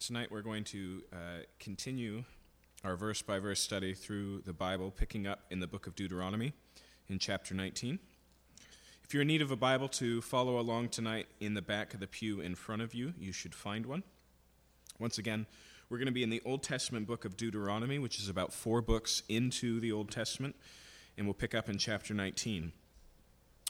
Tonight 0.00 0.32
we're 0.32 0.40
going 0.40 0.64
to 0.64 1.02
uh, 1.12 1.16
continue 1.58 2.24
our 2.82 2.96
verse 2.96 3.20
by 3.20 3.38
verse 3.38 3.60
study 3.60 3.92
through 3.92 4.40
the 4.46 4.54
Bible, 4.54 4.90
picking 4.90 5.26
up 5.26 5.40
in 5.50 5.60
the 5.60 5.66
book 5.66 5.86
of 5.86 5.94
Deuteronomy 5.94 6.54
in 7.10 7.18
chapter 7.18 7.54
19. 7.54 7.98
If 9.04 9.12
you're 9.12 9.20
in 9.20 9.28
need 9.28 9.42
of 9.42 9.50
a 9.50 9.56
Bible 9.56 9.88
to 9.88 10.22
follow 10.22 10.58
along 10.58 10.88
tonight 10.88 11.26
in 11.38 11.52
the 11.52 11.60
back 11.60 11.92
of 11.92 12.00
the 12.00 12.06
pew 12.06 12.40
in 12.40 12.54
front 12.54 12.80
of 12.80 12.94
you, 12.94 13.12
you 13.18 13.30
should 13.30 13.54
find 13.54 13.84
one. 13.84 14.02
Once 14.98 15.18
again, 15.18 15.44
we're 15.90 15.98
going 15.98 16.06
to 16.06 16.12
be 16.12 16.22
in 16.22 16.30
the 16.30 16.40
Old 16.46 16.62
Testament 16.62 17.06
book 17.06 17.26
of 17.26 17.36
Deuteronomy, 17.36 17.98
which 17.98 18.18
is 18.18 18.30
about 18.30 18.54
four 18.54 18.80
books 18.80 19.22
into 19.28 19.80
the 19.80 19.92
Old 19.92 20.10
Testament, 20.10 20.56
and 21.18 21.26
we'll 21.26 21.34
pick 21.34 21.54
up 21.54 21.68
in 21.68 21.76
chapter 21.76 22.14
19. 22.14 22.72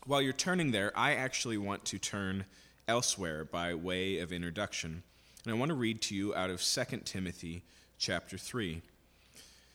While 0.07 0.23
you're 0.23 0.33
turning 0.33 0.71
there, 0.71 0.93
I 0.97 1.13
actually 1.13 1.59
want 1.59 1.85
to 1.87 1.99
turn 1.99 2.45
elsewhere 2.87 3.45
by 3.45 3.75
way 3.75 4.21
of 4.21 4.33
introduction. 4.33 5.03
And 5.45 5.55
I 5.55 5.57
want 5.57 5.71
to 5.71 5.75
read 5.75 6.03
to 6.03 6.15
you 6.15 6.35
out 6.35 6.51
of 6.51 6.63
2 6.63 6.99
Timothy 7.05 7.63
chapter 7.99 8.37
3. 8.37 8.83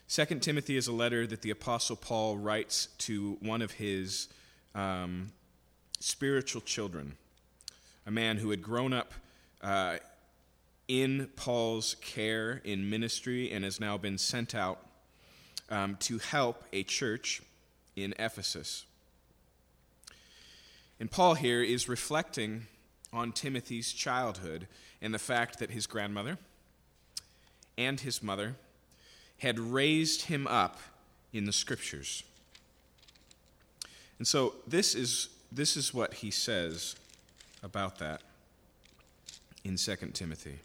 2 0.07 0.25
Timothy 0.39 0.77
is 0.77 0.87
a 0.87 0.91
letter 0.91 1.25
that 1.25 1.41
the 1.41 1.49
Apostle 1.49 1.95
Paul 1.95 2.37
writes 2.37 2.89
to 2.99 3.37
one 3.41 3.63
of 3.63 3.71
his 3.71 4.27
um, 4.75 5.31
spiritual 5.99 6.61
children, 6.61 7.13
a 8.05 8.11
man 8.11 8.37
who 8.37 8.51
had 8.51 8.61
grown 8.61 8.93
up 8.93 9.13
uh, 9.63 9.97
in 10.87 11.31
Paul's 11.35 11.95
care 11.99 12.61
in 12.63 12.87
ministry 12.87 13.51
and 13.51 13.63
has 13.63 13.79
now 13.79 13.97
been 13.97 14.19
sent 14.19 14.53
out 14.53 14.85
um, 15.71 15.95
to 16.01 16.19
help 16.19 16.63
a 16.73 16.83
church 16.83 17.41
in 17.95 18.13
Ephesus. 18.19 18.85
And 20.99 21.09
Paul 21.09 21.33
here 21.33 21.63
is 21.63 21.89
reflecting 21.89 22.67
on 23.15 23.31
Timothy's 23.31 23.93
childhood 23.93 24.67
and 25.01 25.13
the 25.13 25.19
fact 25.19 25.59
that 25.59 25.71
his 25.71 25.87
grandmother 25.87 26.37
and 27.77 27.99
his 27.99 28.21
mother 28.21 28.55
had 29.39 29.59
raised 29.59 30.23
him 30.23 30.47
up 30.47 30.79
in 31.33 31.45
the 31.45 31.53
scriptures. 31.53 32.23
And 34.17 34.27
so 34.27 34.55
this 34.67 34.95
is, 34.95 35.29
this 35.51 35.75
is 35.75 35.93
what 35.93 36.15
he 36.15 36.31
says 36.31 36.95
about 37.63 37.99
that 37.99 38.21
in 39.63 39.75
2 39.75 39.95
Timothy. 40.13 40.59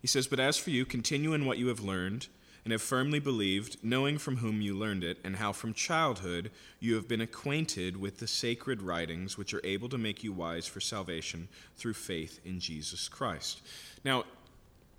He 0.00 0.06
says, 0.06 0.26
But 0.26 0.40
as 0.40 0.56
for 0.56 0.70
you, 0.70 0.84
continue 0.84 1.32
in 1.32 1.44
what 1.44 1.58
you 1.58 1.68
have 1.68 1.80
learned 1.80 2.28
and 2.64 2.72
have 2.72 2.82
firmly 2.82 3.18
believed, 3.18 3.78
knowing 3.82 4.18
from 4.18 4.38
whom 4.38 4.60
you 4.60 4.74
learned 4.76 5.02
it, 5.02 5.18
and 5.24 5.36
how 5.36 5.52
from 5.52 5.72
childhood 5.72 6.50
you 6.78 6.94
have 6.94 7.08
been 7.08 7.20
acquainted 7.20 7.96
with 7.96 8.18
the 8.18 8.26
sacred 8.26 8.82
writings 8.82 9.38
which 9.38 9.54
are 9.54 9.64
able 9.64 9.88
to 9.88 9.96
make 9.96 10.22
you 10.22 10.32
wise 10.32 10.66
for 10.66 10.80
salvation 10.80 11.48
through 11.76 11.94
faith 11.94 12.38
in 12.44 12.60
Jesus 12.60 13.08
Christ. 13.08 13.62
Now, 14.04 14.24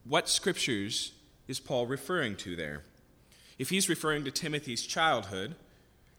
what 0.06 0.28
scriptures 0.28 1.12
is 1.48 1.60
Paul 1.60 1.86
referring 1.86 2.36
to 2.38 2.56
there? 2.56 2.84
If 3.60 3.70
he's 3.70 3.90
referring 3.90 4.24
to 4.26 4.32
Timothy's 4.32 4.86
childhood, 4.86 5.56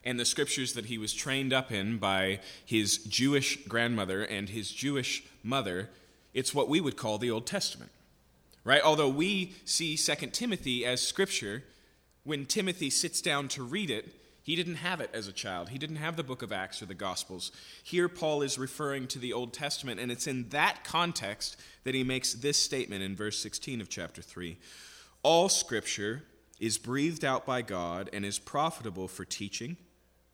and 0.05 0.19
the 0.19 0.25
scriptures 0.25 0.73
that 0.73 0.87
he 0.87 0.99
was 0.99 1.13
trained 1.13 1.53
up 1.53 1.71
in 1.71 1.99
by 1.99 2.41
his 2.65 2.99
Jewish 2.99 3.65
grandmother 3.67 4.25
and 4.25 4.49
his 4.49 4.71
Jewish 4.73 5.23
mother, 5.45 5.91
it's 6.35 6.53
what 6.53 6.69
we 6.69 6.81
would 6.81 6.97
call 6.97 7.19
the 7.19 7.31
Old 7.31 7.47
Testament 7.47 7.91
right? 8.65 8.83
Although 8.83 9.09
we 9.09 9.55
see 9.65 9.97
2 9.97 10.15
Timothy 10.29 10.85
as 10.85 11.01
scripture, 11.01 11.65
when 12.25 12.47
Timothy 12.47 12.91
sits 12.91 13.21
down 13.21 13.49
to 13.49 13.63
read 13.63 13.91
it, 13.91 14.15
he 14.43 14.57
didn't 14.57 14.77
have 14.77 15.01
it 15.01 15.11
as 15.15 15.29
a 15.29 15.33
child. 15.33 15.69
He 15.69 15.79
didn't 15.79 15.97
have 15.97 16.17
the 16.17 16.25
book 16.25 16.43
of 16.43 16.53
Acts 16.53 16.83
or 16.83 16.87
the 16.87 16.95
Gospels. 16.95 17.53
Here, 17.83 18.09
Paul 18.09 18.43
is 18.43 18.59
referring 18.59 19.07
to 19.09 19.21
the 19.21 19.33
Old 19.33 19.53
Testament, 19.53 20.01
and 20.01 20.11
it's 20.11 20.27
in 20.27 20.49
that 20.49 20.83
context 20.83 21.57
that 21.85 21.95
he 21.95 22.03
makes 22.03 22.35
this 22.35 22.57
statement 22.57 23.05
in 23.05 23.15
verse 23.15 23.39
16 23.39 23.81
of 23.81 23.89
chapter 23.89 24.21
3 24.21 24.59
All 25.23 25.49
scripture 25.49 26.25
is 26.59 26.77
breathed 26.77 27.25
out 27.25 27.47
by 27.47 27.63
God 27.63 28.11
and 28.13 28.25
is 28.25 28.39
profitable 28.39 29.07
for 29.07 29.25
teaching, 29.25 29.77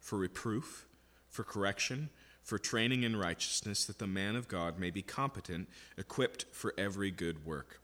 for 0.01 0.19
reproof, 0.19 0.87
for 1.29 1.45
correction, 1.45 2.09
for 2.43 2.59
training 2.59 3.03
in 3.03 3.15
righteousness, 3.15 3.85
that 3.85 3.99
the 3.99 4.07
man 4.07 4.37
of 4.37 4.49
God 4.49 4.79
may 4.79 4.91
be 4.91 5.03
competent, 5.03 5.69
equipped 5.99 6.47
for 6.53 6.73
every 6.79 7.11
good 7.11 7.45
work. 7.45 7.81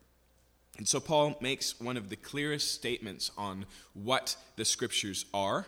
And 0.77 0.89
so 0.89 1.01
Paul 1.01 1.37
makes 1.41 1.81
one 1.81 1.97
of 1.97 2.09
the 2.09 2.17
clearest 2.17 2.73
statements 2.73 3.31
on 3.39 3.67
what 3.93 4.37
the 4.57 4.65
scriptures 4.65 5.25
are 5.33 5.67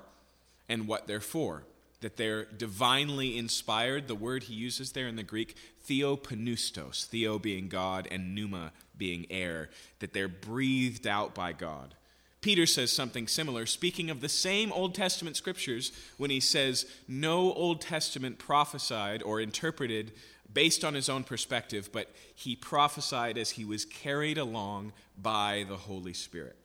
and 0.69 0.89
what 0.89 1.07
they're 1.07 1.21
for. 1.21 1.65
That 2.01 2.17
they're 2.17 2.45
divinely 2.45 3.39
inspired. 3.39 4.09
The 4.09 4.15
word 4.15 4.45
he 4.45 4.55
uses 4.55 4.93
there 4.93 5.09
in 5.09 5.17
the 5.17 5.23
Greek, 5.23 5.57
theopneustos, 5.89 7.07
theo 7.07 7.39
being 7.39 7.69
God 7.69 8.09
and 8.11 8.35
pneuma 8.35 8.73
being 8.97 9.27
air, 9.31 9.71
that 10.01 10.13
they're 10.13 10.29
breathed 10.29 11.07
out 11.07 11.35
by 11.35 11.53
God. 11.53 11.95
Peter 12.43 12.67
says 12.67 12.93
something 12.93 13.27
similar, 13.27 13.67
speaking 13.67 14.09
of 14.09 14.21
the 14.21 14.29
same 14.29 14.71
Old 14.71 14.95
Testament 14.95 15.37
scriptures, 15.37 15.91
when 16.17 16.31
he 16.31 16.39
says, 16.39 16.87
No 17.09 17.53
Old 17.55 17.81
Testament 17.81 18.39
prophesied 18.39 19.23
or 19.23 19.41
interpreted 19.41 20.13
based 20.57 20.87
on 20.87 20.95
his 20.95 21.11
own 21.11 21.23
perspective, 21.23 21.91
but 21.93 22.09
he 22.35 22.57
prophesied 22.57 23.37
as 23.37 23.51
he 23.51 23.65
was 23.67 23.85
carried 23.85 24.39
along 24.39 24.91
by 25.21 25.67
the 25.69 25.77
Holy 25.77 26.15
Spirit. 26.15 26.57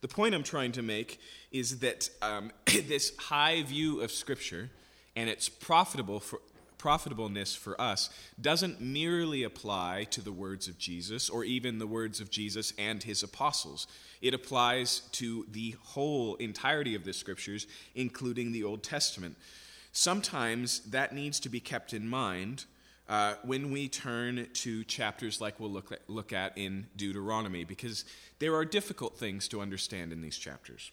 The 0.00 0.08
point 0.08 0.34
I'm 0.34 0.42
trying 0.42 0.72
to 0.72 0.82
make 0.82 1.20
is 1.52 1.78
that 1.78 2.10
um, 2.20 2.50
this 2.66 3.16
high 3.16 3.62
view 3.62 4.00
of 4.00 4.10
Scripture 4.10 4.70
and 5.14 5.30
its 5.30 5.48
profitable 5.48 6.18
for, 6.18 6.40
profitableness 6.76 7.54
for 7.54 7.80
us 7.80 8.10
doesn't 8.40 8.80
merely 8.80 9.44
apply 9.44 10.08
to 10.10 10.20
the 10.20 10.32
words 10.32 10.66
of 10.66 10.76
Jesus 10.76 11.30
or 11.30 11.44
even 11.44 11.78
the 11.78 11.86
words 11.86 12.20
of 12.20 12.28
Jesus 12.28 12.72
and 12.76 13.04
his 13.04 13.22
apostles. 13.22 13.86
It 14.20 14.34
applies 14.34 15.02
to 15.12 15.46
the 15.48 15.76
whole 15.80 16.34
entirety 16.34 16.96
of 16.96 17.04
the 17.04 17.12
Scriptures, 17.12 17.68
including 17.94 18.50
the 18.50 18.64
Old 18.64 18.82
Testament. 18.82 19.36
Sometimes 19.96 20.80
that 20.90 21.14
needs 21.14 21.38
to 21.38 21.48
be 21.48 21.60
kept 21.60 21.94
in 21.94 22.08
mind 22.08 22.64
uh, 23.08 23.34
when 23.44 23.70
we 23.70 23.88
turn 23.88 24.48
to 24.52 24.82
chapters 24.84 25.40
like 25.40 25.60
we'll 25.60 25.70
look 25.70 25.92
at, 25.92 26.00
look 26.08 26.32
at 26.32 26.58
in 26.58 26.88
Deuteronomy, 26.96 27.62
because 27.62 28.04
there 28.40 28.56
are 28.56 28.64
difficult 28.64 29.16
things 29.16 29.46
to 29.46 29.60
understand 29.60 30.12
in 30.12 30.20
these 30.20 30.36
chapters. 30.36 30.90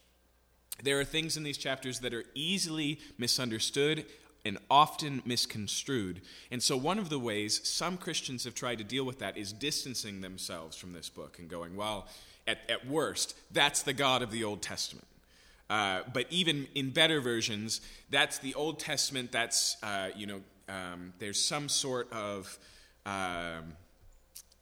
There 0.83 0.99
are 0.99 1.03
things 1.03 1.35
in 1.35 1.41
these 1.41 1.57
chapters 1.57 1.99
that 2.01 2.13
are 2.13 2.25
easily 2.35 2.99
misunderstood 3.17 4.05
and 4.45 4.59
often 4.69 5.23
misconstrued. 5.25 6.21
And 6.51 6.61
so, 6.61 6.77
one 6.77 6.99
of 6.99 7.09
the 7.09 7.19
ways 7.19 7.67
some 7.67 7.97
Christians 7.97 8.43
have 8.43 8.53
tried 8.53 8.77
to 8.77 8.83
deal 8.83 9.03
with 9.03 9.17
that 9.17 9.35
is 9.35 9.51
distancing 9.51 10.21
themselves 10.21 10.77
from 10.77 10.93
this 10.93 11.09
book 11.09 11.39
and 11.39 11.49
going, 11.49 11.75
well, 11.75 12.07
at, 12.45 12.59
at 12.69 12.85
worst, 12.85 13.35
that's 13.51 13.81
the 13.81 13.93
God 13.93 14.21
of 14.21 14.29
the 14.29 14.43
Old 14.43 14.61
Testament. 14.61 15.07
Uh, 15.71 16.03
but 16.11 16.25
even 16.29 16.67
in 16.75 16.89
better 16.89 17.21
versions, 17.21 17.79
that's 18.09 18.39
the 18.39 18.53
Old 18.55 18.77
Testament. 18.77 19.31
That's 19.31 19.77
uh, 19.81 20.09
you 20.17 20.27
know, 20.27 20.41
um, 20.67 21.13
there's 21.17 21.41
some 21.41 21.69
sort 21.69 22.11
of 22.11 22.59
um, 23.05 23.77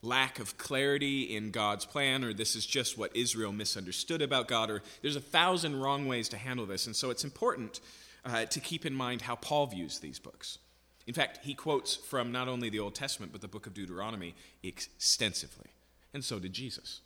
lack 0.04 0.38
of 0.38 0.60
clarity 0.60 1.36
in 1.36 1.50
God's 1.50 1.84
plan, 1.84 2.24
or 2.24 2.32
this 2.32 2.56
is 2.56 2.64
just 2.64 2.96
what 2.96 3.16
Israel 3.16 3.52
misunderstood 3.52 4.22
about 4.22 4.48
God, 4.48 4.70
or 4.70 4.84
there's 5.02 5.16
a 5.16 5.22
thousand 5.22 5.80
wrong 5.80 6.08
ways 6.08 6.30
to 6.30 6.38
handle 6.38 6.68
this. 6.68 6.86
And 6.86 6.96
so 6.96 7.10
it's 7.10 7.24
important 7.24 7.80
uh, 8.24 8.46
to 8.46 8.60
keep 8.60 8.86
in 8.86 8.94
mind 8.94 9.24
how 9.24 9.36
Paul 9.36 9.66
views 9.66 9.98
these 9.98 10.20
books. 10.20 10.60
In 11.08 11.16
fact, 11.16 11.40
he 11.42 11.56
quotes 11.56 11.96
from 11.96 12.32
not 12.32 12.48
only 12.48 12.70
the 12.70 12.80
Old 12.80 12.94
Testament, 12.94 13.32
but 13.32 13.42
the 13.42 13.48
book 13.48 13.66
of 13.66 13.74
Deuteronomy 13.74 14.36
extensively. 14.62 15.72
And 16.14 16.24
so 16.24 16.38
did 16.38 16.54
Jesus. 16.54 17.02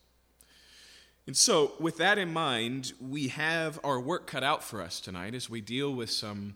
And 1.25 1.37
so, 1.37 1.73
with 1.79 1.97
that 1.97 2.17
in 2.17 2.33
mind, 2.33 2.93
we 2.99 3.29
have 3.29 3.79
our 3.83 3.99
work 3.99 4.27
cut 4.27 4.43
out 4.43 4.61
for 4.61 4.81
us 4.81 4.99
tonight 4.99 5.33
as 5.33 5.49
we 5.49 5.61
deal 5.61 5.93
with 5.93 6.09
some, 6.09 6.55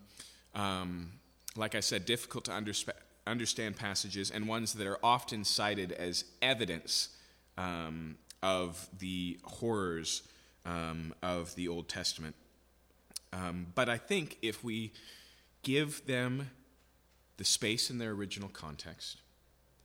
um, 0.54 1.12
like 1.56 1.74
I 1.74 1.80
said, 1.80 2.04
difficult 2.04 2.44
to 2.46 2.84
understand 3.26 3.76
passages 3.76 4.30
and 4.30 4.46
ones 4.46 4.74
that 4.74 4.86
are 4.86 4.98
often 5.02 5.44
cited 5.44 5.92
as 5.92 6.24
evidence 6.42 7.08
um, 7.56 8.16
of 8.42 8.88
the 8.98 9.38
horrors 9.42 10.22
um, 10.66 11.14
of 11.22 11.54
the 11.54 11.68
Old 11.68 11.88
Testament. 11.88 12.34
Um, 13.32 13.68
but 13.74 13.88
I 13.88 13.96
think 13.96 14.36
if 14.42 14.62
we 14.62 14.92
give 15.62 16.06
them 16.06 16.50
the 17.38 17.44
space 17.44 17.88
in 17.88 17.96
their 17.96 18.10
original 18.10 18.50
context, 18.50 19.22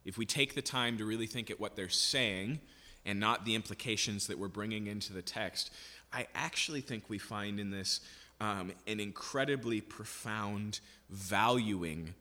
if 0.04 0.18
we 0.18 0.26
take 0.26 0.56
the 0.56 0.62
time 0.62 0.98
to 0.98 1.06
really 1.06 1.28
think 1.28 1.50
at 1.50 1.60
what 1.60 1.78
they're 1.78 1.88
saying, 1.88 2.60
and 3.06 3.20
not 3.20 3.46
the 3.46 3.56
implications 3.56 4.28
that 4.28 4.38
we're 4.38 4.48
bringing 4.48 4.88
into 4.88 5.14
the 5.14 5.22
text, 5.22 5.72
I 6.12 6.28
actually 6.36 6.82
think 6.82 7.10
we 7.10 7.18
find 7.18 7.60
in 7.60 7.72
this 7.72 8.02
um, 8.40 8.72
an 8.88 9.00
incredibly 9.00 9.82
profound 9.82 10.80
valuing 11.10 12.14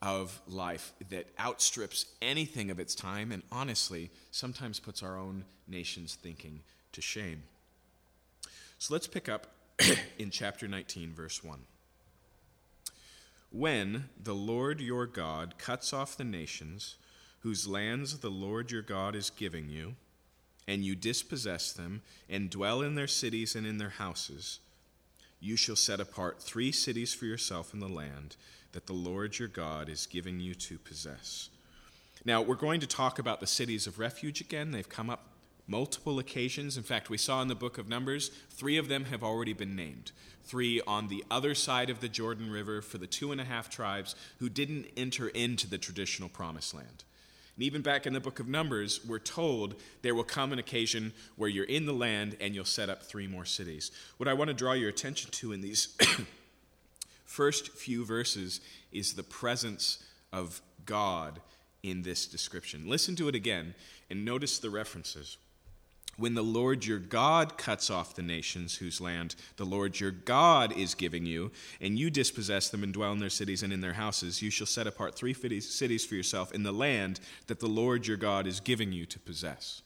of 0.00 0.40
life 0.48 0.92
that 1.10 1.26
outstrips 1.38 2.06
anything 2.20 2.70
of 2.70 2.80
its 2.80 2.94
time 2.94 3.30
and 3.30 3.42
honestly 3.52 4.10
sometimes 4.32 4.80
puts 4.80 5.02
our 5.02 5.16
own 5.16 5.44
nation's 5.68 6.16
thinking 6.16 6.60
to 6.90 7.00
shame. 7.00 7.44
So 8.78 8.94
let's 8.94 9.06
pick 9.06 9.28
up 9.28 9.46
in 10.18 10.30
chapter 10.30 10.66
19, 10.66 11.12
verse 11.12 11.44
1. 11.44 11.60
When 13.52 14.08
the 14.20 14.34
Lord 14.34 14.80
your 14.80 15.06
God 15.06 15.54
cuts 15.58 15.92
off 15.92 16.16
the 16.16 16.24
nations 16.24 16.96
whose 17.40 17.68
lands 17.68 18.18
the 18.18 18.30
Lord 18.30 18.70
your 18.70 18.82
God 18.82 19.14
is 19.14 19.30
giving 19.30 19.68
you, 19.68 19.94
and 20.66 20.84
you 20.84 20.94
dispossess 20.94 21.72
them, 21.72 22.02
and 22.28 22.50
dwell 22.50 22.82
in 22.82 22.94
their 22.94 23.06
cities 23.06 23.54
and 23.54 23.66
in 23.66 23.78
their 23.78 23.90
houses, 23.90 24.60
you 25.40 25.56
shall 25.56 25.76
set 25.76 26.00
apart 26.00 26.40
three 26.40 26.70
cities 26.70 27.12
for 27.12 27.24
yourself 27.24 27.74
in 27.74 27.80
the 27.80 27.88
land 27.88 28.36
that 28.72 28.86
the 28.86 28.92
Lord 28.92 29.38
your 29.38 29.48
God 29.48 29.88
is 29.88 30.06
giving 30.06 30.40
you 30.40 30.54
to 30.54 30.78
possess. 30.78 31.50
Now, 32.24 32.40
we're 32.40 32.54
going 32.54 32.80
to 32.80 32.86
talk 32.86 33.18
about 33.18 33.40
the 33.40 33.46
cities 33.46 33.86
of 33.86 33.98
refuge 33.98 34.40
again. 34.40 34.70
They've 34.70 34.88
come 34.88 35.10
up 35.10 35.26
multiple 35.66 36.18
occasions. 36.18 36.76
In 36.76 36.82
fact, 36.82 37.10
we 37.10 37.18
saw 37.18 37.42
in 37.42 37.48
the 37.48 37.54
book 37.54 37.78
of 37.78 37.88
Numbers, 37.88 38.30
three 38.50 38.76
of 38.76 38.88
them 38.88 39.06
have 39.06 39.22
already 39.22 39.52
been 39.52 39.74
named. 39.74 40.12
Three 40.44 40.80
on 40.86 41.08
the 41.08 41.24
other 41.30 41.54
side 41.54 41.90
of 41.90 42.00
the 42.00 42.08
Jordan 42.08 42.50
River 42.50 42.82
for 42.82 42.98
the 42.98 43.06
two 43.06 43.32
and 43.32 43.40
a 43.40 43.44
half 43.44 43.70
tribes 43.70 44.14
who 44.38 44.48
didn't 44.48 44.86
enter 44.96 45.28
into 45.28 45.68
the 45.68 45.78
traditional 45.78 46.28
promised 46.28 46.74
land. 46.74 47.04
And 47.56 47.64
even 47.64 47.82
back 47.82 48.06
in 48.06 48.12
the 48.12 48.20
book 48.20 48.40
of 48.40 48.48
Numbers, 48.48 49.00
we're 49.06 49.18
told 49.18 49.74
there 50.00 50.14
will 50.14 50.24
come 50.24 50.52
an 50.52 50.58
occasion 50.58 51.12
where 51.36 51.50
you're 51.50 51.64
in 51.64 51.86
the 51.86 51.92
land 51.92 52.36
and 52.40 52.54
you'll 52.54 52.64
set 52.64 52.88
up 52.88 53.02
three 53.02 53.26
more 53.26 53.44
cities. 53.44 53.90
What 54.16 54.28
I 54.28 54.34
want 54.34 54.48
to 54.48 54.54
draw 54.54 54.72
your 54.72 54.88
attention 54.88 55.30
to 55.32 55.52
in 55.52 55.60
these 55.60 55.96
first 57.24 57.72
few 57.72 58.04
verses 58.04 58.60
is 58.90 59.14
the 59.14 59.22
presence 59.22 60.02
of 60.32 60.62
God 60.86 61.40
in 61.82 62.02
this 62.02 62.26
description. 62.26 62.88
Listen 62.88 63.16
to 63.16 63.28
it 63.28 63.34
again 63.34 63.74
and 64.08 64.24
notice 64.24 64.58
the 64.58 64.70
references. 64.70 65.36
When 66.18 66.34
the 66.34 66.42
Lord 66.42 66.84
your 66.84 66.98
God 66.98 67.56
cuts 67.56 67.88
off 67.90 68.14
the 68.14 68.22
nations 68.22 68.76
whose 68.76 69.00
land 69.00 69.34
the 69.56 69.64
Lord 69.64 69.98
your 69.98 70.10
God 70.10 70.76
is 70.76 70.94
giving 70.94 71.24
you, 71.24 71.50
and 71.80 71.98
you 71.98 72.10
dispossess 72.10 72.68
them 72.68 72.82
and 72.82 72.92
dwell 72.92 73.12
in 73.12 73.18
their 73.18 73.30
cities 73.30 73.62
and 73.62 73.72
in 73.72 73.80
their 73.80 73.94
houses, 73.94 74.42
you 74.42 74.50
shall 74.50 74.66
set 74.66 74.86
apart 74.86 75.14
three 75.14 75.32
cities 75.32 76.04
for 76.04 76.14
yourself 76.14 76.52
in 76.52 76.62
the 76.62 76.72
land 76.72 77.18
that 77.46 77.60
the 77.60 77.66
Lord 77.66 78.06
your 78.06 78.18
God 78.18 78.46
is 78.46 78.60
giving 78.60 78.92
you 78.92 79.06
to 79.06 79.18
possess. 79.18 79.82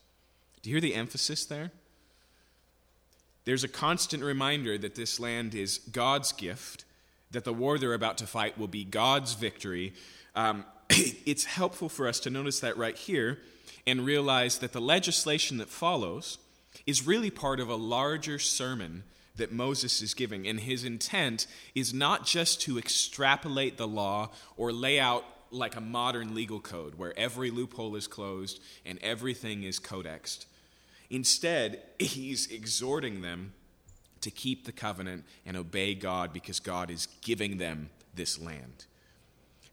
Do 0.63 0.71
you 0.71 0.75
hear 0.75 0.81
the 0.81 0.95
emphasis 0.95 1.45
there? 1.45 1.71
There's 3.45 3.63
a 3.63 3.69
constant 3.69 4.25
reminder 4.25 4.77
that 4.77 4.97
this 4.97 5.21
land 5.21 5.55
is 5.55 5.79
God's 5.79 6.33
gift, 6.33 6.85
that 7.31 7.45
the 7.45 7.53
war 7.53 7.79
they're 7.79 7.95
about 7.95 8.19
to 8.19 8.27
fight 8.27 8.59
will 8.59 8.67
be 8.67 8.85
God's 8.85 9.35
victory. 9.35 9.95
Um, 10.35 10.65
it's 10.91 11.45
helpful 11.45 11.89
for 11.89 12.09
us 12.09 12.19
to 12.21 12.31
notice 12.31 12.59
that 12.61 12.77
right 12.77 12.97
here 12.97 13.39
and 13.87 14.05
realize 14.05 14.59
that 14.59 14.73
the 14.73 14.81
legislation 14.81 15.59
that 15.59 15.69
follows 15.69 16.39
is 16.87 17.07
really 17.07 17.31
part 17.31 17.61
of 17.61 17.69
a 17.69 17.77
larger 17.77 18.39
sermon 18.39 19.05
that 19.37 19.53
Moses 19.53 20.03
is 20.03 20.15
giving. 20.15 20.47
And 20.47 20.61
his 20.61 20.85
intent 20.85 21.47
is 21.75 21.95
not 21.95 22.27
just 22.27 22.61
to 22.63 22.79
extrapolate 22.79 23.77
the 23.77 23.89
law 23.89 24.31
or 24.57 24.73
lay 24.73 24.99
out 24.99 25.25
like 25.51 25.77
a 25.77 25.81
modern 25.81 26.35
legal 26.35 26.61
code 26.61 26.97
where 26.97 27.17
every 27.19 27.51
loophole 27.51 27.97
is 27.97 28.07
closed 28.07 28.61
and 28.85 28.99
everything 29.03 29.63
is 29.63 29.79
codexed. 29.79 30.47
Instead, 31.09 31.81
he's 31.99 32.49
exhorting 32.49 33.23
them 33.23 33.53
to 34.21 34.31
keep 34.31 34.65
the 34.65 34.73
covenant 34.73 35.25
and 35.45 35.57
obey 35.57 35.95
God 35.95 36.33
because 36.33 36.59
God 36.59 36.91
is 36.91 37.07
giving 37.21 37.59
them 37.59 37.91
this 38.15 38.41
land. 38.41 38.87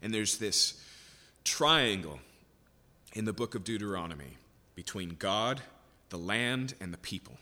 And 0.00 0.14
there's 0.14 0.38
this 0.38 0.80
triangle 1.42 2.20
in 3.14 3.24
the 3.24 3.32
book 3.32 3.54
of 3.54 3.64
Deuteronomy 3.64 4.36
between 4.74 5.16
God, 5.18 5.62
the 6.10 6.18
land, 6.18 6.74
and 6.80 6.92
the 6.92 6.98
people. 6.98 7.38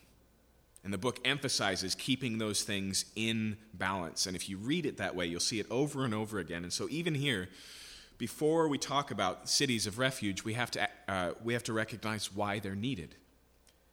And 0.85 0.93
the 0.93 0.99
book 0.99 1.21
emphasizes 1.25 1.95
keeping 1.95 2.39
those 2.39 2.63
things 2.63 3.07
in 3.17 3.57
balance. 3.73 4.27
And 4.27 4.37
if 4.37 4.49
you 4.49 4.59
read 4.59 4.85
it 4.85 4.99
that 4.99 5.15
way, 5.15 5.27
you'll 5.27 5.41
see 5.41 5.61
it 5.61 5.67
over 5.71 6.05
and 6.05 6.13
over 6.13 6.39
again. 6.39 6.65
And 6.65 6.73
so, 6.73 6.89
even 6.91 7.15
here, 7.15 7.49
before 8.19 8.69
we 8.69 8.79
talk 8.79 9.11
about 9.11 9.49
cities 9.49 9.87
of 9.87 9.99
refuge, 9.99 10.45
we 10.45 10.55
have 10.55 10.71
to, 10.73 10.89
uh, 11.09 11.33
we 11.43 11.53
have 11.53 11.65
to 11.65 11.73
recognize 11.73 12.35
why 12.35 12.59
they're 12.59 12.75
needed. 12.75 13.15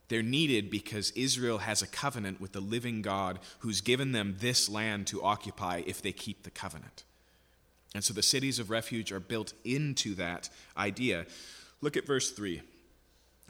They're 0.07 0.23
needed 0.23 0.71
because 0.71 1.11
Israel 1.11 1.59
has 1.59 1.83
a 1.83 1.87
covenant 1.87 2.41
with 2.41 2.51
the 2.51 2.59
living 2.59 3.03
God 3.03 3.39
who's 3.59 3.81
given 3.81 4.11
them 4.11 4.37
this 4.39 4.67
land 4.67 5.05
to 5.07 5.21
occupy 5.21 5.83
if 5.85 6.01
they 6.01 6.11
keep 6.11 6.43
the 6.43 6.49
covenant. 6.49 7.03
And 7.93 8.03
so 8.03 8.13
the 8.13 8.23
cities 8.23 8.59
of 8.59 8.69
refuge 8.69 9.11
are 9.11 9.19
built 9.19 9.53
into 9.63 10.15
that 10.15 10.49
idea. 10.77 11.25
Look 11.81 11.97
at 11.97 12.05
verse 12.05 12.31
3. 12.31 12.61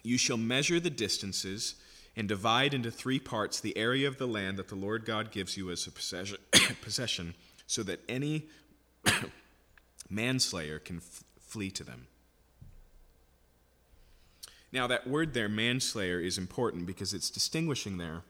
You 0.04 0.18
shall 0.18 0.38
measure 0.38 0.80
the 0.80 0.90
distances 0.90 1.76
and 2.16 2.28
divide 2.28 2.74
into 2.74 2.92
three 2.92 3.20
parts 3.20 3.60
the 3.60 3.78
area 3.78 4.08
of 4.08 4.18
the 4.18 4.28
land 4.28 4.58
that 4.58 4.68
the 4.68 4.76
Lord 4.76 5.06
God 5.06 5.32
gives 5.32 5.58
you 5.58 5.72
as 5.72 5.88
a 5.88 5.92
possession, 5.92 7.34
so 7.68 7.84
that 7.84 8.02
any 8.10 8.46
manslayer 10.10 10.80
can 10.80 10.98
f- 10.98 11.24
flee 11.40 11.72
to 11.72 11.84
them. 11.84 12.08
Now, 14.72 14.86
that 14.88 15.08
word 15.08 15.34
there, 15.34 15.50
manslayer, 15.50 16.20
is 16.20 16.38
important 16.38 16.86
because 16.86 17.14
it's 17.14 17.30
distinguishing 17.30 17.98
there 17.98 18.22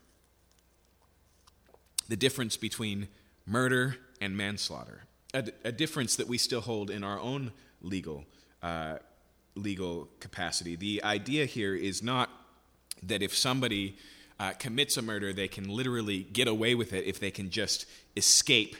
the 2.07 2.16
difference 2.16 2.57
between 2.57 3.07
murder 3.46 3.98
and 4.22 4.36
manslaughter, 4.36 5.04
a, 5.34 5.44
a 5.63 5.72
difference 5.72 6.16
that 6.16 6.28
we 6.28 6.38
still 6.38 6.62
hold 6.62 6.90
in 6.90 7.04
our 7.04 7.19
own 7.19 7.51
legal 7.81 8.25
uh, 8.63 8.98
legal 9.61 10.09
capacity. 10.19 10.75
The 10.75 11.03
idea 11.03 11.45
here 11.45 11.75
is 11.75 12.01
not 12.01 12.29
that 13.03 13.21
if 13.21 13.35
somebody 13.35 13.97
uh, 14.39 14.51
commits 14.51 14.97
a 14.97 15.01
murder, 15.01 15.33
they 15.33 15.47
can 15.47 15.69
literally 15.69 16.23
get 16.23 16.47
away 16.47 16.75
with 16.75 16.94
it 16.94 17.06
if 17.06 17.19
they 17.19 17.31
can 17.31 17.50
just 17.50 17.85
escape 18.15 18.75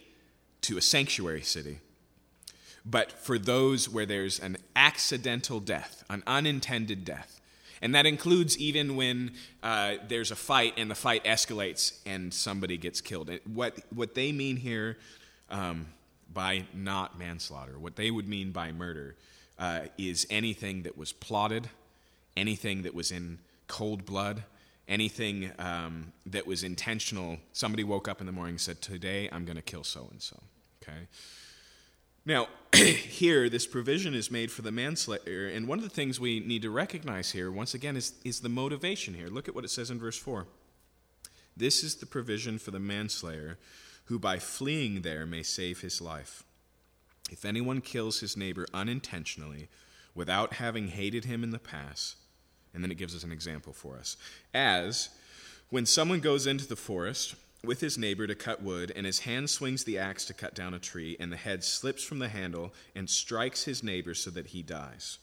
to 0.62 0.78
a 0.78 0.82
sanctuary 0.82 1.42
city. 1.42 1.80
But 2.86 3.12
for 3.12 3.38
those 3.38 3.90
where 3.90 4.06
there's 4.06 4.40
an 4.40 4.58
accidental 4.76 5.60
death, 5.60 6.04
an 6.10 6.24
unintended 6.26 7.06
death, 7.06 7.40
and 7.82 7.96
that 7.96 8.06
includes 8.06 8.58
even 8.58 8.96
when 8.96 9.32
uh, 9.64 9.96
there's 10.08 10.32
a 10.32 10.36
fight 10.36 10.74
and 10.78 10.92
the 10.92 10.96
fight 10.96 11.24
escalates 11.24 12.00
and 12.06 12.34
somebody 12.34 12.78
gets 12.78 13.00
killed. 13.00 13.30
What, 13.46 13.80
what 13.94 14.16
they 14.16 14.32
mean 14.32 14.58
here 14.58 14.98
um, 15.50 15.88
by 16.34 16.66
not 16.74 17.18
manslaughter, 17.18 17.80
what 17.80 17.96
they 17.96 18.12
would 18.12 18.28
mean 18.28 18.52
by 18.52 18.72
murder, 18.72 19.16
uh, 19.60 19.82
is 19.98 20.26
anything 20.30 20.84
that 20.84 20.98
was 20.98 21.12
plotted, 21.12 21.70
anything 22.36 22.84
that 22.84 22.96
was 22.96 23.12
in 23.12 23.40
cold 23.68 24.06
blood, 24.06 24.44
anything 24.88 25.52
um, 25.60 26.14
that 26.26 26.48
was 26.48 26.64
intentional. 26.64 27.38
Somebody 27.54 27.84
woke 27.84 28.08
up 28.08 28.22
in 28.22 28.26
the 28.26 28.32
morning 28.32 28.54
and 28.54 28.62
said, 28.62 28.82
Today 28.82 29.30
I'm 29.32 29.46
going 29.46 29.58
to 29.58 29.62
kill 29.62 29.84
so 29.84 30.08
and 30.12 30.22
so. 30.22 30.38
Okay? 30.82 31.08
Now, 32.26 32.48
here, 32.76 33.50
this 33.50 33.68
provision 33.68 34.14
is 34.14 34.32
made 34.32 34.52
for 34.52 34.62
the 34.62 34.72
manslayer, 34.72 35.48
and 35.48 35.68
one 35.68 35.78
of 35.78 35.84
the 35.84 35.90
things 35.90 36.20
we 36.20 36.40
need 36.40 36.62
to 36.64 36.70
recognize 36.70 37.32
here, 37.32 37.52
once 37.52 37.74
again, 37.74 37.96
is, 37.96 38.14
is 38.24 38.42
the 38.42 38.50
motivation 38.50 39.14
here. 39.14 39.28
Look 39.28 39.48
at 39.48 39.56
what 39.56 39.66
it 39.66 39.70
says 39.70 39.90
in 39.90 40.00
verse 40.00 40.18
4. 40.18 40.46
This 41.56 41.84
is 41.84 41.96
the 41.96 42.06
provision 42.06 42.58
for 42.58 42.72
the 42.72 42.80
manslayer, 42.80 43.58
who 44.06 44.20
by 44.20 44.40
fleeing 44.40 45.02
there 45.02 45.26
may 45.26 45.44
save 45.44 45.82
his 45.82 46.02
life. 46.02 46.44
If 47.32 47.46
anyone 47.46 47.82
kills 47.82 48.20
his 48.20 48.38
neighbor 48.38 48.68
unintentionally, 48.74 49.70
without 50.16 50.54
having 50.54 50.90
hated 50.90 51.26
him 51.26 51.44
in 51.44 51.52
the 51.52 51.60
past, 51.60 52.16
and 52.74 52.84
then 52.84 52.92
it 52.92 52.98
gives 52.98 53.16
us 53.16 53.24
an 53.24 53.32
example 53.32 53.74
for 53.74 53.98
us, 53.98 54.18
as 54.54 55.10
when 55.70 55.86
someone 55.86 56.20
goes 56.20 56.48
into 56.48 56.68
the 56.68 56.76
forest 56.76 57.36
with 57.64 57.82
his 57.82 57.98
neighbor 57.98 58.26
to 58.26 58.36
cut 58.36 58.62
wood, 58.62 58.92
and 58.96 59.06
his 59.06 59.20
hand 59.20 59.50
swings 59.50 59.84
the 59.84 59.98
axe 59.98 60.26
to 60.26 60.34
cut 60.34 60.56
down 60.56 60.74
a 60.74 60.80
tree, 60.80 61.18
and 61.20 61.32
the 61.32 61.38
head 61.38 61.64
slips 61.64 62.04
from 62.04 62.20
the 62.20 62.30
handle 62.30 62.74
and 62.96 63.10
strikes 63.10 63.66
his 63.66 63.84
neighbor 63.84 64.14
so 64.14 64.30
that 64.32 64.48
he 64.48 64.64
dies. 64.64 65.18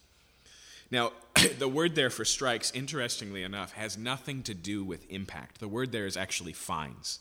Now, 0.91 1.13
the 1.59 1.69
word 1.69 1.95
there 1.95 2.11
for 2.11 2.25
strikes, 2.25 2.71
interestingly 2.73 3.43
enough, 3.43 3.73
has 3.73 3.97
nothing 3.97 4.43
to 4.45 4.55
do 4.55 4.85
with 4.85 5.11
impact. 5.11 5.61
The 5.61 5.69
word 5.69 5.93
there 5.93 6.07
is 6.07 6.17
actually 6.17 6.53
fines. 6.53 7.21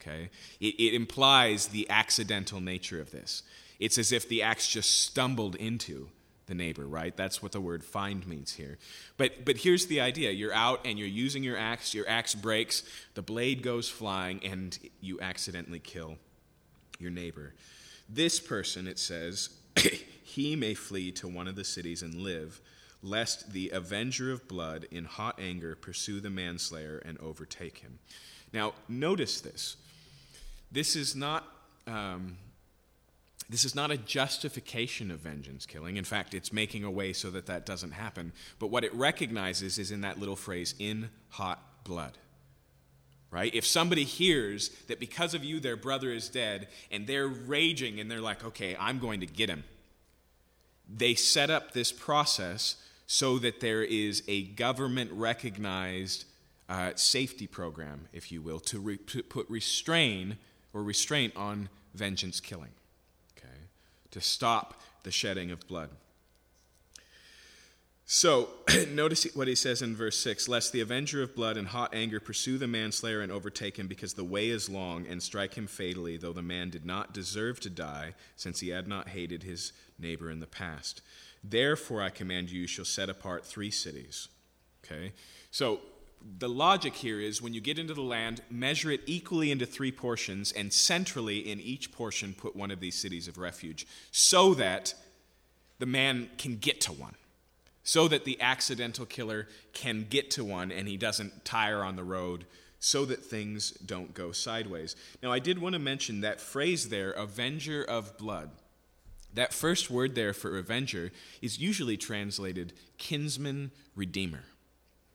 Okay? 0.00 0.30
It, 0.60 0.74
it 0.78 0.94
implies 0.94 1.68
the 1.68 1.88
accidental 1.88 2.60
nature 2.60 3.00
of 3.00 3.10
this. 3.10 3.42
It's 3.78 3.98
as 3.98 4.12
if 4.12 4.28
the 4.28 4.42
axe 4.42 4.68
just 4.68 5.02
stumbled 5.02 5.54
into 5.56 6.08
the 6.46 6.54
neighbor, 6.54 6.86
right? 6.86 7.16
That's 7.16 7.42
what 7.42 7.52
the 7.52 7.60
word 7.60 7.84
find 7.84 8.26
means 8.26 8.54
here. 8.54 8.78
But 9.16 9.44
but 9.44 9.58
here's 9.58 9.86
the 9.86 10.00
idea. 10.00 10.30
You're 10.30 10.54
out 10.54 10.86
and 10.86 10.98
you're 10.98 11.06
using 11.06 11.44
your 11.44 11.56
axe, 11.56 11.94
your 11.94 12.08
axe 12.08 12.34
breaks, 12.34 12.82
the 13.14 13.22
blade 13.22 13.62
goes 13.62 13.88
flying 13.88 14.40
and 14.44 14.76
you 15.00 15.20
accidentally 15.20 15.78
kill 15.78 16.16
your 16.98 17.10
neighbor. 17.10 17.54
This 18.08 18.40
person, 18.40 18.86
it 18.86 18.98
says, 18.98 19.50
he 20.22 20.56
may 20.56 20.74
flee 20.74 21.12
to 21.12 21.28
one 21.28 21.46
of 21.46 21.56
the 21.56 21.64
cities 21.64 22.02
and 22.02 22.14
live, 22.14 22.60
lest 23.02 23.52
the 23.52 23.70
avenger 23.70 24.32
of 24.32 24.48
blood 24.48 24.86
in 24.90 25.04
hot 25.04 25.38
anger 25.38 25.76
pursue 25.76 26.20
the 26.20 26.30
manslayer 26.30 26.98
and 27.04 27.18
overtake 27.18 27.78
him. 27.78 27.98
Now, 28.52 28.72
notice 28.88 29.42
this. 29.42 29.76
This 30.72 30.96
is 30.96 31.14
not 31.14 31.44
um, 31.86 32.38
this 33.50 33.64
is 33.64 33.74
not 33.74 33.90
a 33.90 33.96
justification 33.96 35.10
of 35.10 35.20
vengeance 35.20 35.64
killing. 35.64 35.96
In 35.96 36.04
fact, 36.04 36.34
it's 36.34 36.52
making 36.52 36.84
a 36.84 36.90
way 36.90 37.12
so 37.14 37.30
that 37.30 37.46
that 37.46 37.64
doesn't 37.64 37.92
happen. 37.92 38.32
But 38.58 38.66
what 38.66 38.84
it 38.84 38.94
recognizes 38.94 39.78
is 39.78 39.90
in 39.90 40.02
that 40.02 40.18
little 40.18 40.36
phrase, 40.36 40.74
in 40.78 41.10
hot 41.30 41.62
blood. 41.84 42.18
right? 43.30 43.54
If 43.54 43.66
somebody 43.66 44.04
hears 44.04 44.70
that 44.86 45.00
because 45.00 45.34
of 45.34 45.44
you 45.44 45.60
their 45.60 45.76
brother 45.76 46.10
is 46.12 46.28
dead 46.28 46.68
and 46.90 47.06
they're 47.06 47.28
raging 47.28 48.00
and 48.00 48.10
they're 48.10 48.20
like, 48.20 48.44
okay, 48.44 48.76
I'm 48.78 48.98
going 48.98 49.20
to 49.20 49.26
get 49.26 49.50
him, 49.50 49.64
they 50.88 51.14
set 51.14 51.50
up 51.50 51.72
this 51.72 51.92
process 51.92 52.76
so 53.06 53.38
that 53.38 53.60
there 53.60 53.82
is 53.82 54.22
a 54.28 54.42
government 54.42 55.10
recognized 55.12 56.24
uh, 56.68 56.92
safety 56.94 57.46
program, 57.46 58.08
if 58.12 58.30
you 58.30 58.42
will, 58.42 58.60
to, 58.60 58.78
re- 58.78 58.98
to 58.98 59.22
put 59.22 59.48
restrain 59.48 60.36
or 60.72 60.82
restraint 60.82 61.34
on 61.36 61.68
vengeance 61.94 62.40
killing? 62.40 62.70
To 64.12 64.20
stop 64.20 64.80
the 65.02 65.10
shedding 65.10 65.50
of 65.50 65.66
blood. 65.68 65.90
So, 68.10 68.48
notice 68.90 69.26
what 69.34 69.48
he 69.48 69.54
says 69.54 69.82
in 69.82 69.94
verse 69.94 70.18
6 70.18 70.48
Lest 70.48 70.72
the 70.72 70.80
avenger 70.80 71.22
of 71.22 71.36
blood 71.36 71.58
in 71.58 71.66
hot 71.66 71.94
anger 71.94 72.20
pursue 72.20 72.56
the 72.56 72.66
manslayer 72.66 73.20
and 73.20 73.30
overtake 73.30 73.78
him, 73.78 73.86
because 73.86 74.14
the 74.14 74.24
way 74.24 74.48
is 74.48 74.70
long, 74.70 75.06
and 75.06 75.22
strike 75.22 75.54
him 75.54 75.66
fatally, 75.66 76.16
though 76.16 76.32
the 76.32 76.40
man 76.40 76.70
did 76.70 76.86
not 76.86 77.12
deserve 77.12 77.60
to 77.60 77.68
die, 77.68 78.14
since 78.34 78.60
he 78.60 78.70
had 78.70 78.88
not 78.88 79.10
hated 79.10 79.42
his 79.42 79.74
neighbor 79.98 80.30
in 80.30 80.40
the 80.40 80.46
past. 80.46 81.02
Therefore, 81.44 82.00
I 82.00 82.08
command 82.08 82.50
you, 82.50 82.62
you 82.62 82.66
shall 82.66 82.86
set 82.86 83.10
apart 83.10 83.44
three 83.44 83.70
cities. 83.70 84.28
Okay? 84.82 85.12
So, 85.50 85.80
the 86.38 86.48
logic 86.48 86.94
here 86.94 87.20
is 87.20 87.42
when 87.42 87.54
you 87.54 87.60
get 87.60 87.78
into 87.78 87.94
the 87.94 88.02
land, 88.02 88.42
measure 88.50 88.90
it 88.90 89.00
equally 89.06 89.50
into 89.50 89.66
three 89.66 89.92
portions, 89.92 90.52
and 90.52 90.72
centrally 90.72 91.38
in 91.38 91.60
each 91.60 91.92
portion 91.92 92.34
put 92.34 92.54
one 92.54 92.70
of 92.70 92.80
these 92.80 92.94
cities 92.94 93.28
of 93.28 93.38
refuge, 93.38 93.86
so 94.10 94.54
that 94.54 94.94
the 95.78 95.86
man 95.86 96.30
can 96.38 96.56
get 96.56 96.80
to 96.82 96.92
one 96.92 97.14
so 97.88 98.06
that 98.06 98.26
the 98.26 98.38
accidental 98.42 99.06
killer 99.06 99.48
can 99.72 100.04
get 100.10 100.30
to 100.30 100.44
one 100.44 100.70
and 100.70 100.86
he 100.86 100.98
doesn't 100.98 101.42
tire 101.42 101.82
on 101.82 101.96
the 101.96 102.04
road 102.04 102.44
so 102.78 103.06
that 103.06 103.24
things 103.24 103.70
don't 103.70 104.12
go 104.12 104.30
sideways. 104.30 104.94
Now, 105.22 105.32
I 105.32 105.38
did 105.38 105.58
want 105.58 105.72
to 105.72 105.78
mention 105.78 106.20
that 106.20 106.38
phrase 106.38 106.90
there, 106.90 107.12
avenger 107.12 107.82
of 107.82 108.18
blood. 108.18 108.50
That 109.32 109.54
first 109.54 109.88
word 109.88 110.14
there 110.14 110.34
for 110.34 110.58
avenger 110.58 111.12
is 111.40 111.58
usually 111.58 111.96
translated 111.96 112.74
kinsman 112.98 113.70
redeemer. 113.96 114.44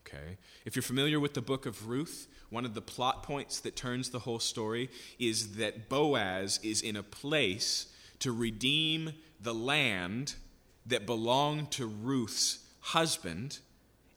Okay? 0.06 0.38
If 0.66 0.76
you're 0.76 0.84
familiar 0.84 1.20
with 1.20 1.34
the 1.34 1.42
book 1.42 1.66
of 1.66 1.88
Ruth, 1.88 2.28
one 2.50 2.66
of 2.66 2.74
the 2.74 2.82
plot 2.82 3.24
points 3.24 3.60
that 3.62 3.76
turns 3.76 4.10
the 4.10 4.20
whole 4.20 4.40
story 4.40 4.90
is 5.18 5.56
that 5.56 5.90
Boaz 5.90 6.60
is 6.62 6.82
in 6.82 6.96
a 6.96 7.04
place 7.04 7.88
to 8.20 8.32
redeem 8.32 9.14
the 9.42 9.54
land 9.54 10.36
that 10.86 11.06
belonged 11.06 11.72
to 11.72 11.86
Ruth's 11.88 12.60
husband 12.80 13.60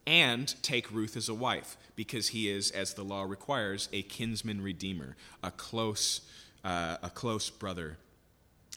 and 0.06 0.54
take 0.62 0.90
Ruth 0.92 1.16
as 1.16 1.28
a 1.28 1.34
wife, 1.34 1.76
because 1.96 2.28
he 2.28 2.48
is, 2.48 2.70
as 2.70 2.94
the 2.94 3.02
law 3.02 3.22
requires, 3.22 3.88
a 3.92 4.02
kinsman 4.02 4.62
redeemer, 4.62 5.16
a 5.42 5.50
close, 5.50 6.20
uh, 6.64 6.96
a 7.02 7.10
close 7.10 7.50
brother 7.50 7.98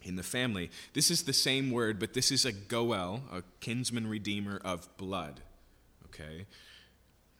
in 0.03 0.15
the 0.15 0.23
family. 0.23 0.71
This 0.93 1.11
is 1.11 1.23
the 1.23 1.33
same 1.33 1.69
word, 1.69 1.99
but 1.99 2.13
this 2.13 2.31
is 2.31 2.45
a 2.45 2.51
goel, 2.51 3.21
a 3.31 3.43
kinsman 3.59 4.07
redeemer 4.07 4.59
of 4.63 4.89
blood. 4.97 5.41
Okay? 6.05 6.45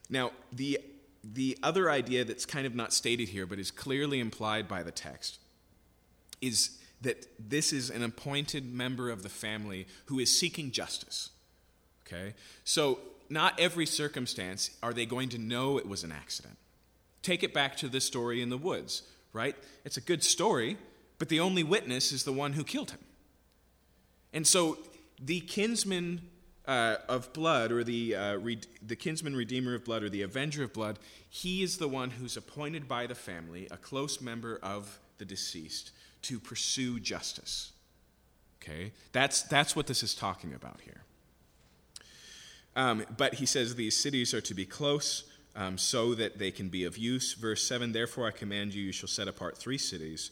Now, 0.10 0.32
the, 0.52 0.80
the 1.24 1.58
other 1.62 1.90
idea 1.90 2.26
that's 2.26 2.46
kind 2.46 2.66
of 2.66 2.74
not 2.74 2.94
stated 2.94 3.30
here, 3.30 3.46
but 3.46 3.60
is 3.60 3.72
clearly 3.72 4.20
implied 4.20 4.68
by 4.68 4.84
the 4.84 4.92
text, 4.92 5.40
is 6.42 6.80
that 7.02 7.28
this 7.40 7.72
is 7.72 7.90
an 7.90 8.04
appointed 8.04 8.74
member 8.74 9.10
of 9.10 9.24
the 9.24 9.30
family 9.30 9.88
who 10.06 10.20
is 10.20 10.36
seeking 10.36 10.72
justice. 10.72 11.30
Okay? 12.06 12.34
So, 12.64 13.00
not 13.30 13.60
every 13.60 13.86
circumstance 13.86 14.72
are 14.82 14.92
they 14.92 15.06
going 15.06 15.30
to 15.30 15.38
know 15.38 15.78
it 15.78 15.88
was 15.88 16.04
an 16.04 16.12
accident. 16.12 16.58
Take 17.22 17.44
it 17.44 17.54
back 17.54 17.78
to 17.78 17.88
the 17.88 18.02
story 18.02 18.42
in 18.42 18.50
the 18.50 18.58
woods, 18.58 19.04
right? 19.34 19.56
It's 19.86 19.98
a 19.98 20.02
good 20.02 20.24
story, 20.24 20.78
but 21.20 21.30
the 21.30 21.40
only 21.40 21.64
witness 21.64 22.12
is 22.12 22.24
the 22.24 22.34
one 22.34 22.54
who 22.54 22.64
killed 22.64 22.92
him. 22.92 23.00
And 24.34 24.48
so, 24.48 24.80
the 25.22 25.42
kinsman 25.42 26.22
uh, 26.70 26.98
of 27.10 27.34
blood, 27.34 27.72
or 27.72 27.84
the, 27.84 28.16
uh, 28.16 28.36
re- 28.36 28.60
the 28.86 28.96
kinsman 28.96 29.36
redeemer 29.36 29.74
of 29.74 29.84
blood, 29.84 30.04
or 30.04 30.10
the 30.10 30.22
avenger 30.22 30.64
of 30.64 30.72
blood, 30.72 31.00
he 31.28 31.64
is 31.64 31.80
the 31.80 31.88
one 31.88 32.12
who's 32.12 32.38
appointed 32.38 32.88
by 32.88 33.08
the 33.08 33.16
family, 33.16 33.68
a 33.72 33.78
close 33.78 34.22
member 34.22 34.60
of 34.62 35.00
the 35.18 35.26
deceased, 35.26 35.90
to 36.22 36.40
pursue 36.40 37.00
justice. 37.00 37.72
Okay? 38.62 38.92
That's, 39.14 39.42
that's 39.42 39.76
what 39.76 39.88
this 39.88 40.04
is 40.04 40.14
talking 40.14 40.54
about 40.54 40.80
here. 40.82 41.02
Um, 42.76 43.04
but 43.18 43.34
he 43.34 43.48
says 43.48 43.74
these 43.74 43.98
cities 43.98 44.36
are 44.36 44.42
to 44.42 44.54
be 44.54 44.66
close 44.66 45.24
um, 45.56 45.76
so 45.76 46.14
that 46.14 46.38
they 46.38 46.52
can 46.52 46.70
be 46.70 46.84
of 46.84 47.00
use. 47.00 47.34
Verse 47.34 47.68
7 47.68 47.94
Therefore 47.94 48.28
I 48.28 48.32
command 48.32 48.76
you, 48.76 48.84
you 48.84 48.92
shall 48.92 49.10
set 49.10 49.28
apart 49.28 49.58
three 49.58 49.80
cities. 49.80 50.30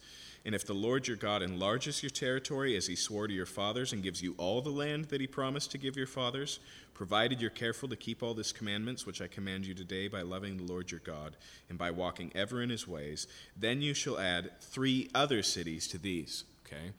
And 0.47 0.55
if 0.55 0.65
the 0.65 0.73
Lord 0.73 1.09
your 1.09 1.17
God 1.17 1.41
enlarges 1.41 2.01
your 2.01 2.09
territory 2.09 2.77
as 2.77 2.87
he 2.87 2.95
swore 2.95 3.27
to 3.27 3.33
your 3.33 3.45
fathers 3.45 3.91
and 3.91 4.01
gives 4.01 4.23
you 4.23 4.33
all 4.37 4.61
the 4.61 4.69
land 4.69 5.09
that 5.09 5.19
he 5.19 5.27
promised 5.27 5.71
to 5.71 5.77
give 5.77 5.97
your 5.97 6.07
fathers, 6.07 6.61
provided 6.93 7.41
you're 7.41 7.49
careful 7.49 7.89
to 7.89 7.97
keep 7.97 8.23
all 8.23 8.33
his 8.33 8.53
commandments, 8.53 9.05
which 9.05 9.21
I 9.21 9.27
command 9.27 9.65
you 9.65 9.73
today 9.73 10.07
by 10.07 10.21
loving 10.21 10.55
the 10.55 10.63
Lord 10.63 10.89
your 10.89 11.01
God 11.01 11.35
and 11.67 11.77
by 11.77 11.91
walking 11.91 12.31
ever 12.33 12.61
in 12.61 12.69
his 12.69 12.87
ways, 12.87 13.27
then 13.57 13.81
you 13.81 13.93
shall 13.93 14.17
add 14.17 14.51
three 14.61 15.09
other 15.13 15.43
cities 15.43 15.85
to 15.89 15.97
these. 15.97 16.45
Okay? 16.65 16.93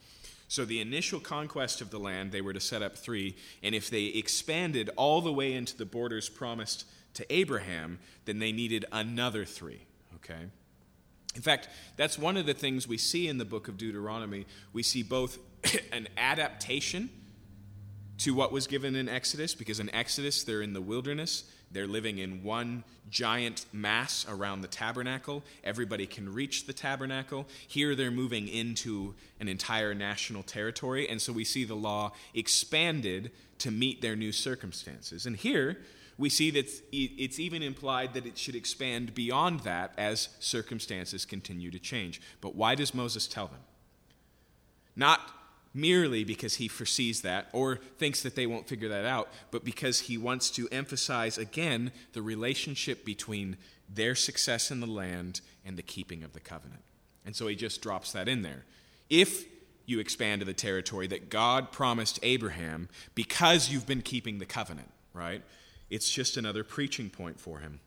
So, 0.47 0.67
the 0.67 0.83
initial 0.83 1.19
conquest 1.19 1.81
of 1.81 1.89
the 1.89 1.99
land, 1.99 2.33
they 2.33 2.43
were 2.43 2.53
to 2.53 2.61
set 2.61 2.83
up 2.83 2.99
three, 2.99 3.35
and 3.63 3.75
if 3.75 3.89
they 3.89 4.05
expanded 4.05 4.91
all 4.95 5.23
the 5.23 5.33
way 5.33 5.55
into 5.55 5.75
the 5.75 5.87
borders 5.87 6.29
promised 6.29 6.85
to 7.15 7.25
Abraham, 7.33 7.99
then 8.27 8.41
they 8.41 8.53
needed 8.53 8.85
another 8.93 9.47
three. 9.47 9.87
Okay? 10.17 10.49
In 11.39 11.43
fact, 11.43 11.69
that's 11.97 12.19
one 12.19 12.37
of 12.37 12.47
the 12.47 12.53
things 12.53 12.89
we 12.89 12.99
see 12.99 13.29
in 13.29 13.39
the 13.39 13.45
book 13.45 13.69
of 13.69 13.79
Deuteronomy. 13.79 14.45
We 14.73 14.83
see 14.83 15.05
both 15.05 15.39
an 15.93 16.09
adaptation 16.17 17.11
to 18.19 18.35
what 18.35 18.51
was 18.51 18.67
given 18.67 18.97
in 18.97 19.09
Exodus, 19.09 19.55
because 19.55 19.79
in 19.79 19.89
Exodus 19.95 20.43
they're 20.43 20.63
in 20.63 20.73
the 20.73 20.81
wilderness, 20.81 21.45
they're 21.71 21.87
living 21.87 22.19
in 22.19 22.43
one 22.43 22.83
giant 23.09 23.67
mass 23.73 24.27
around 24.29 24.63
the 24.63 24.69
tabernacle. 24.69 25.45
Everybody 25.63 26.09
can 26.09 26.35
reach 26.35 26.67
the 26.67 26.73
tabernacle. 26.73 27.47
Here 27.69 27.95
they're 27.95 28.11
moving 28.11 28.49
into 28.49 29.15
an 29.39 29.47
entire 29.47 29.95
national 29.95 30.43
territory, 30.43 31.09
and 31.09 31.23
so 31.23 31.33
we 31.33 31.45
see 31.45 31.63
the 31.63 31.77
law 31.77 32.15
expanded 32.35 33.31
to 33.59 33.71
meet 33.71 34.03
their 34.03 34.17
new 34.17 34.33
circumstances. 34.33 35.25
And 35.25 35.37
here 35.37 35.79
we 36.19 36.29
see 36.29 36.51
that 36.51 36.69
it's 36.93 37.39
even 37.39 37.63
implied 37.63 38.13
that 38.15 38.27
it 38.27 38.37
should 38.37 38.57
expand 38.57 39.15
beyond 39.15 39.61
that 39.61 39.95
as 39.97 40.29
circumstances 40.41 41.25
continue 41.25 41.71
to 41.71 41.79
change. 41.79 42.21
But 42.41 42.57
why 42.57 42.75
does 42.75 42.93
Moses 42.93 43.29
tell 43.29 43.47
them? 43.47 43.61
Not 44.97 45.21
merely 45.73 46.25
because 46.25 46.57
he 46.57 46.67
foresees 46.67 47.23
that 47.23 47.47
or 47.53 47.77
thinks 47.99 48.23
that 48.23 48.35
they 48.35 48.47
won't 48.47 48.67
figure 48.67 48.89
that 48.89 49.05
out, 49.05 49.29
but 49.53 49.65
because 49.65 50.01
he 50.01 50.19
wants 50.19 50.51
to 50.51 50.69
emphasize 50.73 51.39
again 51.39 51.93
the 52.15 52.23
relationship 52.23 53.05
between 53.05 53.57
their 53.89 54.17
success 54.17 54.73
in 54.73 54.81
the 54.81 54.87
land 54.87 55.41
and 55.65 55.77
the 55.77 55.83
keeping 55.83 56.25
of 56.25 56.33
the 56.33 56.41
covenant. 56.41 56.83
And 57.25 57.37
so 57.37 57.47
he 57.47 57.55
just 57.55 57.81
drops 57.81 58.11
that 58.13 58.29
in 58.29 58.43
there. 58.43 58.65
If 59.09 59.45
you 59.87 60.01
expand 60.01 60.41
to 60.41 60.45
the 60.45 60.53
territory 60.53 61.07
that 61.07 61.31
God 61.31 61.71
promised 61.71 62.19
Abraham 62.23 62.89
because 63.15 63.71
you've 63.71 63.87
been 63.87 64.03
keeping 64.03 64.39
the 64.39 64.47
covenant, 64.47 64.91
right? 65.15 65.43
It's 65.91 66.11
just 66.11 66.37
another 66.37 66.65
preaching 66.65 67.11
point 67.11 67.41
for 67.41 67.61
him. 67.61 67.81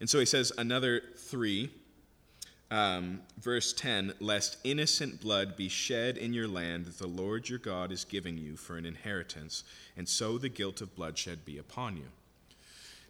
And 0.00 0.08
so 0.08 0.18
he 0.18 0.26
says 0.26 0.52
another 0.56 1.02
three 1.16 1.70
um, 2.70 3.20
verse 3.40 3.72
10 3.72 4.14
Lest 4.20 4.56
innocent 4.64 5.20
blood 5.20 5.56
be 5.56 5.68
shed 5.68 6.16
in 6.16 6.32
your 6.32 6.48
land 6.48 6.86
that 6.86 6.98
the 6.98 7.06
Lord 7.06 7.48
your 7.48 7.58
God 7.58 7.92
is 7.92 8.04
giving 8.04 8.36
you 8.38 8.56
for 8.56 8.76
an 8.76 8.86
inheritance, 8.86 9.64
and 9.96 10.08
so 10.08 10.38
the 10.38 10.48
guilt 10.48 10.80
of 10.80 10.94
bloodshed 10.94 11.44
be 11.44 11.58
upon 11.58 11.96
you. 11.96 12.06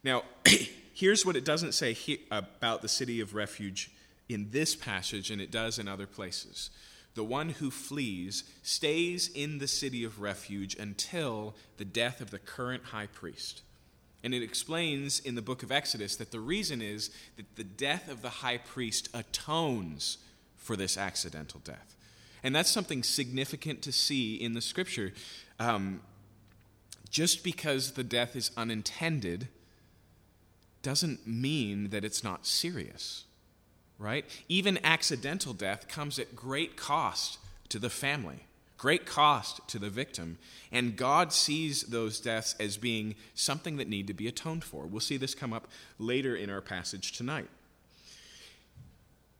Now, 0.02 0.24
here's 0.94 1.24
what 1.24 1.36
it 1.36 1.44
doesn't 1.44 1.72
say 1.72 1.94
he- 1.94 2.26
about 2.30 2.82
the 2.82 2.88
city 2.88 3.20
of 3.20 3.34
refuge 3.34 3.90
in 4.28 4.50
this 4.50 4.74
passage, 4.74 5.30
and 5.30 5.40
it 5.40 5.50
does 5.50 5.78
in 5.78 5.88
other 5.88 6.06
places. 6.06 6.70
The 7.14 7.24
one 7.24 7.50
who 7.50 7.70
flees 7.70 8.44
stays 8.62 9.28
in 9.28 9.58
the 9.58 9.68
city 9.68 10.04
of 10.04 10.20
refuge 10.20 10.74
until 10.74 11.54
the 11.76 11.84
death 11.84 12.20
of 12.20 12.30
the 12.30 12.38
current 12.38 12.86
high 12.86 13.06
priest. 13.06 13.62
And 14.24 14.32
it 14.32 14.42
explains 14.42 15.20
in 15.20 15.34
the 15.34 15.42
book 15.42 15.62
of 15.62 15.70
Exodus 15.70 16.16
that 16.16 16.32
the 16.32 16.40
reason 16.40 16.80
is 16.80 17.10
that 17.36 17.56
the 17.56 17.62
death 17.62 18.10
of 18.10 18.22
the 18.22 18.30
high 18.30 18.56
priest 18.56 19.10
atones 19.12 20.16
for 20.56 20.76
this 20.76 20.96
accidental 20.96 21.60
death. 21.62 21.94
And 22.42 22.56
that's 22.56 22.70
something 22.70 23.02
significant 23.02 23.82
to 23.82 23.92
see 23.92 24.34
in 24.34 24.54
the 24.54 24.62
scripture. 24.62 25.12
Um, 25.60 26.00
just 27.10 27.44
because 27.44 27.92
the 27.92 28.02
death 28.02 28.34
is 28.34 28.50
unintended 28.56 29.48
doesn't 30.82 31.26
mean 31.26 31.90
that 31.90 32.02
it's 32.02 32.24
not 32.24 32.46
serious, 32.46 33.24
right? 33.98 34.24
Even 34.48 34.78
accidental 34.82 35.52
death 35.52 35.86
comes 35.86 36.18
at 36.18 36.34
great 36.34 36.76
cost 36.76 37.38
to 37.68 37.78
the 37.78 37.90
family 37.90 38.46
great 38.84 39.06
cost 39.06 39.66
to 39.66 39.78
the 39.78 39.88
victim, 39.88 40.36
and 40.70 40.94
God 40.94 41.32
sees 41.32 41.84
those 41.84 42.20
deaths 42.20 42.54
as 42.60 42.76
being 42.76 43.14
something 43.34 43.78
that 43.78 43.88
need 43.88 44.06
to 44.08 44.12
be 44.12 44.28
atoned 44.28 44.62
for. 44.62 44.84
We'll 44.84 45.00
see 45.00 45.16
this 45.16 45.34
come 45.34 45.54
up 45.54 45.68
later 45.98 46.36
in 46.36 46.50
our 46.50 46.60
passage 46.60 47.12
tonight. 47.12 47.48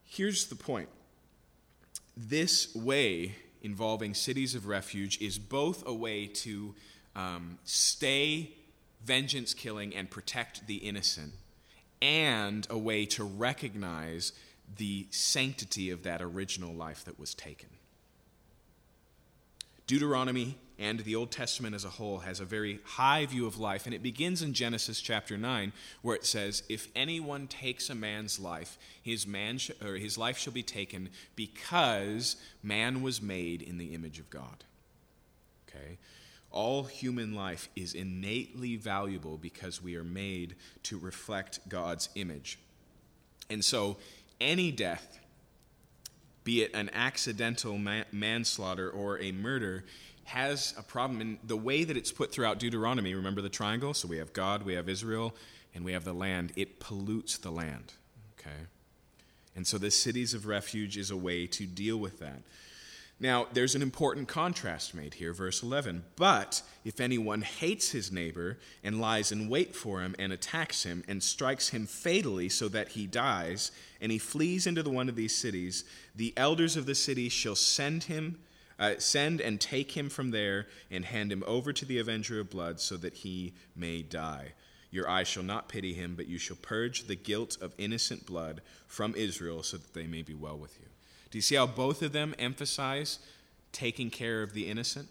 here's 0.07 0.47
the 0.47 0.55
point 0.55 0.89
this 2.17 2.75
way 2.75 3.35
involving 3.61 4.15
cities 4.15 4.55
of 4.55 4.67
refuge 4.67 5.21
is 5.21 5.39
both 5.39 5.87
a 5.87 5.93
way 5.93 6.27
to 6.27 6.75
um, 7.15 7.59
stay 7.65 8.51
vengeance 9.05 9.53
killing 9.53 9.95
and 9.95 10.09
protect 10.09 10.67
the 10.67 10.77
innocent, 10.77 11.35
and 12.01 12.67
a 12.71 12.79
way 12.79 13.05
to 13.05 13.23
recognize 13.23 14.33
the 14.79 15.07
sanctity 15.11 15.91
of 15.91 16.03
that 16.03 16.23
original 16.23 16.73
life 16.73 17.05
that 17.05 17.21
was 17.21 17.35
taken. 17.35 17.69
Deuteronomy 19.87 20.57
and 20.79 21.01
the 21.01 21.15
Old 21.15 21.31
Testament 21.31 21.75
as 21.75 21.85
a 21.85 21.91
whole 21.91 22.19
has 22.21 22.41
a 22.41 22.45
very 22.45 22.81
high 22.85 23.27
view 23.27 23.47
of 23.47 23.59
life, 23.59 23.87
and 23.87 23.95
it 23.95 24.03
begins 24.03 24.43
in 24.43 24.55
Genesis 24.55 25.01
chapter 25.01 25.37
9, 25.37 25.73
where 26.03 26.17
it 26.17 26.25
says, 26.25 26.63
If 26.69 26.89
anyone 26.97 27.47
takes 27.47 27.89
a 27.89 27.95
man's 27.95 28.41
life, 28.41 28.77
his, 29.03 29.27
man 29.27 29.59
sh- 29.59 29.71
or 29.85 29.97
his 29.97 30.19
life 30.19 30.37
shall 30.37 30.53
be 30.53 30.63
taken 30.63 31.11
because 31.37 32.37
man 32.63 33.03
was 33.03 33.23
made 33.23 33.63
in 33.63 33.79
the 33.79 33.95
image 33.95 34.19
of 34.19 34.31
God. 34.31 34.65
Okay? 35.69 35.99
All 36.51 36.85
human 36.85 37.35
life 37.35 37.69
is 37.77 37.95
innately 37.95 38.77
valuable 38.77 39.37
because 39.37 39.83
we 39.83 39.97
are 39.97 40.05
made 40.05 40.57
to 40.85 40.99
reflect 40.99 41.61
God's 41.69 42.09
image. 42.15 42.59
And 43.51 43.65
so, 43.65 43.97
any 44.41 44.73
death, 44.73 45.21
be 46.45 46.63
it 46.63 46.75
an 46.75 46.91
accidental 46.93 47.79
manslaughter 48.13 48.91
or 48.91 49.19
a 49.21 49.33
murder, 49.33 49.85
has 50.25 50.75
a 50.79 50.83
problem. 50.83 51.21
And 51.21 51.39
the 51.45 51.57
way 51.57 51.85
that 51.85 51.97
it's 51.97 52.13
put 52.13 52.33
throughout 52.33 52.59
Deuteronomy, 52.59 53.15
remember 53.15 53.43
the 53.43 53.49
triangle? 53.49 53.95
So 53.95 54.09
we 54.09 54.19
have 54.19 54.33
God, 54.33 54.63
we 54.65 54.75
have 54.75 54.89
Israel, 54.89 55.35
and 55.75 55.85
we 55.85 55.93
have 55.93 56.05
the 56.05 56.13
land. 56.13 56.53
It 56.57 56.81
pollutes 56.81 57.39
the 57.39 57.51
land. 57.51 57.95
Okay? 58.39 58.67
And 59.57 59.67
so 59.67 59.79
the 59.79 59.91
cities 59.91 60.35
of 60.35 60.47
refuge 60.47 60.97
is 60.97 61.11
a 61.11 61.17
way 61.17 61.47
to 61.49 61.67
deal 61.67 61.97
with 61.97 62.19
that. 62.21 62.43
Now, 63.25 63.47
there's 63.55 63.75
an 63.75 63.81
important 63.81 64.29
contrast 64.29 64.95
made 64.95 65.15
here, 65.15 65.33
verse 65.33 65.63
11. 65.63 66.05
But 66.15 66.61
if 66.85 67.01
anyone 67.01 67.41
hates 67.41 67.91
his 67.91 68.13
neighbor 68.13 68.59
and 68.83 69.01
lies 69.01 69.33
in 69.33 69.49
wait 69.49 69.75
for 69.75 70.03
him 70.03 70.15
and 70.19 70.31
attacks 70.31 70.83
him 70.83 71.03
and 71.09 71.23
strikes 71.23 71.71
him 71.71 71.87
fatally 71.87 72.51
so 72.51 72.69
that 72.69 72.89
he 72.89 73.07
dies, 73.07 73.73
and 73.99 74.13
he 74.13 74.19
flees 74.19 74.67
into 74.67 74.83
the 74.83 74.91
one 74.91 75.09
of 75.09 75.17
these 75.17 75.35
cities, 75.35 75.85
the 76.15 76.35
elders 76.37 76.77
of 76.77 76.85
the 76.85 76.95
city 76.95 77.31
shall 77.31 77.57
send 77.57 78.05
him 78.05 78.41
uh, 78.79 78.95
send 78.99 79.41
and 79.41 79.59
take 79.59 79.93
him 79.93 80.11
from 80.11 80.31
there 80.31 80.67
and 80.91 81.07
hand 81.07 81.33
him 81.33 81.45
over 81.47 81.73
to 81.73 81.87
the 81.87 81.99
avenger 82.01 82.41
of 82.41 82.51
blood 82.51 82.79
so 82.79 82.99
that 82.99 83.15
he 83.15 83.55
may 83.75 84.03
die. 84.03 84.53
Your 84.91 85.09
eyes 85.09 85.29
shall 85.29 85.45
not 85.45 85.71
pity 85.71 85.95
him, 85.95 86.15
but 86.15 86.27
you 86.27 86.37
shall 86.37 86.57
purge 86.57 87.05
the 87.05 87.17
guilt 87.17 87.57
of 87.63 87.73
innocent 87.79 88.27
blood 88.27 88.61
from 88.87 89.15
Israel 89.15 89.63
so 89.63 89.79
that 89.79 89.95
they 89.95 90.07
may 90.07 90.21
be 90.21 90.35
well 90.35 90.59
with 90.59 90.79
you. 90.79 90.89
Do 91.35 91.39
you 91.39 91.43
see 91.43 91.57
how 91.57 91.67
both 91.67 92.01
of 92.01 92.13
them 92.13 92.33
emphasize 92.39 93.19
taking 93.73 94.09
care 94.09 94.45
of 94.45 94.53
the 94.53 94.69
innocent? 94.69 95.09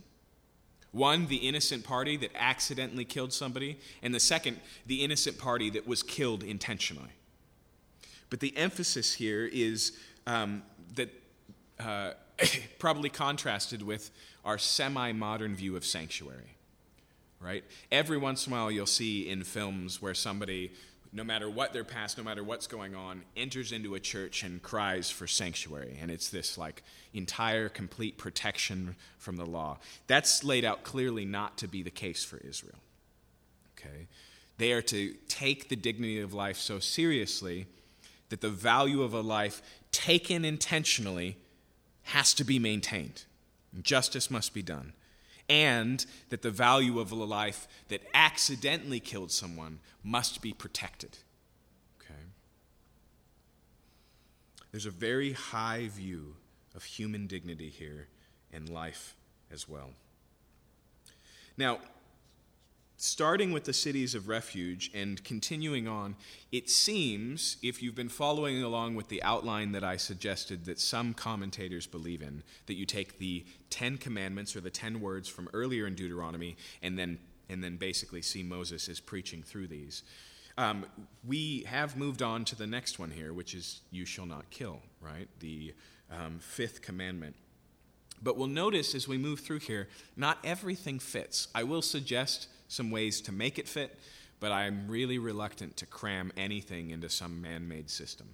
One, 0.93 1.27
the 1.27 1.35
innocent 1.35 1.83
party 1.83 2.15
that 2.15 2.31
accidentally 2.33 3.03
killed 3.03 3.33
somebody, 3.33 3.77
and 4.01 4.15
the 4.15 4.21
second, 4.21 4.61
the 4.85 5.03
innocent 5.03 5.37
party 5.37 5.69
that 5.71 5.85
was 5.85 6.01
killed 6.01 6.41
intentionally. 6.41 7.09
But 8.29 8.39
the 8.39 8.55
emphasis 8.55 9.15
here 9.15 9.49
is 9.51 9.99
um, 10.25 10.63
that 10.95 11.09
uh, 11.77 12.11
probably 12.79 13.09
contrasted 13.09 13.81
with 13.81 14.09
our 14.45 14.57
semi 14.57 15.11
modern 15.11 15.57
view 15.57 15.75
of 15.75 15.83
sanctuary, 15.83 16.55
right? 17.41 17.65
Every 17.91 18.17
once 18.17 18.47
in 18.47 18.53
a 18.53 18.55
while, 18.55 18.71
you'll 18.71 18.85
see 18.85 19.27
in 19.27 19.43
films 19.43 20.01
where 20.01 20.13
somebody, 20.13 20.71
no 21.13 21.23
matter 21.23 21.49
what 21.49 21.73
their 21.73 21.83
past, 21.83 22.17
no 22.17 22.23
matter 22.23 22.43
what's 22.43 22.65
going 22.65 22.95
on, 22.95 23.21
enters 23.37 23.71
into 23.71 23.93
a 23.93 23.99
church 23.99 24.43
and 24.43 24.61
cries 24.61 25.11
for 25.11 25.27
sanctuary. 25.27 25.97
And 26.01 26.09
it's 26.09 26.29
this 26.29 26.57
like 26.57 26.83
entire, 27.13 27.69
complete 27.69 28.17
protection 28.17 28.95
from 29.19 29.37
the 29.37 29.45
law. 29.45 29.77
That's 30.07 30.43
laid 30.43 30.65
out 30.65 30.83
clearly 30.83 31.23
not 31.23 31.57
to 31.59 31.67
be 31.67 31.83
the 31.83 31.91
case 31.91 32.23
for 32.23 32.37
Israel. 32.37 32.79
Okay? 33.77 34.07
They 34.57 34.71
are 34.71 34.81
to 34.83 35.13
take 35.27 35.69
the 35.69 35.75
dignity 35.75 36.19
of 36.19 36.33
life 36.33 36.57
so 36.57 36.79
seriously 36.79 37.67
that 38.29 38.41
the 38.41 38.49
value 38.49 39.03
of 39.03 39.13
a 39.13 39.21
life 39.21 39.61
taken 39.91 40.43
intentionally 40.43 41.37
has 42.03 42.33
to 42.33 42.43
be 42.43 42.57
maintained. 42.57 43.25
Justice 43.81 44.31
must 44.31 44.53
be 44.53 44.63
done. 44.63 44.93
And 45.49 46.05
that 46.29 46.41
the 46.41 46.51
value 46.51 46.99
of 46.99 47.11
a 47.11 47.15
life 47.15 47.67
that 47.89 48.01
accidentally 48.13 48.99
killed 48.99 49.31
someone 49.31 49.79
must 50.03 50.41
be 50.41 50.53
protected. 50.53 51.17
Okay? 51.99 52.19
There's 54.71 54.85
a 54.85 54.91
very 54.91 55.33
high 55.33 55.87
view 55.87 56.35
of 56.75 56.83
human 56.83 57.27
dignity 57.27 57.69
here 57.69 58.07
and 58.51 58.69
life 58.69 59.15
as 59.51 59.69
well. 59.69 59.91
Now, 61.57 61.79
starting 62.97 63.51
with 63.51 63.65
the 63.65 63.73
cities 63.73 64.15
of 64.15 64.27
refuge 64.27 64.89
and 64.93 65.23
continuing 65.23 65.87
on, 65.87 66.15
it 66.51 66.69
seems, 66.69 67.57
if 67.61 67.83
you've 67.83 67.95
been 67.95 68.09
following 68.09 68.63
along 68.63 68.95
with 68.95 69.09
the 69.09 69.21
outline 69.23 69.71
that 69.73 69.83
I 69.83 69.97
suggested 69.97 70.65
that 70.65 70.79
some 70.79 71.13
commentators 71.13 71.85
believe 71.85 72.21
in, 72.21 72.43
that 72.65 72.75
you 72.75 72.85
take 72.85 73.19
the 73.19 73.45
Ten 73.69 73.97
Commandments 73.97 74.55
or 74.55 74.61
the 74.61 74.69
ten 74.69 75.01
words 75.01 75.27
from 75.27 75.49
earlier 75.53 75.85
in 75.85 75.95
Deuteronomy 75.95 76.55
and 76.81 76.97
then, 76.97 77.19
and 77.49 77.63
then 77.63 77.77
basically 77.77 78.21
see 78.21 78.43
Moses 78.43 78.89
as 78.89 78.99
preaching 78.99 79.43
through 79.43 79.67
these. 79.67 80.03
Um, 80.57 80.85
we 81.25 81.63
have 81.67 81.97
moved 81.97 82.21
on 82.21 82.45
to 82.45 82.55
the 82.55 82.67
next 82.67 82.99
one 82.99 83.11
here, 83.11 83.33
which 83.33 83.53
is 83.53 83.81
you 83.91 84.05
shall 84.05 84.25
not 84.25 84.49
kill, 84.49 84.81
right? 85.01 85.27
The 85.39 85.73
um, 86.11 86.39
fifth 86.39 86.81
commandment. 86.81 87.35
But 88.21 88.37
we'll 88.37 88.47
notice 88.47 88.95
as 88.95 89.07
we 89.07 89.17
move 89.17 89.39
through 89.39 89.59
here, 89.59 89.89
not 90.15 90.37
everything 90.43 90.99
fits. 90.99 91.47
I 91.53 91.63
will 91.63 91.81
suggest 91.81 92.47
some 92.67 92.91
ways 92.91 93.19
to 93.21 93.31
make 93.31 93.59
it 93.59 93.67
fit, 93.67 93.99
but 94.39 94.51
I'm 94.51 94.87
really 94.87 95.17
reluctant 95.17 95.75
to 95.77 95.85
cram 95.85 96.31
anything 96.37 96.91
into 96.91 97.09
some 97.09 97.41
man 97.41 97.67
made 97.67 97.89
system. 97.89 98.29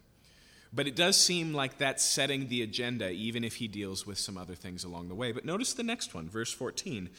But 0.72 0.88
it 0.88 0.96
does 0.96 1.18
seem 1.18 1.54
like 1.54 1.78
that's 1.78 2.04
setting 2.04 2.48
the 2.48 2.62
agenda, 2.62 3.10
even 3.10 3.44
if 3.44 3.56
he 3.56 3.68
deals 3.68 4.06
with 4.06 4.20
some 4.20 4.38
other 4.38 4.54
things 4.54 4.84
along 4.84 5.08
the 5.08 5.16
way. 5.16 5.32
But 5.32 5.46
notice 5.46 5.74
the 5.74 5.84
next 5.84 6.14
one, 6.14 6.30
verse 6.30 6.54
14. 6.54 7.10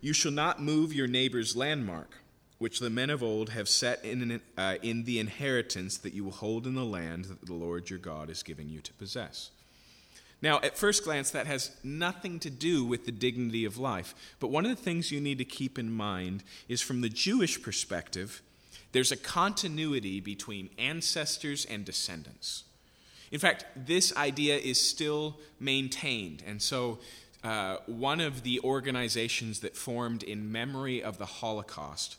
You 0.00 0.12
shall 0.12 0.32
not 0.32 0.60
move 0.60 0.92
your 0.92 1.06
neighbor's 1.06 1.56
landmark, 1.56 2.18
which 2.58 2.78
the 2.78 2.90
men 2.90 3.10
of 3.10 3.22
old 3.22 3.50
have 3.50 3.68
set 3.68 4.04
in, 4.04 4.40
uh, 4.56 4.76
in 4.82 5.04
the 5.04 5.18
inheritance 5.18 5.98
that 5.98 6.14
you 6.14 6.24
will 6.24 6.32
hold 6.32 6.66
in 6.66 6.74
the 6.74 6.84
land 6.84 7.26
that 7.26 7.46
the 7.46 7.54
Lord 7.54 7.90
your 7.90 7.98
God 7.98 8.30
is 8.30 8.42
giving 8.42 8.68
you 8.68 8.80
to 8.80 8.92
possess. 8.94 9.50
Now, 10.42 10.60
at 10.60 10.76
first 10.76 11.04
glance, 11.04 11.30
that 11.30 11.46
has 11.46 11.70
nothing 11.82 12.38
to 12.40 12.50
do 12.50 12.84
with 12.84 13.06
the 13.06 13.12
dignity 13.12 13.64
of 13.64 13.78
life. 13.78 14.14
But 14.38 14.48
one 14.48 14.66
of 14.66 14.70
the 14.70 14.82
things 14.82 15.10
you 15.10 15.20
need 15.20 15.38
to 15.38 15.44
keep 15.44 15.78
in 15.78 15.90
mind 15.90 16.44
is 16.68 16.82
from 16.82 17.00
the 17.00 17.08
Jewish 17.08 17.62
perspective, 17.62 18.42
there's 18.92 19.12
a 19.12 19.16
continuity 19.16 20.20
between 20.20 20.70
ancestors 20.78 21.64
and 21.64 21.84
descendants. 21.84 22.64
In 23.32 23.40
fact, 23.40 23.64
this 23.74 24.14
idea 24.16 24.56
is 24.56 24.80
still 24.80 25.38
maintained. 25.58 26.42
And 26.46 26.62
so, 26.62 26.98
uh, 27.46 27.78
one 27.86 28.20
of 28.20 28.42
the 28.42 28.58
organizations 28.64 29.60
that 29.60 29.76
formed 29.76 30.24
in 30.24 30.50
memory 30.50 31.00
of 31.00 31.16
the 31.16 31.26
Holocaust 31.26 32.16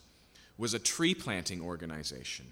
was 0.58 0.74
a 0.74 0.80
tree 0.80 1.13
planting 1.13 1.62
organization. 1.62 2.46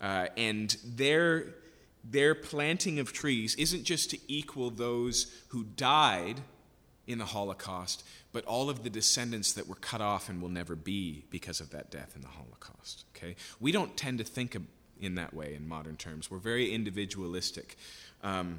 Uh, 0.00 0.26
and 0.36 0.76
their 0.84 1.54
their 2.02 2.34
planting 2.34 2.98
of 2.98 3.12
trees 3.12 3.54
isn't 3.54 3.84
just 3.84 4.10
to 4.10 4.18
equal 4.26 4.70
those 4.70 5.32
who 5.48 5.64
died 5.76 6.40
in 7.06 7.18
the 7.18 7.24
Holocaust, 7.26 8.04
but 8.32 8.44
all 8.44 8.68
of 8.70 8.82
the 8.82 8.90
descendants 8.90 9.52
that 9.52 9.68
were 9.68 9.76
cut 9.76 10.00
off 10.00 10.28
and 10.28 10.42
will 10.42 10.48
never 10.48 10.74
be 10.74 11.22
because 11.30 11.60
of 11.60 11.70
that 11.70 11.92
death 11.92 12.12
in 12.16 12.22
the 12.22 12.28
Holocaust. 12.28 13.04
Okay? 13.16 13.36
We 13.60 13.70
don't 13.70 13.96
tend 13.96 14.18
to 14.18 14.24
think 14.24 14.56
in 15.00 15.14
that 15.14 15.32
way 15.32 15.54
in 15.54 15.68
modern 15.68 15.96
terms. 15.96 16.28
We're 16.28 16.38
very 16.38 16.72
individualistic. 16.72 17.76
Um, 18.24 18.58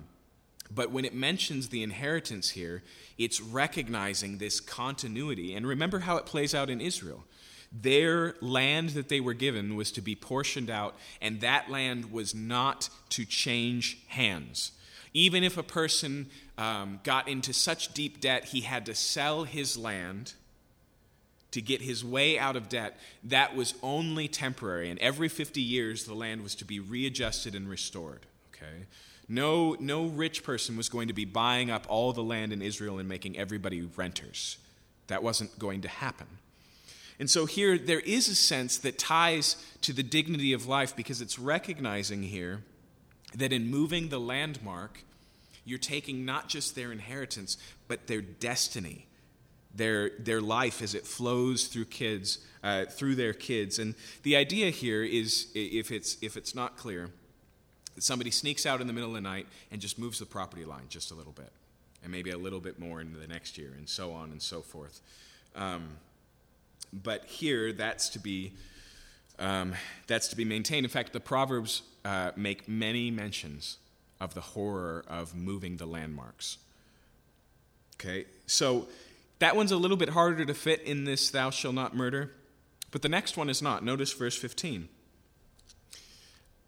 but 0.74 0.92
when 0.92 1.06
it 1.06 1.14
mentions 1.14 1.70
the 1.70 1.84
inheritance 1.84 2.52
here, 2.52 2.84
it's 3.18 3.42
recognizing 3.42 4.38
this 4.38 4.60
continuity. 4.60 5.54
And 5.56 5.66
remember 5.66 6.00
how 6.00 6.18
it 6.18 6.26
plays 6.26 6.54
out 6.54 6.70
in 6.70 6.82
Israel. 6.82 7.24
Their 7.72 8.36
land 8.42 8.90
that 8.92 9.10
they 9.10 9.20
were 9.20 9.34
given 9.34 9.76
was 9.76 9.92
to 9.94 10.02
be 10.02 10.16
portioned 10.16 10.70
out, 10.70 10.96
and 11.22 11.42
that 11.42 11.70
land 11.70 12.12
was 12.12 12.34
not 12.34 12.90
to 13.10 13.26
change 13.26 14.00
hands. 14.08 14.72
Even 15.14 15.44
if 15.44 15.58
a 15.58 15.64
person 15.64 16.28
um, 16.58 17.00
got 17.04 17.28
into 17.28 17.54
such 17.54 17.94
deep 17.94 18.20
debt 18.20 18.46
he 18.46 18.62
had 18.62 18.86
to 18.86 18.96
sell 18.96 19.44
his 19.44 19.78
land 19.78 20.34
to 21.52 21.62
get 21.62 21.82
his 21.82 22.04
way 22.04 22.38
out 22.38 22.56
of 22.56 22.70
debt, 22.70 22.98
that 23.24 23.56
was 23.56 23.74
only 23.82 24.28
temporary. 24.28 24.90
And 24.90 25.00
every 25.00 25.30
50 25.30 25.62
years, 25.62 26.04
the 26.06 26.14
land 26.14 26.44
was 26.44 26.56
to 26.56 26.66
be 26.66 26.80
readjusted 26.80 27.56
and 27.56 27.70
restored. 27.70 28.26
Okay? 28.54 28.86
No, 29.30 29.76
no 29.80 30.06
rich 30.06 30.44
person 30.44 30.78
was 30.78 30.90
going 30.90 31.10
to 31.10 31.13
be 31.13 31.26
buying 31.26 31.70
up 31.70 31.86
all 31.90 32.13
the 32.13 32.24
land 32.24 32.54
in 32.54 32.62
Israel 32.62 32.98
and 32.98 33.10
making 33.10 33.38
everybody 33.38 33.82
renters. 33.82 34.58
That 35.08 35.24
wasn't 35.24 35.58
going 35.60 35.82
to 35.82 35.88
happen. 35.88 36.28
And 37.20 37.30
so 37.30 37.46
here 37.46 37.78
there 37.78 38.00
is 38.00 38.28
a 38.28 38.36
sense 38.36 38.78
that 38.78 38.98
ties 38.98 39.56
to 39.82 39.92
the 39.92 40.04
dignity 40.04 40.54
of 40.54 40.68
life 40.68 40.96
because 40.96 41.22
it's 41.22 41.40
recognizing 41.40 42.24
here 42.24 42.62
that 43.36 43.52
in 43.52 43.70
moving 43.70 44.10
the 44.10 44.20
landmark, 44.20 45.04
you're 45.66 45.80
taking 45.80 46.24
not 46.26 46.48
just 46.48 46.76
their 46.76 46.92
inheritance, 46.92 47.58
but 47.88 48.08
their 48.08 48.22
destiny, 48.22 49.08
their, 49.76 50.12
their 50.20 50.42
life 50.42 50.82
as 50.82 50.96
it 50.96 51.06
flows 51.06 51.68
through 51.68 51.86
kids, 51.86 52.40
uh, 52.63 52.86
through 52.86 53.16
their 53.16 53.34
kids. 53.34 53.80
And 53.80 53.96
the 54.24 54.36
idea 54.36 54.70
here 54.70 55.04
is, 55.04 55.48
if 55.54 55.92
it's, 55.92 56.18
if 56.22 56.38
it's 56.38 56.56
not 56.56 56.78
clear, 56.78 57.10
that 57.98 58.04
somebody 58.04 58.30
sneaks 58.30 58.68
out 58.68 58.80
in 58.80 58.86
the 58.86 58.94
middle 58.94 59.10
of 59.10 59.16
the 59.16 59.22
night 59.22 59.48
and 59.72 59.82
just 59.82 59.98
moves 59.98 60.20
the 60.20 60.26
property 60.28 60.64
line 60.64 60.84
just 60.88 61.10
a 61.10 61.16
little 61.16 61.32
bit, 61.32 61.52
and 62.04 62.12
maybe 62.12 62.30
a 62.30 62.38
little 62.38 62.60
bit 62.60 62.78
more 62.78 63.02
into 63.02 63.18
the 63.18 63.26
next 63.26 63.58
year, 63.58 63.74
and 63.76 63.90
so 63.90 64.12
on 64.12 64.30
and 64.30 64.40
so 64.40 64.62
forth. 64.62 65.02
Um, 65.56 65.98
but 66.94 67.26
here, 67.26 67.74
that's 67.74 68.10
to 68.10 68.20
be 68.20 68.54
um, 69.40 69.74
that's 70.06 70.28
to 70.28 70.36
be 70.36 70.46
maintained. 70.46 70.86
In 70.86 70.92
fact, 70.92 71.12
the 71.12 71.20
Proverbs 71.20 71.82
uh, 72.06 72.32
make 72.36 72.70
many 72.70 73.10
mentions 73.10 73.78
of 74.22 74.36
the 74.36 74.42
horror 74.42 75.04
of 75.08 75.36
moving 75.36 75.78
the 75.78 75.88
landmarks. 75.88 76.60
Okay, 77.96 78.26
so 78.46 78.88
that 79.40 79.56
one's 79.56 79.72
a 79.72 79.78
little 79.78 79.98
bit 79.98 80.10
harder 80.10 80.46
to 80.46 80.54
fit 80.54 80.82
in 80.82 81.06
this 81.06 81.32
thou 81.32 81.50
shalt 81.50 81.74
not 81.74 81.96
murder, 81.96 82.32
but 82.92 83.02
the 83.02 83.10
next 83.10 83.38
one 83.38 83.50
is 83.50 83.60
not. 83.60 83.84
Notice 83.84 84.14
verse 84.14 84.38
15. 84.38 84.88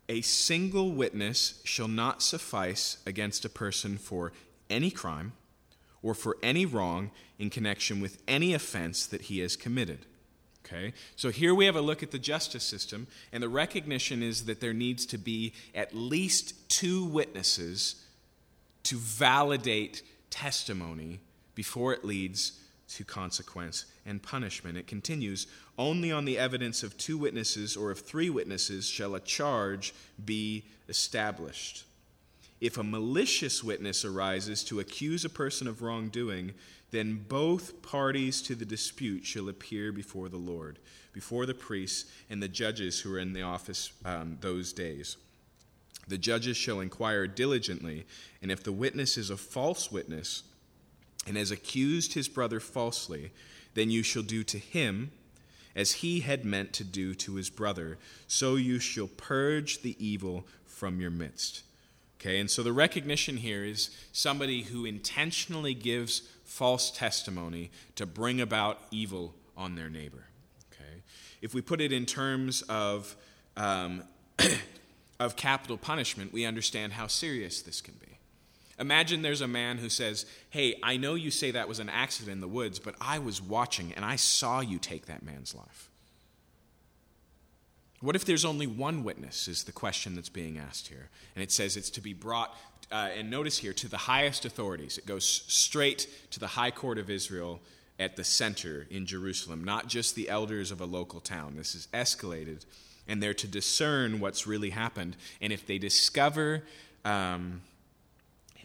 A 0.10 0.22
single 0.22 0.91
witness 0.91 1.62
shall 1.63 1.88
not 1.88 2.24
suffice 2.24 2.98
against 3.06 3.45
a 3.45 3.50
person 3.50 3.98
for 3.98 4.34
any 4.69 4.89
crime 4.89 5.34
or 6.02 6.15
for 6.15 6.38
any 6.41 6.65
wrong 6.65 7.12
in 7.38 7.52
connection 7.52 8.02
with 8.02 8.22
any 8.28 8.54
offense 8.54 9.06
that 9.06 9.24
he 9.24 9.39
has 9.39 9.56
committed. 9.56 10.00
Okay? 10.65 10.93
So 11.15 11.30
here 11.30 11.54
we 11.54 11.65
have 11.65 11.76
a 11.76 11.82
look 11.82 12.02
at 12.02 12.12
the 12.12 12.19
justice 12.19 12.63
system, 12.63 13.08
and 13.32 13.41
the 13.43 13.50
recognition 13.50 14.24
is 14.24 14.45
that 14.45 14.62
there 14.62 14.74
needs 14.74 15.06
to 15.08 15.17
be 15.17 15.54
at 15.76 15.95
least 15.95 16.69
two 16.69 17.06
witnesses 17.06 18.04
to 18.84 18.98
validate 18.98 20.02
testimony 20.30 21.19
before 21.54 21.93
it 21.93 22.04
leads 22.04 22.60
to 22.89 23.04
consequence 23.04 23.86
and 24.06 24.24
punishment. 24.24 24.78
It 24.78 24.88
continues 24.88 25.45
Only 25.80 26.12
on 26.12 26.26
the 26.26 26.38
evidence 26.38 26.84
of 26.84 26.98
two 26.98 27.18
witnesses 27.18 27.78
or 27.78 27.89
of 27.89 28.02
three 28.02 28.30
witnesses 28.30 28.86
shall 28.86 29.15
a 29.15 29.22
charge 29.22 29.94
be 30.26 30.65
established. 30.89 31.86
If 32.60 32.78
a 32.78 32.84
malicious 32.84 33.63
witness 33.63 34.04
arises 34.04 34.65
to 34.65 34.82
accuse 34.82 35.24
a 35.24 35.30
person 35.30 35.68
of 35.68 35.82
wrongdoing, 35.82 36.52
then 36.92 37.24
both 37.30 37.82
parties 37.82 38.42
to 38.42 38.56
the 38.56 38.65
dispute 38.65 39.26
shall 39.26 39.48
appear 39.48 39.94
before 39.94 40.28
the 40.28 40.36
Lord, 40.36 40.80
before 41.13 41.46
the 41.46 41.54
priests 41.54 42.12
and 42.30 42.44
the 42.44 42.50
judges 42.50 43.00
who 43.00 43.15
are 43.15 43.20
in 43.20 43.32
the 43.32 43.44
office 43.44 43.94
um, 44.04 44.38
those 44.42 44.74
days. 44.74 45.15
The 46.10 46.18
judges 46.18 46.58
shall 46.58 46.82
inquire 46.82 47.26
diligently, 47.26 48.06
and 48.42 48.52
if 48.52 48.63
the 48.63 48.74
witness 48.74 49.18
is 49.18 49.30
a 49.30 49.38
false 49.38 49.89
witness 49.89 50.44
and 51.26 51.38
has 51.38 51.52
accused 51.52 52.15
his 52.15 52.28
brother 52.28 52.60
falsely, 52.60 53.32
then 53.76 53.89
you 53.89 54.04
shall 54.04 54.24
do 54.24 54.44
to 54.44 54.58
him 54.58 55.12
as 55.80 55.94
he 55.94 56.20
had 56.20 56.44
meant 56.44 56.74
to 56.74 56.84
do 56.84 57.15
to 57.15 57.36
his 57.36 57.50
brother, 57.50 57.98
so 58.28 58.58
you 58.58 58.80
shall 58.80 59.08
purge 59.08 59.82
the 59.82 59.96
evil 59.98 60.46
from 60.65 61.00
your 61.00 61.10
midst. 61.10 61.63
Okay, 62.20 62.38
and 62.38 62.52
so 62.52 62.63
the 62.63 62.74
recognition 62.74 63.38
here 63.38 63.63
is 63.63 63.89
somebody 64.12 64.63
who 64.63 64.84
intentionally 64.84 65.74
gives 65.74 66.20
false 66.44 66.92
testimony 66.92 67.72
to 67.96 68.06
bring 68.06 68.42
about 68.42 68.82
evil 68.92 69.34
on 69.56 69.76
their 69.76 69.89
neighbor. 69.89 70.26
Okay? 70.74 71.02
If 71.42 71.54
we 71.54 71.62
put 71.62 71.80
it 71.80 71.94
in 71.94 72.06
terms 72.06 72.62
of, 72.63 73.15
um, 73.56 74.04
of 75.20 75.38
capital 75.38 75.78
punishment, 75.78 76.34
we 76.34 76.44
understand 76.44 76.92
how 76.92 77.08
serious 77.08 77.62
this 77.62 77.80
can 77.80 77.94
be. 78.02 78.18
Imagine 78.80 79.22
there's 79.22 79.42
a 79.42 79.48
man 79.48 79.78
who 79.78 79.89
says, 79.89 80.26
Hey, 80.50 80.76
I 80.82 80.98
know 80.98 81.15
you 81.15 81.32
say 81.32 81.52
that 81.52 81.68
was 81.68 81.80
an 81.80 81.89
accident 81.89 82.34
in 82.34 82.42
the 82.42 82.48
woods, 82.48 82.80
but 82.80 82.96
I 83.02 83.20
was 83.20 83.42
watching 83.42 83.94
and 83.94 84.06
I 84.06 84.15
saw 84.15 84.62
you 84.62 84.80
take 84.80 85.08
that 85.08 85.22
man's 85.22 85.54
life. 85.54 85.89
What 88.02 88.15
if 88.15 88.24
there's 88.24 88.46
only 88.46 88.68
one 88.68 89.04
witness, 89.04 89.50
is 89.50 89.63
the 89.65 89.74
question 89.74 90.15
that's 90.15 90.30
being 90.30 90.58
asked 90.58 90.88
here. 90.88 91.10
And 91.36 91.44
it 91.44 91.52
says 91.52 91.76
it's 91.76 91.89
to 91.92 92.02
be 92.02 92.13
brought, 92.13 92.56
uh, 92.92 93.10
and 93.15 93.30
notice 93.30 93.58
here, 93.58 93.74
to 93.74 93.89
the 93.89 93.98
highest 93.98 94.46
authorities. 94.46 94.98
It 94.98 95.06
goes 95.06 95.26
straight 95.26 96.08
to 96.32 96.39
the 96.39 96.48
high 96.48 96.72
court 96.72 96.98
of 96.98 97.10
Israel 97.10 97.60
at 98.00 98.15
the 98.15 98.24
center 98.24 98.88
in 98.89 99.06
Jerusalem, 99.06 99.65
not 99.65 99.89
just 99.89 100.15
the 100.15 100.30
elders 100.30 100.72
of 100.72 100.80
a 100.80 100.86
local 100.86 101.20
town. 101.20 101.58
This 101.58 101.76
is 101.76 101.89
escalated, 101.94 102.65
and 103.06 103.22
they're 103.22 103.34
to 103.34 103.48
discern 103.48 104.22
what's 104.22 104.48
really 104.48 104.70
happened. 104.70 105.18
And 105.42 105.52
if 105.52 105.68
they 105.68 105.78
discover, 105.78 106.63
um, 107.04 107.62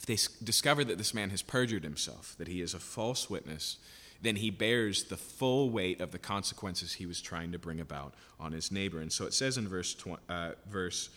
if 0.04 0.06
they 0.06 0.44
discover 0.44 0.84
that 0.84 0.98
this 0.98 1.14
man 1.14 1.30
has 1.30 1.40
perjured 1.40 1.82
himself, 1.82 2.34
that 2.38 2.46
he 2.46 2.60
is 2.60 2.74
a 2.74 2.78
false 2.78 3.30
witness, 3.30 3.78
then 4.20 4.36
he 4.36 4.50
bears 4.50 5.04
the 5.04 5.16
full 5.16 5.70
weight 5.70 6.00
of 6.00 6.10
the 6.10 6.18
consequences 6.18 6.94
he 6.94 7.06
was 7.06 7.22
trying 7.22 7.52
to 7.52 7.58
bring 7.58 7.80
about 7.80 8.12
on 8.38 8.52
his 8.52 8.70
neighbor. 8.70 9.00
And 9.00 9.10
so 9.10 9.24
it 9.24 9.32
says 9.32 9.56
in 9.56 9.66
verse, 9.66 9.96
uh, 10.28 10.52
verse 10.68 11.08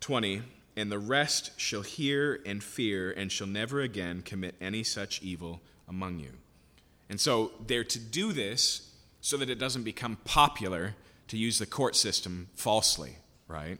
20, 0.00 0.42
and 0.76 0.92
the 0.92 0.98
rest 0.98 1.58
shall 1.58 1.80
hear 1.80 2.40
and 2.44 2.62
fear 2.62 3.12
and 3.12 3.32
shall 3.32 3.46
never 3.46 3.80
again 3.80 4.20
commit 4.20 4.56
any 4.60 4.82
such 4.82 5.22
evil 5.22 5.62
among 5.88 6.18
you. 6.18 6.32
And 7.08 7.18
so 7.18 7.52
they're 7.66 7.84
to 7.84 7.98
do 7.98 8.32
this 8.32 8.90
so 9.22 9.38
that 9.38 9.48
it 9.48 9.58
doesn't 9.58 9.84
become 9.84 10.18
popular 10.24 10.96
to 11.28 11.38
use 11.38 11.58
the 11.58 11.66
court 11.66 11.96
system 11.96 12.48
falsely, 12.56 13.16
right? 13.48 13.78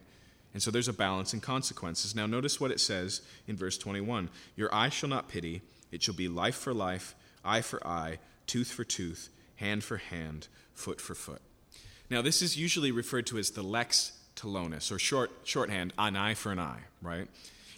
And 0.53 0.61
so 0.61 0.69
there's 0.69 0.87
a 0.87 0.93
balance 0.93 1.33
and 1.33 1.41
consequences. 1.41 2.15
Now, 2.15 2.27
notice 2.27 2.59
what 2.59 2.71
it 2.71 2.79
says 2.79 3.21
in 3.47 3.55
verse 3.55 3.77
21 3.77 4.29
Your 4.55 4.73
eye 4.73 4.89
shall 4.89 5.09
not 5.09 5.27
pity, 5.27 5.61
it 5.91 6.03
shall 6.03 6.13
be 6.13 6.27
life 6.27 6.55
for 6.55 6.73
life, 6.73 7.15
eye 7.43 7.61
for 7.61 7.85
eye, 7.85 8.19
tooth 8.47 8.71
for 8.71 8.83
tooth, 8.83 9.29
hand 9.57 9.83
for 9.83 9.97
hand, 9.97 10.47
foot 10.73 11.01
for 11.01 11.15
foot. 11.15 11.41
Now, 12.09 12.21
this 12.21 12.41
is 12.41 12.57
usually 12.57 12.91
referred 12.91 13.25
to 13.27 13.37
as 13.37 13.51
the 13.51 13.63
lex 13.63 14.11
talionis, 14.35 14.91
or 14.91 14.99
short, 14.99 15.31
shorthand, 15.43 15.93
an 15.97 16.15
eye 16.15 16.33
for 16.33 16.51
an 16.51 16.59
eye, 16.59 16.81
right? 17.01 17.27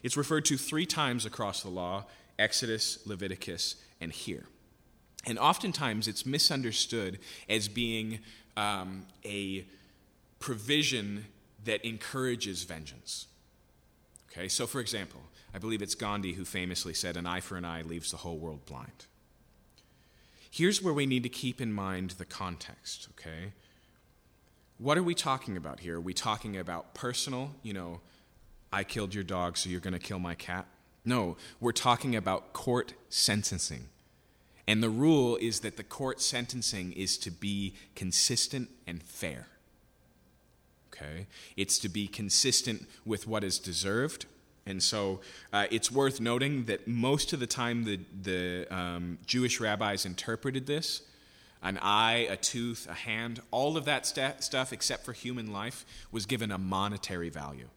It's 0.03 0.17
referred 0.17 0.45
to 0.45 0.57
three 0.57 0.85
times 0.85 1.25
across 1.25 1.63
the 1.63 1.69
law 1.69 2.05
Exodus, 2.37 2.99
Leviticus, 3.05 3.75
and 4.01 4.11
here. 4.11 4.45
And 5.25 5.39
oftentimes 5.39 6.07
it's 6.07 6.25
misunderstood 6.25 7.19
as 7.49 7.67
being 7.67 8.19
um, 8.57 9.05
a 9.23 9.65
provision 10.39 11.25
that 11.65 11.85
encourages 11.85 12.63
vengeance. 12.63 13.27
Okay, 14.31 14.47
so 14.47 14.65
for 14.67 14.79
example, 14.79 15.21
I 15.53 15.57
believe 15.57 15.81
it's 15.81 15.95
Gandhi 15.95 16.33
who 16.33 16.45
famously 16.45 16.93
said, 16.93 17.17
An 17.17 17.25
eye 17.25 17.39
for 17.39 17.57
an 17.57 17.65
eye 17.65 17.81
leaves 17.81 18.11
the 18.11 18.17
whole 18.17 18.37
world 18.37 18.65
blind. 18.65 19.05
Here's 20.49 20.81
where 20.81 20.93
we 20.93 21.05
need 21.05 21.23
to 21.23 21.29
keep 21.29 21.59
in 21.59 21.73
mind 21.73 22.11
the 22.11 22.25
context, 22.25 23.09
okay? 23.11 23.53
What 24.77 24.97
are 24.97 25.03
we 25.03 25.15
talking 25.15 25.57
about 25.57 25.81
here? 25.81 25.97
Are 25.97 26.01
we 26.01 26.13
talking 26.13 26.57
about 26.57 26.93
personal, 26.93 27.51
you 27.63 27.73
know, 27.73 28.01
I 28.71 28.83
killed 28.83 29.13
your 29.13 29.23
dog, 29.23 29.57
so 29.57 29.69
you're 29.69 29.79
going 29.79 29.93
to 29.93 29.99
kill 29.99 30.19
my 30.19 30.35
cat? 30.35 30.65
No, 31.05 31.37
we're 31.59 31.71
talking 31.71 32.15
about 32.15 32.51
court 32.51 32.93
sentencing. 33.09 33.87
And 34.67 34.81
the 34.81 34.89
rule 34.89 35.37
is 35.37 35.59
that 35.61 35.77
the 35.77 35.83
court 35.83 36.19
sentencing 36.19 36.91
is 36.93 37.17
to 37.19 37.31
be 37.31 37.75
consistent 37.95 38.69
and 38.87 39.01
fair. 39.03 39.47
Okay? 40.95 41.27
It's 41.57 41.79
to 41.79 41.89
be 41.89 42.07
consistent 42.07 42.87
with 43.05 43.27
what 43.27 43.43
is 43.43 43.59
deserved. 43.59 44.25
And 44.65 44.81
so 44.81 45.21
uh, 45.53 45.67
it's 45.69 45.91
worth 45.91 46.19
noting 46.19 46.65
that 46.65 46.87
most 46.87 47.33
of 47.33 47.39
the 47.39 47.47
time 47.47 47.83
the, 47.83 47.99
the 48.21 48.67
um, 48.75 49.19
Jewish 49.25 49.59
rabbis 49.59 50.05
interpreted 50.05 50.65
this 50.65 51.01
an 51.61 51.79
eye, 51.81 52.27
a 52.29 52.37
tooth, 52.37 52.87
a 52.87 52.93
hand, 52.93 53.41
all 53.49 53.75
of 53.75 53.85
that 53.85 54.05
st- 54.05 54.43
stuff 54.43 54.71
except 54.71 55.03
for 55.03 55.13
human 55.13 55.51
life 55.51 55.83
was 56.11 56.27
given 56.27 56.51
a 56.51 56.59
monetary 56.59 57.29
value. 57.29 57.67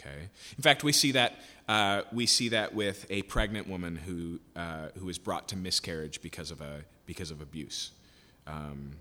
Okay. 0.00 0.30
In 0.56 0.62
fact, 0.62 0.82
we 0.82 0.92
see 0.92 1.12
that 1.12 1.38
uh, 1.68 2.02
we 2.10 2.24
see 2.24 2.48
that 2.48 2.74
with 2.74 3.06
a 3.10 3.20
pregnant 3.22 3.68
woman 3.68 3.96
who 3.96 4.40
uh, 4.56 4.88
who 4.98 5.10
is 5.10 5.18
brought 5.18 5.48
to 5.48 5.56
miscarriage 5.56 6.22
because 6.22 6.50
of 6.50 6.62
a 6.62 6.84
because 7.04 7.30
of 7.30 7.42
abuse. 7.42 7.90
Um, 8.46 8.92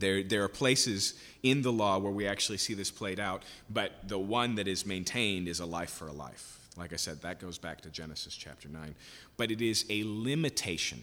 there, 0.00 0.22
there 0.22 0.42
are 0.42 0.48
places 0.48 1.14
in 1.42 1.62
the 1.62 1.72
law 1.72 1.98
where 1.98 2.12
we 2.12 2.26
actually 2.26 2.58
see 2.58 2.74
this 2.74 2.90
played 2.90 3.20
out, 3.20 3.42
but 3.68 3.92
the 4.08 4.18
one 4.18 4.56
that 4.56 4.66
is 4.66 4.84
maintained 4.84 5.48
is 5.48 5.60
a 5.60 5.66
life 5.66 5.90
for 5.90 6.08
a 6.08 6.12
life. 6.12 6.58
Like 6.76 6.92
I 6.92 6.96
said, 6.96 7.22
that 7.22 7.40
goes 7.40 7.58
back 7.58 7.80
to 7.82 7.90
Genesis 7.90 8.34
chapter 8.34 8.68
9. 8.68 8.94
But 9.36 9.50
it 9.50 9.60
is 9.60 9.84
a 9.90 10.02
limitation 10.04 11.02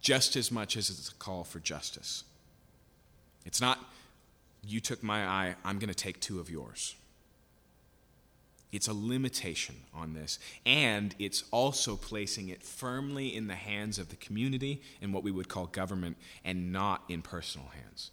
just 0.00 0.36
as 0.36 0.52
much 0.52 0.76
as 0.76 0.88
it's 0.88 1.08
a 1.08 1.14
call 1.14 1.44
for 1.44 1.58
justice. 1.58 2.24
It's 3.44 3.60
not, 3.60 3.78
you 4.64 4.80
took 4.80 5.02
my 5.02 5.26
eye, 5.26 5.56
I'm 5.64 5.78
going 5.78 5.88
to 5.88 5.94
take 5.94 6.20
two 6.20 6.38
of 6.40 6.50
yours. 6.50 6.94
It's 8.76 8.88
a 8.88 8.92
limitation 8.92 9.74
on 9.94 10.12
this. 10.12 10.38
And 10.66 11.14
it's 11.18 11.44
also 11.50 11.96
placing 11.96 12.50
it 12.50 12.62
firmly 12.62 13.34
in 13.34 13.46
the 13.46 13.54
hands 13.54 13.98
of 13.98 14.10
the 14.10 14.16
community 14.16 14.82
and 15.00 15.14
what 15.14 15.22
we 15.22 15.30
would 15.30 15.48
call 15.48 15.64
government 15.64 16.18
and 16.44 16.74
not 16.74 17.02
in 17.08 17.22
personal 17.22 17.68
hands. 17.68 18.10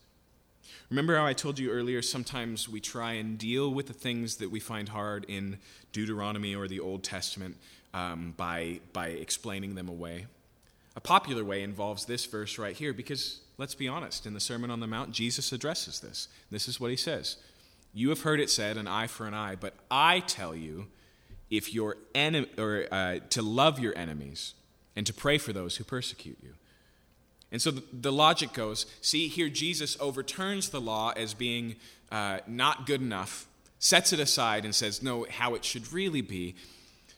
Remember 0.90 1.18
how 1.18 1.26
I 1.26 1.34
told 1.34 1.60
you 1.60 1.70
earlier, 1.70 2.02
sometimes 2.02 2.70
we 2.70 2.80
try 2.80 3.12
and 3.14 3.38
deal 3.38 3.74
with 3.74 3.88
the 3.88 3.94
things 3.94 4.38
that 4.38 4.52
we 4.52 4.62
find 4.62 4.88
hard 4.88 5.26
in 5.28 5.58
Deuteronomy 5.92 6.56
or 6.56 6.70
the 6.70 6.80
Old 6.80 7.04
Testament 7.04 7.58
um, 7.94 8.34
by, 8.38 8.80
by 8.94 9.08
explaining 9.08 9.76
them 9.76 9.90
away? 9.90 10.28
A 10.96 11.02
popular 11.02 11.44
way 11.44 11.62
involves 11.62 12.06
this 12.06 12.26
verse 12.26 12.58
right 12.58 12.76
here 12.76 12.94
because, 12.94 13.42
let's 13.58 13.76
be 13.76 13.90
honest, 13.90 14.26
in 14.26 14.34
the 14.34 14.40
Sermon 14.40 14.72
on 14.72 14.80
the 14.80 14.88
Mount, 14.88 15.12
Jesus 15.12 15.52
addresses 15.52 16.00
this. 16.00 16.30
This 16.52 16.70
is 16.70 16.80
what 16.80 16.90
he 16.90 16.96
says 16.96 17.36
You 17.94 18.10
have 18.10 18.22
heard 18.22 18.40
it 18.40 18.50
said, 18.50 18.78
an 18.78 18.88
eye 18.88 19.08
for 19.08 19.28
an 19.28 19.34
eye, 19.34 19.56
but 19.56 19.76
I 19.92 20.20
tell 20.22 20.56
you, 20.56 20.88
if 21.50 21.74
your 21.74 21.98
enemy, 22.16 22.48
or 22.58 22.88
uh, 22.92 23.20
to 23.30 23.42
love 23.44 23.80
your 23.80 23.96
enemies 23.96 24.56
and 24.96 25.06
to 25.06 25.14
pray 25.14 25.38
for 25.38 25.54
those 25.54 25.78
who 25.78 25.84
persecute 25.84 26.38
you. 26.42 26.54
And 27.52 27.62
so 27.62 27.70
the, 27.70 28.12
logic 28.12 28.54
goes 28.54 28.88
see, 29.02 29.28
here 29.28 29.48
Jesus 29.48 29.96
overturns 30.00 30.70
the 30.70 30.82
law 30.82 31.12
as 31.16 31.36
being 31.36 31.76
uh, 32.12 32.40
not 32.48 32.88
good 32.88 33.02
enough, 33.02 33.46
sets 33.78 34.12
it 34.12 34.20
aside, 34.20 34.66
and 34.66 34.74
says, 34.74 35.04
no, 35.04 35.28
how 35.30 35.54
it 35.54 35.64
should 35.64 35.94
really 35.94 36.22
be. 36.22 36.56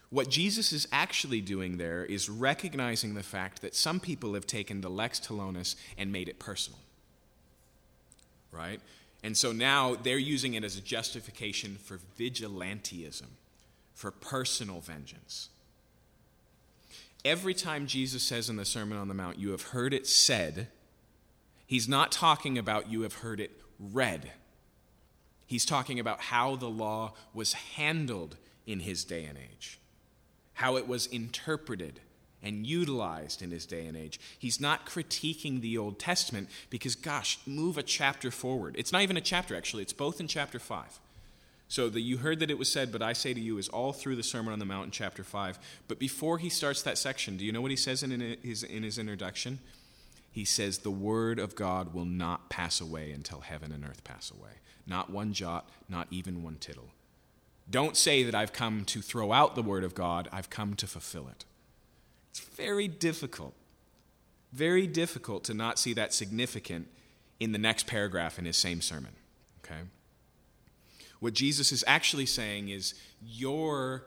What 0.10 0.30
Jesus 0.30 0.74
is 0.74 0.88
actually 0.92 1.40
doing 1.40 1.78
there 1.78 2.04
is 2.04 2.30
recognizing 2.30 3.14
the 3.14 3.24
fact 3.24 3.62
that 3.62 3.76
some 3.76 4.02
people 4.02 4.34
have 4.34 4.46
taken 4.46 4.82
the 4.82 4.90
lex 4.90 5.22
talionis 5.22 5.76
and 5.98 6.12
made 6.12 6.28
it 6.28 6.40
personal. 6.40 6.80
Right? 8.52 8.82
And 9.26 9.36
so 9.36 9.52
now 9.52 9.96
they're 9.96 10.20
using 10.20 10.54
it 10.54 10.64
as 10.64 10.78
a 10.78 10.82
justification 10.82 11.78
for 11.78 11.98
vigilantism, 12.20 13.26
for 13.96 14.12
personal 14.12 14.82
vengeance. 14.82 15.50
Every 17.26 17.56
time 17.56 17.88
Jesus 17.88 18.22
says 18.22 18.52
in 18.52 18.56
the 18.56 18.66
Sermon 18.66 19.00
on 19.00 19.08
the 19.08 19.16
Mount, 19.16 19.40
you 19.40 19.50
have 19.50 19.64
heard 19.64 19.96
it 19.96 20.06
said, 20.06 20.68
he's 21.66 21.90
not 21.90 22.12
talking 22.12 22.60
about 22.60 22.92
you 22.92 23.02
have 23.02 23.16
heard 23.16 23.40
it 23.40 23.60
read. 23.80 24.32
He's 25.48 25.66
talking 25.66 26.00
about 26.00 26.22
how 26.22 26.56
the 26.56 26.70
law 26.70 27.14
was 27.34 27.54
handled 27.54 28.38
in 28.68 28.82
his 28.82 29.04
day 29.04 29.26
and 29.26 29.40
age, 29.40 29.80
how 30.54 30.78
it 30.78 30.88
was 30.88 31.08
interpreted 31.08 32.00
and 32.46 32.66
utilized 32.66 33.42
in 33.42 33.50
his 33.50 33.66
day 33.66 33.88
and 33.88 33.98
age. 33.98 34.20
He's 34.38 34.62
not 34.62 34.86
critiquing 34.86 35.60
the 35.60 35.78
Old 35.78 35.98
Testament 35.98 36.48
because, 36.70 36.96
gosh, 36.96 37.40
move 37.48 37.78
a 37.78 37.84
chapter 37.84 38.30
forward. 38.30 38.76
It's 38.78 38.92
not 38.92 39.02
even 39.02 39.18
a 39.18 39.22
chapter, 39.22 39.56
actually, 39.56 39.82
it's 39.82 39.94
both 39.94 40.20
in 40.20 40.28
chapter 40.28 40.60
5. 40.60 41.00
So 41.68 41.90
the 41.90 42.00
you 42.00 42.18
heard 42.18 42.40
that 42.40 42.52
it 42.52 42.60
was 42.60 42.72
said, 42.72 42.92
but 42.92 43.02
I 43.02 43.14
say 43.14 43.34
to 43.34 43.40
you 43.40 43.58
is 43.58 43.68
all 43.68 43.92
through 43.92 44.16
the 44.16 44.24
Sermon 44.24 44.54
on 44.54 44.60
the 44.60 44.66
Mount 44.66 44.86
in 44.86 44.92
chapter 44.92 45.24
5. 45.24 45.58
But 45.88 45.98
before 45.98 46.38
he 46.38 46.50
starts 46.50 46.84
that 46.84 47.00
section, 47.00 47.36
do 47.36 47.44
you 47.44 47.52
know 47.52 47.62
what 47.62 47.72
he 47.72 47.78
says 47.78 48.04
in 48.04 48.38
his, 48.44 48.62
in 48.62 48.84
his 48.84 49.00
introduction? 49.00 49.58
He 50.32 50.46
says, 50.46 50.78
The 50.78 50.92
word 50.92 51.40
of 51.40 51.56
God 51.56 51.96
will 51.96 52.06
not 52.06 52.50
pass 52.50 52.80
away 52.80 53.12
until 53.12 53.40
heaven 53.40 53.72
and 53.72 53.84
earth 53.84 54.04
pass 54.04 54.30
away. 54.30 54.52
Not 54.86 55.10
one 55.10 55.34
jot, 55.34 55.68
not 55.90 56.08
even 56.12 56.44
one 56.44 56.58
tittle. 56.60 56.90
Don't 57.68 57.98
say 57.98 58.22
that 58.22 58.36
I've 58.36 58.54
come 58.54 58.86
to 58.86 59.02
throw 59.02 59.32
out 59.32 59.56
the 59.56 59.64
word 59.64 59.84
of 59.84 59.96
God, 59.96 60.30
I've 60.32 60.52
come 60.52 60.76
to 60.76 60.86
fulfill 60.86 61.28
it. 61.28 61.46
It's 62.36 62.44
very 62.44 62.90
difficult, 62.90 63.54
very 64.52 64.88
difficult 64.88 65.46
to 65.46 65.54
not 65.54 65.80
see 65.80 65.94
that 65.94 66.14
significant 66.14 66.90
in 67.40 67.54
the 67.54 67.58
next 67.58 67.88
paragraph 67.88 68.38
in 68.38 68.44
his 68.44 68.58
same 68.58 68.82
sermon. 68.82 69.14
Okay? 69.64 69.80
What 71.22 71.34
Jesus 71.34 71.72
is 71.72 71.82
actually 71.88 72.26
saying 72.26 72.68
is, 72.68 72.94
you're 73.26 74.04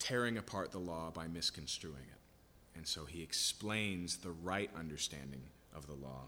tearing 0.00 0.36
apart 0.36 0.72
the 0.72 0.80
law 0.80 1.12
by 1.14 1.28
misconstruing 1.28 2.02
it. 2.02 2.18
And 2.76 2.84
so 2.84 3.04
he 3.04 3.22
explains 3.22 4.16
the 4.16 4.32
right 4.32 4.68
understanding 4.76 5.42
of 5.76 5.86
the 5.86 5.94
law 5.94 6.24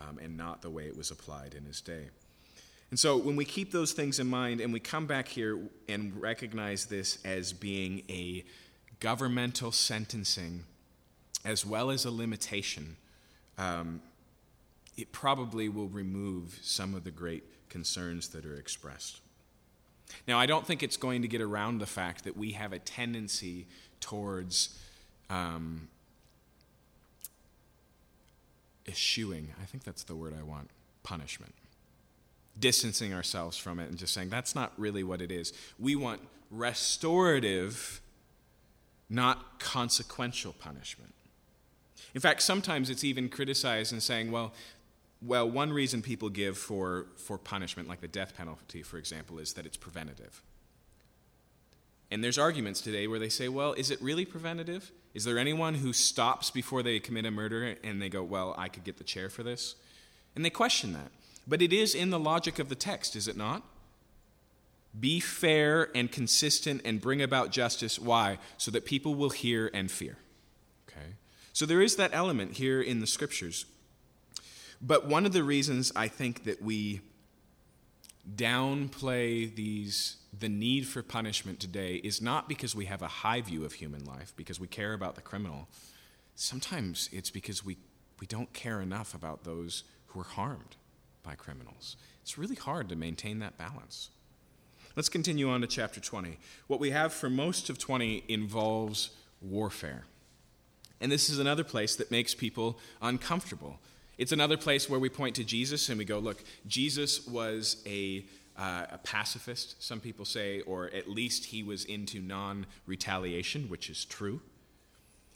um, 0.00 0.18
and 0.18 0.34
not 0.34 0.62
the 0.62 0.70
way 0.70 0.86
it 0.86 0.96
was 0.96 1.10
applied 1.10 1.54
in 1.54 1.66
his 1.66 1.82
day. 1.82 2.08
And 2.88 2.98
so 2.98 3.18
when 3.18 3.36
we 3.36 3.44
keep 3.44 3.70
those 3.70 3.92
things 3.92 4.18
in 4.18 4.28
mind 4.28 4.62
and 4.62 4.72
we 4.72 4.80
come 4.80 5.04
back 5.04 5.28
here 5.28 5.58
and 5.90 6.18
recognize 6.18 6.86
this 6.86 7.18
as 7.22 7.52
being 7.52 8.02
a 8.08 8.46
governmental 9.00 9.72
sentencing 9.72 10.64
as 11.44 11.64
well 11.64 11.90
as 11.90 12.04
a 12.04 12.10
limitation, 12.10 12.96
um, 13.58 14.00
it 14.96 15.10
probably 15.12 15.68
will 15.68 15.88
remove 15.88 16.58
some 16.62 16.94
of 16.94 17.04
the 17.04 17.10
great 17.10 17.44
concerns 17.68 18.28
that 18.28 18.44
are 18.44 18.56
expressed. 18.56 19.20
Now, 20.26 20.38
I 20.38 20.46
don't 20.46 20.66
think 20.66 20.82
it's 20.82 20.96
going 20.96 21.22
to 21.22 21.28
get 21.28 21.40
around 21.40 21.78
the 21.78 21.86
fact 21.86 22.24
that 22.24 22.36
we 22.36 22.52
have 22.52 22.72
a 22.72 22.78
tendency 22.78 23.66
towards 24.00 24.78
um, 25.30 25.88
eschewing, 28.88 29.54
I 29.62 29.64
think 29.64 29.84
that's 29.84 30.02
the 30.02 30.16
word 30.16 30.34
I 30.38 30.42
want, 30.42 30.70
punishment. 31.02 31.54
Distancing 32.58 33.14
ourselves 33.14 33.56
from 33.56 33.78
it 33.78 33.88
and 33.88 33.96
just 33.96 34.12
saying 34.12 34.28
that's 34.28 34.54
not 34.54 34.72
really 34.76 35.04
what 35.04 35.22
it 35.22 35.30
is. 35.30 35.52
We 35.78 35.96
want 35.96 36.20
restorative, 36.50 38.00
not 39.10 39.58
consequential 39.58 40.52
punishment. 40.52 41.12
In 42.14 42.20
fact, 42.20 42.42
sometimes 42.42 42.88
it's 42.88 43.04
even 43.04 43.28
criticized 43.28 43.92
and 43.92 44.02
saying, 44.02 44.30
well, 44.30 44.52
well, 45.22 45.50
one 45.50 45.72
reason 45.72 46.00
people 46.00 46.30
give 46.30 46.56
for, 46.56 47.06
for 47.16 47.36
punishment, 47.36 47.88
like 47.88 48.00
the 48.00 48.08
death 48.08 48.34
penalty, 48.36 48.82
for 48.82 48.96
example, 48.96 49.38
is 49.38 49.52
that 49.52 49.66
it's 49.66 49.76
preventative. 49.76 50.42
And 52.10 52.24
there's 52.24 52.38
arguments 52.38 52.80
today 52.80 53.06
where 53.06 53.18
they 53.18 53.28
say, 53.28 53.48
well, 53.48 53.72
is 53.74 53.90
it 53.90 54.00
really 54.00 54.24
preventative? 54.24 54.90
Is 55.12 55.24
there 55.24 55.38
anyone 55.38 55.74
who 55.74 55.92
stops 55.92 56.50
before 56.50 56.82
they 56.82 56.98
commit 56.98 57.26
a 57.26 57.30
murder 57.30 57.76
and 57.84 58.00
they 58.00 58.08
go, 58.08 58.22
well, 58.22 58.54
I 58.56 58.68
could 58.68 58.84
get 58.84 58.96
the 58.96 59.04
chair 59.04 59.28
for 59.28 59.42
this? 59.42 59.76
And 60.34 60.44
they 60.44 60.50
question 60.50 60.92
that. 60.94 61.10
But 61.46 61.62
it 61.62 61.72
is 61.72 61.94
in 61.94 62.10
the 62.10 62.18
logic 62.18 62.58
of 62.58 62.68
the 62.68 62.74
text, 62.74 63.14
is 63.14 63.28
it 63.28 63.36
not? 63.36 63.62
Be 64.98 65.20
fair 65.20 65.88
and 65.94 66.10
consistent 66.10 66.82
and 66.84 67.00
bring 67.00 67.22
about 67.22 67.50
justice. 67.50 67.98
Why? 67.98 68.38
So 68.56 68.70
that 68.72 68.84
people 68.84 69.14
will 69.14 69.30
hear 69.30 69.70
and 69.72 69.90
fear. 69.90 70.16
Okay? 70.88 71.14
So 71.52 71.64
there 71.66 71.80
is 71.80 71.96
that 71.96 72.10
element 72.12 72.54
here 72.54 72.80
in 72.80 73.00
the 73.00 73.06
scriptures 73.06 73.66
but 74.80 75.06
one 75.06 75.26
of 75.26 75.32
the 75.32 75.42
reasons 75.42 75.92
I 75.94 76.08
think 76.08 76.44
that 76.44 76.62
we 76.62 77.00
downplay 78.34 79.54
these 79.54 80.16
the 80.38 80.48
need 80.48 80.86
for 80.86 81.02
punishment 81.02 81.58
today 81.58 81.96
is 81.96 82.22
not 82.22 82.48
because 82.48 82.74
we 82.74 82.84
have 82.84 83.02
a 83.02 83.08
high 83.08 83.40
view 83.40 83.64
of 83.64 83.72
human 83.72 84.04
life, 84.04 84.32
because 84.36 84.60
we 84.60 84.68
care 84.68 84.92
about 84.92 85.16
the 85.16 85.20
criminal. 85.20 85.66
Sometimes 86.36 87.10
it's 87.12 87.30
because 87.30 87.64
we, 87.64 87.76
we 88.20 88.28
don't 88.28 88.52
care 88.52 88.80
enough 88.80 89.12
about 89.12 89.42
those 89.42 89.82
who 90.06 90.20
are 90.20 90.24
harmed 90.24 90.76
by 91.24 91.34
criminals. 91.34 91.96
It's 92.22 92.38
really 92.38 92.54
hard 92.54 92.88
to 92.90 92.96
maintain 92.96 93.40
that 93.40 93.58
balance. 93.58 94.10
Let's 94.96 95.08
continue 95.08 95.48
on 95.50 95.60
to 95.60 95.66
chapter 95.66 96.00
20. 96.00 96.38
What 96.66 96.80
we 96.80 96.90
have 96.90 97.12
for 97.12 97.30
most 97.30 97.70
of 97.70 97.78
20 97.78 98.24
involves 98.28 99.10
warfare. 99.40 100.04
And 101.00 101.10
this 101.10 101.30
is 101.30 101.38
another 101.38 101.64
place 101.64 101.96
that 101.96 102.10
makes 102.10 102.34
people 102.34 102.78
uncomfortable 103.00 103.78
it's 104.20 104.32
another 104.32 104.58
place 104.58 104.86
where 104.90 105.00
we 105.00 105.08
point 105.08 105.36
to 105.36 105.44
Jesus 105.44 105.88
and 105.88 105.96
we 105.96 106.04
go, 106.04 106.18
look, 106.18 106.44
Jesus 106.66 107.26
was 107.26 107.82
a, 107.86 108.26
uh, 108.54 108.84
a 108.90 108.98
pacifist, 108.98 109.82
some 109.82 109.98
people 109.98 110.26
say, 110.26 110.60
or 110.60 110.88
at 110.88 111.08
least 111.08 111.46
he 111.46 111.62
was 111.62 111.86
into 111.86 112.20
non 112.20 112.66
retaliation, 112.84 113.70
which 113.70 113.88
is 113.88 114.04
true. 114.04 114.42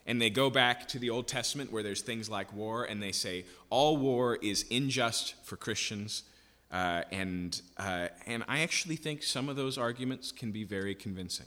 And 0.07 0.21
they 0.21 0.29
go 0.29 0.51
back 0.51 0.87
to 0.89 0.99
the 0.99 1.09
Old 1.09 1.27
Testament 1.27 1.73
where 1.73 1.83
there's 1.83 2.03
things 2.03 2.29
like 2.29 2.53
war, 2.53 2.85
and 2.85 3.03
they 3.03 3.11
say, 3.11 3.47
all 3.71 3.97
war 3.97 4.37
is 4.43 4.67
unjust 4.71 5.35
for 5.45 5.57
Christians. 5.57 6.25
Uh, 6.75 7.03
and, 7.11 7.63
uh, 7.79 8.09
and 8.27 8.45
I 8.49 8.61
actually 8.61 8.97
think 8.97 9.23
some 9.23 9.49
of 9.49 9.57
those 9.57 9.79
arguments 9.79 10.33
can 10.33 10.51
be 10.51 10.65
very 10.65 10.95
convincing. 10.95 11.47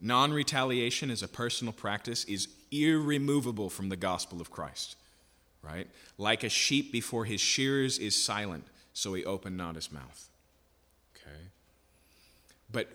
Non 0.00 0.32
retaliation 0.32 1.10
as 1.10 1.22
a 1.22 1.28
personal 1.28 1.72
practice 1.72 2.24
is 2.24 2.46
irremovable 2.70 3.70
from 3.70 3.88
the 3.88 3.96
gospel 3.96 4.40
of 4.40 4.50
Christ 4.50 4.96
right? 5.62 5.88
Like 6.18 6.44
a 6.44 6.48
sheep 6.48 6.92
before 6.92 7.24
his 7.24 7.40
shearers 7.40 7.98
is 7.98 8.22
silent, 8.22 8.66
so 8.92 9.14
he 9.14 9.24
opened 9.24 9.56
not 9.56 9.74
his 9.74 9.92
mouth. 9.92 10.28
Okay? 11.16 11.36
But 12.72 12.88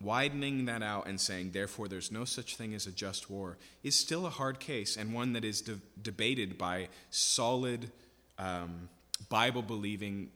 widening 0.00 0.66
that 0.66 0.82
out 0.82 1.06
and 1.06 1.20
saying, 1.20 1.50
therefore, 1.52 1.88
there's 1.88 2.12
no 2.12 2.24
such 2.24 2.56
thing 2.56 2.74
as 2.74 2.86
a 2.86 2.92
just 2.92 3.30
war, 3.30 3.56
is 3.82 3.96
still 3.96 4.26
a 4.26 4.30
hard 4.30 4.60
case 4.60 4.96
and 4.96 5.12
one 5.12 5.32
that 5.32 5.44
is 5.44 5.60
de- 5.60 5.80
debated 6.00 6.58
by 6.58 6.88
solid, 7.10 7.90
um, 8.38 8.88
Bible 9.28 9.62
believing 9.62 10.30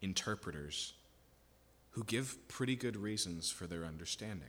interpreters 0.00 0.94
who 1.90 2.04
give 2.04 2.36
pretty 2.48 2.74
good 2.76 2.96
reasons 2.96 3.50
for 3.50 3.66
their 3.66 3.84
understanding. 3.84 4.48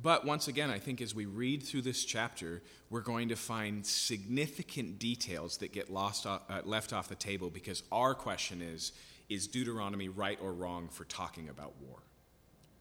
But 0.00 0.24
once 0.24 0.48
again, 0.48 0.70
I 0.70 0.78
think 0.78 1.02
as 1.02 1.14
we 1.14 1.26
read 1.26 1.62
through 1.62 1.82
this 1.82 2.04
chapter, 2.04 2.62
we're 2.88 3.00
going 3.00 3.28
to 3.28 3.36
find 3.36 3.84
significant 3.84 4.98
details 4.98 5.58
that 5.58 5.72
get 5.72 5.90
lost, 5.90 6.24
uh, 6.24 6.38
left 6.64 6.92
off 6.92 7.08
the 7.08 7.14
table 7.14 7.50
because 7.50 7.82
our 7.92 8.14
question 8.14 8.62
is 8.62 8.92
is 9.28 9.46
Deuteronomy 9.46 10.08
right 10.08 10.38
or 10.42 10.52
wrong 10.52 10.88
for 10.88 11.04
talking 11.04 11.48
about 11.48 11.72
war, 11.80 11.98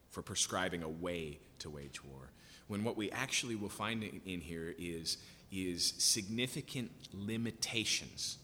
for 0.09 0.21
prescribing 0.21 0.83
a 0.83 0.89
way 0.89 1.39
to 1.59 1.69
wage 1.69 2.03
war? 2.03 2.31
When 2.67 2.83
what 2.83 2.97
we 2.97 3.09
actually 3.11 3.55
will 3.55 3.69
find 3.69 4.03
in 4.03 4.41
here 4.41 4.75
is, 4.77 5.17
is 5.51 5.93
significant 5.97 6.91
limitations 7.13 8.37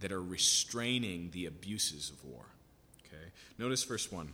that 0.00 0.12
are 0.12 0.22
restraining 0.22 1.30
the 1.32 1.46
abuses 1.46 2.10
of 2.10 2.24
war. 2.24 2.44
Okay? 3.06 3.30
Notice 3.58 3.84
verse 3.84 4.10
1. 4.10 4.32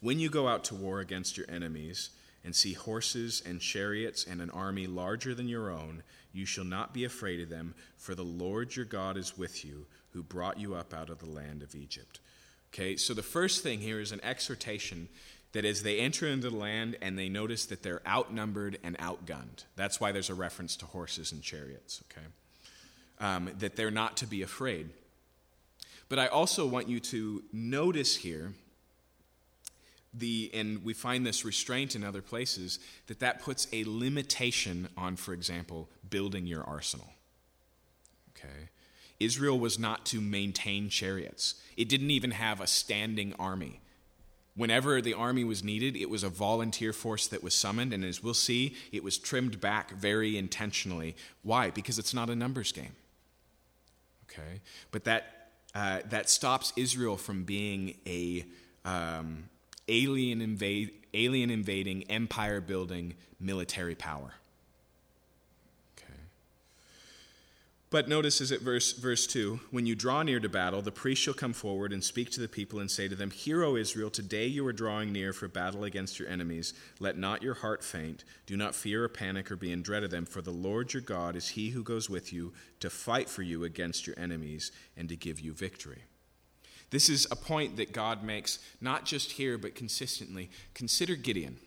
When 0.00 0.18
you 0.18 0.28
go 0.28 0.48
out 0.48 0.64
to 0.64 0.74
war 0.74 1.00
against 1.00 1.36
your 1.36 1.46
enemies 1.48 2.10
and 2.44 2.54
see 2.54 2.72
horses 2.72 3.42
and 3.44 3.60
chariots 3.60 4.24
and 4.24 4.40
an 4.40 4.50
army 4.50 4.86
larger 4.86 5.34
than 5.34 5.48
your 5.48 5.70
own, 5.70 6.02
you 6.32 6.46
shall 6.46 6.64
not 6.64 6.94
be 6.94 7.04
afraid 7.04 7.40
of 7.40 7.48
them, 7.48 7.74
for 7.96 8.14
the 8.14 8.24
Lord 8.24 8.76
your 8.76 8.84
God 8.84 9.16
is 9.16 9.36
with 9.36 9.64
you, 9.64 9.86
who 10.12 10.22
brought 10.22 10.58
you 10.58 10.74
up 10.74 10.94
out 10.94 11.10
of 11.10 11.18
the 11.18 11.28
land 11.28 11.62
of 11.62 11.74
Egypt. 11.74 12.20
Okay, 12.72 12.96
so 12.96 13.14
the 13.14 13.22
first 13.22 13.62
thing 13.62 13.80
here 13.80 14.00
is 14.00 14.12
an 14.12 14.20
exhortation 14.22 15.08
that 15.52 15.64
as 15.64 15.82
they 15.82 15.98
enter 15.98 16.26
into 16.26 16.50
the 16.50 16.56
land 16.56 16.96
and 17.00 17.18
they 17.18 17.28
notice 17.28 17.66
that 17.66 17.82
they're 17.82 18.06
outnumbered 18.06 18.78
and 18.84 18.96
outgunned. 18.98 19.64
That's 19.76 19.98
why 19.98 20.12
there's 20.12 20.30
a 20.30 20.34
reference 20.34 20.76
to 20.76 20.86
horses 20.86 21.32
and 21.32 21.42
chariots, 21.42 22.02
okay? 22.10 22.26
Um, 23.20 23.50
that 23.58 23.74
they're 23.74 23.90
not 23.90 24.16
to 24.18 24.26
be 24.26 24.42
afraid. 24.42 24.90
But 26.08 26.18
I 26.18 26.28
also 26.28 26.66
want 26.66 26.88
you 26.88 27.00
to 27.00 27.42
notice 27.52 28.16
here 28.16 28.54
the 30.14 30.50
and 30.54 30.84
we 30.84 30.94
find 30.94 31.26
this 31.26 31.44
restraint 31.44 31.94
in 31.94 32.02
other 32.02 32.22
places 32.22 32.78
that 33.06 33.20
that 33.20 33.42
puts 33.42 33.68
a 33.72 33.84
limitation 33.86 34.88
on 34.96 35.16
for 35.16 35.34
example 35.34 35.88
building 36.08 36.46
your 36.46 36.64
arsenal. 36.64 37.12
Okay? 38.30 38.70
Israel 39.20 39.58
was 39.58 39.78
not 39.78 40.06
to 40.06 40.20
maintain 40.20 40.88
chariots. 40.88 41.56
It 41.76 41.88
didn't 41.88 42.10
even 42.10 42.30
have 42.30 42.60
a 42.60 42.66
standing 42.66 43.34
army. 43.38 43.80
Whenever 44.54 45.00
the 45.00 45.14
army 45.14 45.44
was 45.44 45.62
needed 45.62 45.94
it 45.94 46.08
was 46.08 46.22
a 46.22 46.30
volunteer 46.30 46.94
force 46.94 47.26
that 47.26 47.42
was 47.42 47.54
summoned 47.54 47.92
and 47.92 48.02
as 48.02 48.22
we'll 48.22 48.32
see 48.32 48.74
it 48.92 49.04
was 49.04 49.18
trimmed 49.18 49.60
back 49.60 49.90
very 49.90 50.38
intentionally. 50.38 51.14
Why? 51.42 51.70
Because 51.70 51.98
it's 51.98 52.14
not 52.14 52.30
a 52.30 52.34
numbers 52.34 52.72
game 52.72 52.94
okay 54.38 54.60
but 54.90 55.04
that 55.04 55.50
uh, 55.74 56.00
that 56.08 56.28
stops 56.30 56.72
israel 56.76 57.16
from 57.16 57.44
being 57.44 57.94
a 58.06 58.44
um, 58.84 59.44
alien, 59.88 60.40
invade, 60.40 60.90
alien 61.14 61.50
invading, 61.50 62.04
empire 62.04 62.60
building 62.60 63.14
military 63.40 63.94
power. 63.94 64.34
Okay. 65.96 66.20
But 67.90 68.06
notice 68.06 68.42
is 68.42 68.50
it 68.52 68.60
verse, 68.60 68.92
verse 68.92 69.26
2 69.26 69.60
When 69.70 69.86
you 69.86 69.94
draw 69.94 70.22
near 70.22 70.40
to 70.40 70.48
battle, 70.48 70.82
the 70.82 70.92
priest 70.92 71.22
shall 71.22 71.32
come 71.32 71.54
forward 71.54 71.92
and 71.92 72.04
speak 72.04 72.30
to 72.32 72.40
the 72.40 72.48
people 72.48 72.80
and 72.80 72.90
say 72.90 73.08
to 73.08 73.14
them, 73.14 73.30
Hear, 73.30 73.64
O 73.64 73.76
Israel, 73.76 74.10
today 74.10 74.46
you 74.46 74.66
are 74.66 74.74
drawing 74.74 75.10
near 75.10 75.32
for 75.32 75.48
battle 75.48 75.84
against 75.84 76.18
your 76.18 76.28
enemies. 76.28 76.74
Let 77.00 77.16
not 77.16 77.42
your 77.42 77.54
heart 77.54 77.82
faint. 77.82 78.24
Do 78.44 78.58
not 78.58 78.74
fear 78.74 79.04
or 79.04 79.08
panic 79.08 79.50
or 79.50 79.56
be 79.56 79.72
in 79.72 79.80
dread 79.80 80.04
of 80.04 80.10
them, 80.10 80.26
for 80.26 80.42
the 80.42 80.50
Lord 80.50 80.92
your 80.92 81.00
God 81.00 81.34
is 81.34 81.48
he 81.48 81.70
who 81.70 81.82
goes 81.82 82.10
with 82.10 82.30
you 82.30 82.52
to 82.80 82.90
fight 82.90 83.30
for 83.30 83.42
you 83.42 83.64
against 83.64 84.06
your 84.06 84.18
enemies 84.18 84.70
and 84.94 85.08
to 85.08 85.16
give 85.16 85.40
you 85.40 85.54
victory. 85.54 86.02
This 86.90 87.08
is 87.08 87.26
a 87.30 87.36
point 87.36 87.76
that 87.76 87.92
God 87.92 88.22
makes 88.22 88.58
not 88.82 89.06
just 89.06 89.32
here, 89.32 89.56
but 89.56 89.74
consistently. 89.74 90.50
Consider 90.74 91.16
Gideon. 91.16 91.58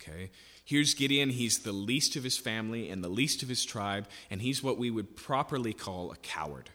Okay? 0.00 0.30
Here's 0.64 0.94
Gideon. 0.94 1.30
He's 1.30 1.58
the 1.58 1.72
least 1.72 2.16
of 2.16 2.24
his 2.24 2.36
family 2.36 2.90
and 2.90 3.02
the 3.02 3.08
least 3.08 3.42
of 3.42 3.48
his 3.48 3.64
tribe, 3.64 4.06
and 4.30 4.40
he's 4.40 4.62
what 4.62 4.78
we 4.78 4.90
would 4.90 5.16
properly 5.16 5.72
call 5.72 6.12
a 6.12 6.16
coward. 6.16 6.70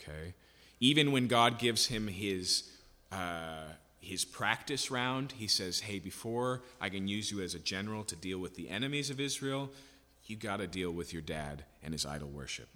Okay? 0.00 0.34
Even 0.80 1.12
when 1.12 1.28
God 1.28 1.58
gives 1.58 1.86
him 1.86 2.08
his, 2.08 2.70
uh, 3.10 3.64
his 4.00 4.24
practice 4.24 4.90
round, 4.90 5.32
he 5.32 5.46
says, 5.46 5.80
Hey, 5.80 5.98
before 5.98 6.62
I 6.80 6.88
can 6.88 7.08
use 7.08 7.30
you 7.30 7.40
as 7.42 7.54
a 7.54 7.58
general 7.58 8.04
to 8.04 8.16
deal 8.16 8.38
with 8.38 8.54
the 8.54 8.68
enemies 8.68 9.10
of 9.10 9.20
Israel, 9.20 9.70
you 10.26 10.36
got 10.36 10.58
to 10.58 10.66
deal 10.66 10.90
with 10.90 11.12
your 11.12 11.22
dad 11.22 11.64
and 11.82 11.92
his 11.92 12.06
idol 12.06 12.28
worship 12.28 12.68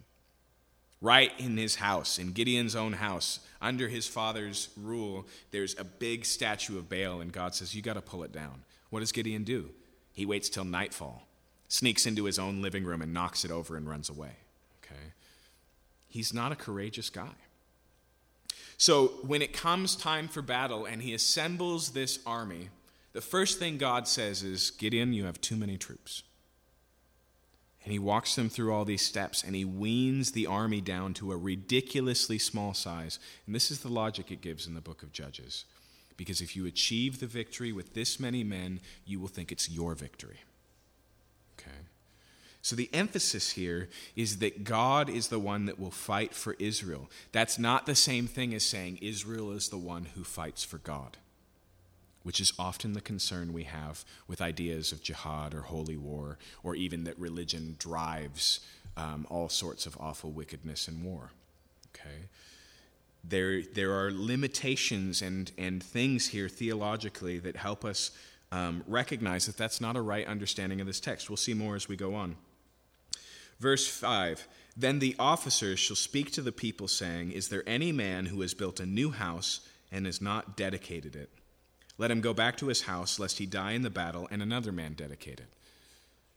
right 1.01 1.33
in 1.39 1.57
his 1.57 1.77
house, 1.77 2.19
in 2.19 2.33
Gideon's 2.33 2.75
own 2.75 2.95
house, 2.95 3.41
under 3.61 3.89
his 3.89 4.07
father's 4.07 4.69
rule, 4.77 5.27
there's 5.51 5.79
a 5.79 5.85
big 5.85 6.25
statue 6.25 6.79
of 6.79 6.89
Baal, 6.89 7.21
and 7.21 7.33
God 7.33 7.55
says, 7.55 7.75
You 7.75 7.83
got 7.83 7.95
to 7.95 8.01
pull 8.01 8.25
it 8.25 8.33
down. 8.33 8.63
What 8.91 9.01
does 9.01 9.13
Gideon 9.13 9.45
do? 9.45 9.71
He 10.13 10.27
waits 10.27 10.49
till 10.49 10.65
nightfall, 10.65 11.27
sneaks 11.69 12.07
into 12.07 12.25
his 12.25 12.39
own 12.39 12.63
living 12.63 12.85
room, 12.85 13.03
and 13.03 13.13
knocks 13.13 13.45
it 13.45 13.51
over 13.51 13.77
and 13.77 13.89
runs 13.89 14.09
away. 14.09 14.33
Okay? 14.83 15.13
He's 16.09 16.33
not 16.33 16.53
a 16.53 16.57
courageous 16.57 17.11
guy. 17.11 17.35
So 18.77 19.09
when 19.27 19.43
it 19.43 19.53
comes 19.53 19.97
time 19.97 20.29
for 20.29 20.41
battle 20.41 20.87
and 20.87 21.03
he 21.03 21.13
assembles 21.13 21.91
this 21.91 22.21
army, 22.25 22.69
the 23.13 23.21
first 23.21 23.59
thing 23.59 23.77
God 23.77 24.07
says 24.07 24.43
is, 24.43 24.71
Gideon, 24.71 25.13
you 25.13 25.25
have 25.25 25.41
too 25.41 25.57
many 25.57 25.77
troops. 25.77 26.23
And 27.83 27.93
he 27.93 27.99
walks 27.99 28.35
them 28.35 28.49
through 28.49 28.73
all 28.73 28.85
these 28.85 29.03
steps 29.03 29.43
and 29.43 29.57
he 29.57 29.65
weans 29.65 30.33
the 30.33 30.47
army 30.47 30.81
down 30.81 31.15
to 31.15 31.33
a 31.33 31.37
ridiculously 31.37 32.39
small 32.39 32.75
size. 32.75 33.19
And 33.47 33.55
this 33.55 33.71
is 33.71 33.81
the 33.81 33.89
logic 33.89 34.31
it 34.31 34.41
gives 34.41 34.67
in 34.67 34.75
the 34.75 34.81
book 34.81 35.03
of 35.03 35.13
Judges. 35.13 35.65
Because 36.19 36.43
if 36.43 36.55
you 36.55 36.67
achieve 36.67 37.19
the 37.19 37.27
victory 37.27 37.73
with 37.73 37.95
this 37.95 38.21
many 38.21 38.45
men, 38.45 38.81
you 39.07 39.19
will 39.19 39.29
think 39.29 39.51
it's 39.51 39.71
your 39.71 39.95
victory. 39.95 40.41
Okay? 41.59 41.79
So 42.61 42.77
the 42.77 42.91
emphasis 42.93 43.53
here 43.53 43.89
is 44.15 44.41
that 44.41 44.65
God 44.65 45.09
is 45.09 45.29
the 45.29 45.39
one 45.39 45.65
that 45.65 45.81
will 45.81 45.91
fight 45.91 46.35
for 46.35 46.55
Israel. 46.59 47.09
That's 47.33 47.59
not 47.59 47.87
the 47.87 47.95
same 47.95 48.27
thing 48.27 48.53
as 48.53 48.65
saying 48.65 48.99
Israel 49.01 49.53
is 49.53 49.71
the 49.71 49.79
one 49.79 50.09
who 50.15 50.25
fights 50.25 50.63
for 50.63 50.77
God 50.77 51.17
which 52.29 52.43
is 52.43 52.53
often 52.59 52.93
the 52.93 53.01
concern 53.01 53.55
we 53.55 53.63
have 53.65 54.05
with 54.27 54.43
ideas 54.43 54.93
of 54.93 55.03
jihad 55.03 55.55
or 55.55 55.63
holy 55.63 55.97
war, 55.97 56.37
or 56.63 56.75
even 56.75 57.05
that 57.05 57.19
religion 57.19 57.75
drives 57.79 58.61
um, 58.99 59.27
all 59.31 59.49
sorts 59.49 59.87
of 59.87 59.97
awful 59.99 60.31
wickedness 60.31 60.89
and 60.89 61.03
war. 61.03 61.31
Okay? 61.95 62.27
There, 63.25 63.63
there 63.63 63.93
are 63.93 64.11
limitations 64.11 65.23
and, 65.23 65.51
and 65.59 65.83
things 65.83 66.29
here 66.29 66.49
theologically 66.49 67.39
that 67.41 67.57
help 67.57 67.85
us 67.85 68.11
um, 68.51 68.83
recognize 68.87 69.47
that 69.47 69.57
that's 69.57 69.81
not 69.81 69.97
a 69.97 70.01
right 70.01 70.27
understanding 70.27 70.81
of 70.81 70.87
this 70.87 71.01
text. 71.01 71.29
We'll 71.29 71.37
see 71.37 71.55
more 71.55 71.75
as 71.75 71.89
we 71.89 71.97
go 71.97 72.15
on. 72.15 72.37
Verse 73.61 73.87
5 73.89 74.47
Then 74.77 74.99
the 74.99 75.17
officers 75.19 75.79
shall 75.79 75.97
speak 75.97 76.33
to 76.33 76.43
the 76.43 76.53
people, 76.53 76.89
saying, 76.89 77.33
Is 77.33 77.49
there 77.49 77.65
any 77.67 77.93
man 77.93 78.27
who 78.27 78.41
has 78.41 78.55
built 78.55 78.81
a 78.81 78.87
new 78.87 79.11
house 79.11 79.61
and 79.93 80.07
has 80.07 80.23
not 80.23 80.57
dedicated 80.57 81.17
it? 81.17 81.31
Let 81.99 82.11
him 82.11 82.21
go 82.21 82.33
back 82.33 82.57
to 82.59 82.69
his 82.69 82.83
house, 82.83 83.19
lest 83.19 83.39
he 83.39 83.47
die 83.47 83.73
in 83.73 83.83
the 83.83 83.91
battle, 83.91 84.29
and 84.31 84.41
another 84.41 84.71
man 84.71 84.95
dedicate 84.95 85.41
it. 85.41 85.49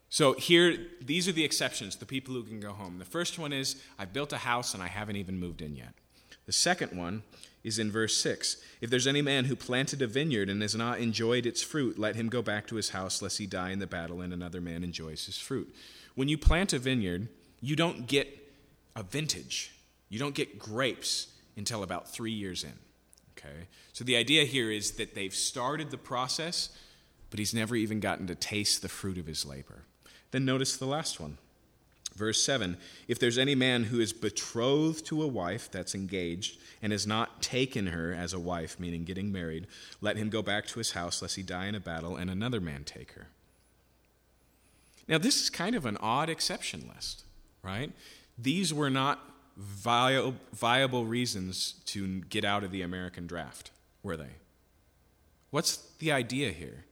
So 0.09 0.33
here, 0.33 0.77
these 0.99 1.29
are 1.29 1.31
the 1.31 1.45
exceptions, 1.45 1.95
the 1.95 2.05
people 2.05 2.33
who 2.33 2.43
can 2.43 2.59
go 2.59 2.73
home. 2.73 2.97
The 2.97 3.05
first 3.05 3.39
one 3.39 3.53
is, 3.53 3.81
I've 3.97 4.11
built 4.11 4.33
a 4.33 4.37
house 4.37 4.73
and 4.73 4.83
I 4.83 4.87
haven't 4.87 5.15
even 5.15 5.39
moved 5.39 5.61
in 5.61 5.75
yet. 5.75 5.93
The 6.45 6.51
second 6.51 6.97
one 6.97 7.23
is 7.63 7.79
in 7.79 7.91
verse 7.91 8.17
6. 8.17 8.57
If 8.81 8.89
there's 8.89 9.07
any 9.07 9.21
man 9.21 9.45
who 9.45 9.55
planted 9.55 10.01
a 10.01 10.07
vineyard 10.07 10.49
and 10.49 10.61
has 10.61 10.75
not 10.75 10.99
enjoyed 10.99 11.45
its 11.45 11.61
fruit, 11.61 11.99
let 11.99 12.15
him 12.15 12.29
go 12.29 12.41
back 12.41 12.67
to 12.67 12.75
his 12.75 12.89
house, 12.89 13.21
lest 13.21 13.37
he 13.37 13.45
die 13.45 13.71
in 13.71 13.79
the 13.79 13.87
battle, 13.87 14.21
and 14.21 14.33
another 14.33 14.61
man 14.61 14.83
enjoys 14.83 15.25
his 15.25 15.37
fruit. 15.37 15.73
When 16.15 16.27
you 16.27 16.37
plant 16.37 16.73
a 16.73 16.79
vineyard, 16.79 17.27
you 17.61 17.75
don't 17.75 18.07
get 18.07 18.51
a 18.95 19.03
vintage, 19.03 19.71
you 20.09 20.19
don't 20.19 20.35
get 20.35 20.59
grapes 20.59 21.27
until 21.55 21.83
about 21.83 22.11
three 22.11 22.31
years 22.31 22.63
in. 22.63 22.73
Okay? 23.37 23.67
So 23.93 24.03
the 24.03 24.15
idea 24.15 24.43
here 24.45 24.71
is 24.71 24.91
that 24.93 25.15
they've 25.15 25.33
started 25.33 25.91
the 25.91 25.97
process, 25.97 26.69
but 27.29 27.39
he's 27.39 27.53
never 27.53 27.75
even 27.75 27.99
gotten 27.99 28.27
to 28.27 28.35
taste 28.35 28.81
the 28.81 28.89
fruit 28.89 29.17
of 29.17 29.27
his 29.27 29.45
labor. 29.45 29.83
Then 30.31 30.45
notice 30.45 30.77
the 30.77 30.85
last 30.85 31.19
one. 31.19 31.37
Verse 32.15 32.43
7 32.43 32.77
If 33.07 33.19
there's 33.19 33.37
any 33.37 33.55
man 33.55 33.85
who 33.85 33.99
is 33.99 34.13
betrothed 34.13 35.05
to 35.07 35.21
a 35.21 35.27
wife 35.27 35.69
that's 35.71 35.95
engaged 35.95 36.59
and 36.81 36.91
has 36.91 37.07
not 37.07 37.41
taken 37.41 37.87
her 37.87 38.13
as 38.13 38.33
a 38.33 38.39
wife, 38.39 38.79
meaning 38.79 39.03
getting 39.03 39.31
married, 39.31 39.67
let 40.01 40.17
him 40.17 40.29
go 40.29 40.41
back 40.41 40.67
to 40.67 40.79
his 40.79 40.91
house 40.91 41.21
lest 41.21 41.35
he 41.35 41.43
die 41.43 41.67
in 41.67 41.75
a 41.75 41.79
battle 41.79 42.15
and 42.15 42.29
another 42.29 42.59
man 42.59 42.83
take 42.83 43.13
her. 43.13 43.27
Now, 45.07 45.17
this 45.17 45.41
is 45.41 45.49
kind 45.49 45.75
of 45.75 45.85
an 45.85 45.97
odd 45.97 46.29
exception 46.29 46.89
list, 46.93 47.23
right? 47.63 47.91
These 48.37 48.73
were 48.73 48.89
not 48.89 49.19
viable 49.57 51.05
reasons 51.05 51.73
to 51.85 52.21
get 52.21 52.45
out 52.45 52.63
of 52.63 52.71
the 52.71 52.81
American 52.81 53.27
draft, 53.27 53.71
were 54.03 54.17
they? 54.17 54.35
What's 55.49 55.77
the 55.99 56.11
idea 56.11 56.51
here? 56.51 56.85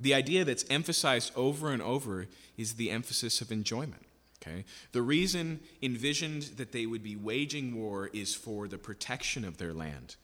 The 0.00 0.14
idea 0.14 0.44
that's 0.44 0.64
emphasized 0.70 1.32
over 1.34 1.70
and 1.72 1.82
over 1.82 2.26
is 2.56 2.74
the 2.74 2.90
emphasis 2.90 3.40
of 3.40 3.50
enjoyment. 3.50 4.04
Okay? 4.48 4.64
The 4.92 5.02
reason 5.02 5.60
envisioned 5.82 6.42
that 6.56 6.72
they 6.72 6.86
would 6.86 7.02
be 7.02 7.16
waging 7.16 7.74
war 7.74 8.10
is 8.12 8.34
for 8.34 8.68
the 8.68 8.78
protection 8.78 9.44
of 9.44 9.58
their 9.58 9.72
land. 9.72 10.16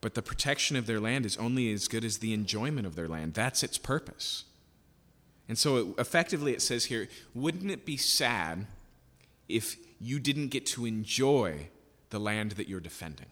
But 0.00 0.14
the 0.14 0.22
protection 0.22 0.76
of 0.76 0.86
their 0.86 1.00
land 1.00 1.26
is 1.26 1.36
only 1.36 1.72
as 1.72 1.88
good 1.88 2.04
as 2.04 2.18
the 2.18 2.32
enjoyment 2.32 2.86
of 2.86 2.94
their 2.94 3.08
land. 3.08 3.34
That's 3.34 3.62
its 3.62 3.78
purpose. 3.78 4.44
And 5.48 5.58
so, 5.58 5.76
it, 5.76 5.86
effectively, 5.98 6.52
it 6.52 6.62
says 6.62 6.86
here 6.86 7.08
wouldn't 7.34 7.70
it 7.70 7.84
be 7.84 7.96
sad 7.96 8.66
if 9.48 9.76
you 10.00 10.20
didn't 10.20 10.48
get 10.48 10.66
to 10.66 10.86
enjoy 10.86 11.68
the 12.10 12.18
land 12.18 12.52
that 12.52 12.68
you're 12.68 12.80
defending. 12.80 13.26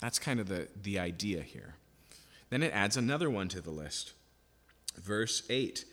That's 0.00 0.18
kind 0.18 0.40
of 0.40 0.48
the, 0.48 0.68
the 0.80 0.98
idea 0.98 1.42
here. 1.42 1.76
Then 2.50 2.62
it 2.62 2.72
adds 2.72 2.96
another 2.96 3.30
one 3.30 3.48
to 3.48 3.60
the 3.60 3.70
list. 3.70 4.12
Verse 4.96 5.42
8 5.48 5.84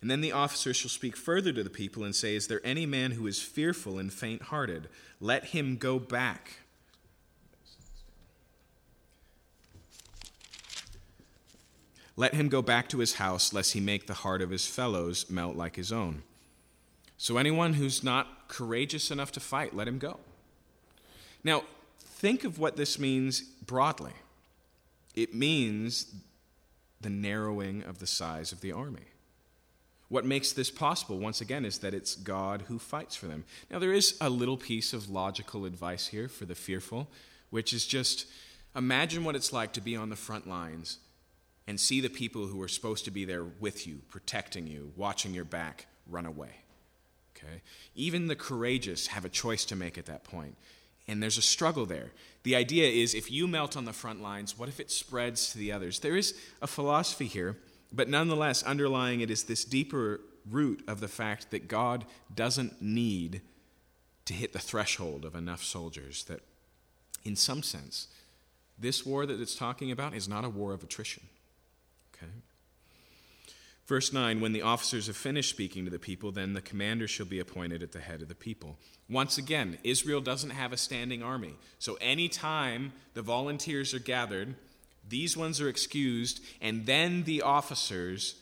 And 0.00 0.10
then 0.10 0.20
the 0.20 0.32
officer 0.32 0.72
shall 0.72 0.90
speak 0.90 1.16
further 1.16 1.52
to 1.52 1.64
the 1.64 1.70
people 1.70 2.04
and 2.04 2.14
say, 2.14 2.36
Is 2.36 2.46
there 2.46 2.60
any 2.64 2.86
man 2.86 3.12
who 3.12 3.26
is 3.26 3.42
fearful 3.42 3.98
and 3.98 4.12
faint 4.12 4.42
hearted? 4.42 4.88
Let 5.20 5.46
him 5.46 5.76
go 5.76 5.98
back. 5.98 6.60
Let 12.16 12.34
him 12.34 12.48
go 12.48 12.62
back 12.62 12.88
to 12.90 12.98
his 12.98 13.14
house, 13.14 13.52
lest 13.52 13.72
he 13.72 13.80
make 13.80 14.06
the 14.06 14.14
heart 14.14 14.42
of 14.42 14.50
his 14.50 14.66
fellows 14.66 15.30
melt 15.30 15.56
like 15.56 15.76
his 15.76 15.92
own. 15.92 16.22
So, 17.16 17.36
anyone 17.36 17.74
who's 17.74 18.02
not 18.02 18.48
courageous 18.48 19.10
enough 19.10 19.32
to 19.32 19.40
fight, 19.40 19.74
let 19.74 19.88
him 19.88 19.98
go. 19.98 20.18
Now, 21.44 21.62
think 22.00 22.44
of 22.44 22.58
what 22.58 22.76
this 22.76 22.98
means 22.98 23.40
broadly 23.40 24.12
it 25.14 25.34
means 25.34 26.14
the 27.00 27.10
narrowing 27.10 27.82
of 27.82 27.98
the 27.98 28.06
size 28.06 28.52
of 28.52 28.60
the 28.60 28.70
army. 28.70 29.06
What 30.08 30.24
makes 30.24 30.52
this 30.52 30.70
possible, 30.70 31.18
once 31.18 31.40
again, 31.40 31.64
is 31.64 31.78
that 31.78 31.92
it's 31.92 32.14
God 32.14 32.64
who 32.68 32.78
fights 32.78 33.14
for 33.14 33.26
them. 33.26 33.44
Now, 33.70 33.78
there 33.78 33.92
is 33.92 34.16
a 34.20 34.30
little 34.30 34.56
piece 34.56 34.92
of 34.92 35.10
logical 35.10 35.66
advice 35.66 36.08
here 36.08 36.28
for 36.28 36.46
the 36.46 36.54
fearful, 36.54 37.08
which 37.50 37.72
is 37.72 37.86
just 37.86 38.26
imagine 38.74 39.24
what 39.24 39.36
it's 39.36 39.52
like 39.52 39.72
to 39.74 39.80
be 39.80 39.96
on 39.96 40.08
the 40.08 40.16
front 40.16 40.46
lines 40.46 40.98
and 41.66 41.78
see 41.78 42.00
the 42.00 42.08
people 42.08 42.46
who 42.46 42.62
are 42.62 42.68
supposed 42.68 43.04
to 43.04 43.10
be 43.10 43.26
there 43.26 43.44
with 43.44 43.86
you, 43.86 44.00
protecting 44.08 44.66
you, 44.66 44.92
watching 44.96 45.34
your 45.34 45.44
back, 45.44 45.86
run 46.08 46.24
away. 46.24 46.62
Okay? 47.36 47.60
Even 47.94 48.26
the 48.26 48.36
courageous 48.36 49.08
have 49.08 49.26
a 49.26 49.28
choice 49.28 49.66
to 49.66 49.76
make 49.76 49.98
at 49.98 50.06
that 50.06 50.24
point. 50.24 50.56
And 51.06 51.22
there's 51.22 51.38
a 51.38 51.42
struggle 51.42 51.84
there. 51.84 52.10
The 52.42 52.56
idea 52.56 52.88
is 52.88 53.14
if 53.14 53.30
you 53.30 53.46
melt 53.46 53.76
on 53.76 53.84
the 53.84 53.92
front 53.92 54.22
lines, 54.22 54.58
what 54.58 54.70
if 54.70 54.80
it 54.80 54.90
spreads 54.90 55.52
to 55.52 55.58
the 55.58 55.72
others? 55.72 56.00
There 56.00 56.16
is 56.16 56.34
a 56.62 56.66
philosophy 56.66 57.26
here 57.26 57.56
but 57.92 58.08
nonetheless, 58.08 58.62
underlying 58.62 59.20
it 59.20 59.30
is 59.30 59.44
this 59.44 59.64
deeper 59.64 60.20
root 60.50 60.82
of 60.86 61.00
the 61.00 61.08
fact 61.08 61.50
that 61.50 61.68
God 61.68 62.04
doesn't 62.34 62.82
need 62.82 63.42
to 64.26 64.34
hit 64.34 64.52
the 64.52 64.58
threshold 64.58 65.24
of 65.24 65.34
enough 65.34 65.62
soldiers. 65.62 66.24
That, 66.24 66.40
in 67.24 67.36
some 67.36 67.62
sense, 67.62 68.08
this 68.78 69.04
war 69.04 69.26
that 69.26 69.40
it's 69.40 69.54
talking 69.54 69.90
about 69.90 70.14
is 70.14 70.28
not 70.28 70.44
a 70.44 70.48
war 70.48 70.72
of 70.72 70.82
attrition. 70.82 71.24
Okay? 72.14 72.30
Verse 73.86 74.12
9 74.12 74.40
When 74.40 74.52
the 74.52 74.62
officers 74.62 75.06
have 75.06 75.16
finished 75.16 75.50
speaking 75.50 75.84
to 75.86 75.90
the 75.90 75.98
people, 75.98 76.30
then 76.30 76.52
the 76.52 76.60
commander 76.60 77.08
shall 77.08 77.26
be 77.26 77.40
appointed 77.40 77.82
at 77.82 77.92
the 77.92 78.00
head 78.00 78.22
of 78.22 78.28
the 78.28 78.34
people. 78.34 78.78
Once 79.08 79.38
again, 79.38 79.78
Israel 79.82 80.20
doesn't 80.20 80.50
have 80.50 80.72
a 80.72 80.76
standing 80.76 81.22
army. 81.22 81.54
So 81.78 81.96
anytime 82.00 82.92
the 83.14 83.22
volunteers 83.22 83.94
are 83.94 83.98
gathered, 83.98 84.54
these 85.08 85.36
ones 85.36 85.60
are 85.60 85.68
excused, 85.68 86.40
and 86.60 86.86
then 86.86 87.24
the 87.24 87.42
officers 87.42 88.36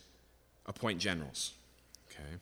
appoint 0.67 1.01
generals. 1.01 1.53
Okay. 2.11 2.37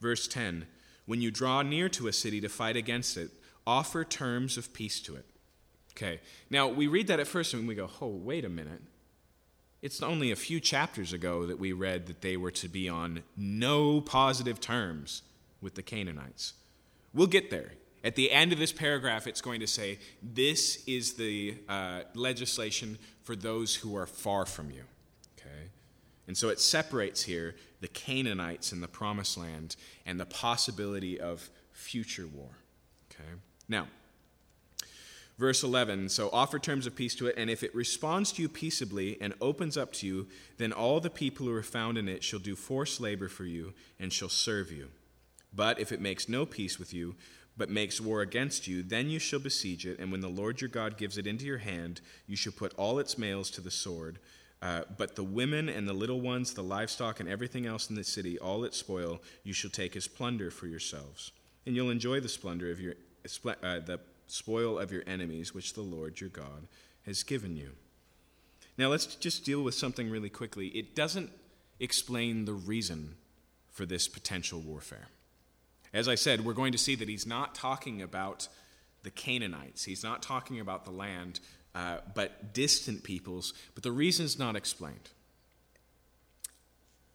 Verse 0.00 0.26
10 0.26 0.66
When 1.06 1.20
you 1.20 1.30
draw 1.30 1.62
near 1.62 1.88
to 1.90 2.08
a 2.08 2.12
city 2.12 2.40
to 2.40 2.48
fight 2.48 2.76
against 2.76 3.16
it, 3.16 3.30
offer 3.66 4.04
terms 4.04 4.56
of 4.56 4.72
peace 4.72 5.00
to 5.00 5.16
it. 5.16 5.26
Okay. 5.92 6.20
Now, 6.50 6.68
we 6.68 6.86
read 6.86 7.06
that 7.08 7.20
at 7.20 7.26
first 7.26 7.54
and 7.54 7.68
we 7.68 7.74
go, 7.74 7.90
oh, 8.00 8.08
wait 8.08 8.44
a 8.44 8.48
minute. 8.48 8.82
It's 9.82 10.02
only 10.02 10.30
a 10.30 10.36
few 10.36 10.60
chapters 10.60 11.12
ago 11.12 11.46
that 11.46 11.58
we 11.58 11.72
read 11.72 12.06
that 12.06 12.22
they 12.22 12.36
were 12.36 12.52
to 12.52 12.68
be 12.68 12.88
on 12.88 13.24
no 13.36 14.00
positive 14.00 14.60
terms 14.60 15.22
with 15.60 15.74
the 15.74 15.82
Canaanites. 15.82 16.54
We'll 17.12 17.26
get 17.26 17.50
there. 17.50 17.72
At 18.04 18.16
the 18.16 18.32
end 18.32 18.52
of 18.52 18.58
this 18.58 18.72
paragraph, 18.72 19.26
it's 19.26 19.40
going 19.40 19.60
to 19.60 19.66
say, 19.66 19.98
This 20.22 20.82
is 20.86 21.14
the 21.14 21.56
uh, 21.68 22.00
legislation 22.14 22.98
for 23.22 23.36
those 23.36 23.74
who 23.76 23.96
are 23.96 24.06
far 24.06 24.44
from 24.44 24.70
you. 24.70 24.82
Okay? 25.38 25.70
And 26.26 26.36
so 26.36 26.48
it 26.48 26.60
separates 26.60 27.22
here 27.22 27.54
the 27.80 27.88
Canaanites 27.88 28.72
in 28.72 28.80
the 28.80 28.88
promised 28.88 29.38
land 29.38 29.76
and 30.04 30.18
the 30.18 30.26
possibility 30.26 31.20
of 31.20 31.48
future 31.72 32.26
war. 32.26 32.50
Okay? 33.10 33.30
Now, 33.68 33.86
verse 35.38 35.62
11 35.62 36.08
so 36.08 36.28
offer 36.32 36.58
terms 36.58 36.86
of 36.86 36.96
peace 36.96 37.14
to 37.16 37.28
it, 37.28 37.34
and 37.36 37.48
if 37.48 37.62
it 37.62 37.74
responds 37.74 38.32
to 38.32 38.42
you 38.42 38.48
peaceably 38.48 39.16
and 39.20 39.34
opens 39.40 39.76
up 39.76 39.92
to 39.94 40.06
you, 40.06 40.26
then 40.58 40.72
all 40.72 40.98
the 40.98 41.10
people 41.10 41.46
who 41.46 41.54
are 41.54 41.62
found 41.62 41.98
in 41.98 42.08
it 42.08 42.24
shall 42.24 42.40
do 42.40 42.56
forced 42.56 43.00
labor 43.00 43.28
for 43.28 43.44
you 43.44 43.74
and 44.00 44.12
shall 44.12 44.28
serve 44.28 44.72
you. 44.72 44.88
But 45.54 45.78
if 45.78 45.92
it 45.92 46.00
makes 46.00 46.28
no 46.28 46.46
peace 46.46 46.78
with 46.78 46.94
you, 46.94 47.14
but 47.56 47.68
makes 47.68 48.00
war 48.00 48.22
against 48.22 48.66
you, 48.66 48.82
then 48.82 49.10
you 49.10 49.18
shall 49.18 49.38
besiege 49.38 49.86
it, 49.86 49.98
and 49.98 50.10
when 50.10 50.20
the 50.20 50.28
Lord 50.28 50.60
your 50.60 50.70
God 50.70 50.96
gives 50.96 51.18
it 51.18 51.26
into 51.26 51.44
your 51.44 51.58
hand, 51.58 52.00
you 52.26 52.36
shall 52.36 52.52
put 52.52 52.74
all 52.74 52.98
its 52.98 53.18
males 53.18 53.50
to 53.50 53.60
the 53.60 53.70
sword. 53.70 54.18
Uh, 54.62 54.82
but 54.96 55.16
the 55.16 55.24
women 55.24 55.68
and 55.68 55.88
the 55.88 55.92
little 55.92 56.20
ones, 56.20 56.54
the 56.54 56.62
livestock, 56.62 57.18
and 57.18 57.28
everything 57.28 57.66
else 57.66 57.90
in 57.90 57.96
the 57.96 58.04
city, 58.04 58.38
all 58.38 58.62
its 58.64 58.78
spoil, 58.78 59.20
you 59.42 59.52
shall 59.52 59.70
take 59.70 59.96
as 59.96 60.06
plunder 60.06 60.50
for 60.50 60.68
yourselves. 60.68 61.32
And 61.66 61.74
you'll 61.74 61.90
enjoy 61.90 62.20
the 62.20 62.28
splendor 62.28 62.70
of 62.70 62.80
your 62.80 62.94
uh, 63.24 63.80
the 63.80 64.00
spoil 64.26 64.78
of 64.78 64.90
your 64.90 65.02
enemies, 65.06 65.52
which 65.52 65.74
the 65.74 65.82
Lord 65.82 66.20
your 66.20 66.30
God 66.30 66.66
has 67.06 67.22
given 67.22 67.56
you. 67.56 67.72
Now 68.78 68.88
let's 68.88 69.06
just 69.16 69.44
deal 69.44 69.62
with 69.62 69.74
something 69.74 70.10
really 70.10 70.30
quickly. 70.30 70.68
It 70.68 70.94
doesn't 70.94 71.30
explain 71.78 72.44
the 72.44 72.52
reason 72.52 73.16
for 73.70 73.84
this 73.84 74.08
potential 74.08 74.60
warfare. 74.60 75.08
As 75.92 76.08
I 76.08 76.14
said, 76.14 76.44
we're 76.44 76.52
going 76.54 76.72
to 76.72 76.78
see 76.78 76.94
that 76.94 77.08
he's 77.08 77.26
not 77.26 77.54
talking 77.54 78.00
about 78.00 78.48
the 79.02 79.10
Canaanites, 79.10 79.84
he's 79.84 80.04
not 80.04 80.22
talking 80.22 80.60
about 80.60 80.84
the 80.84 80.90
land, 80.90 81.40
uh, 81.74 81.98
but 82.14 82.54
distant 82.54 83.02
peoples, 83.02 83.52
but 83.74 83.82
the 83.82 83.92
reason's 83.92 84.38
not 84.38 84.56
explained. 84.56 85.10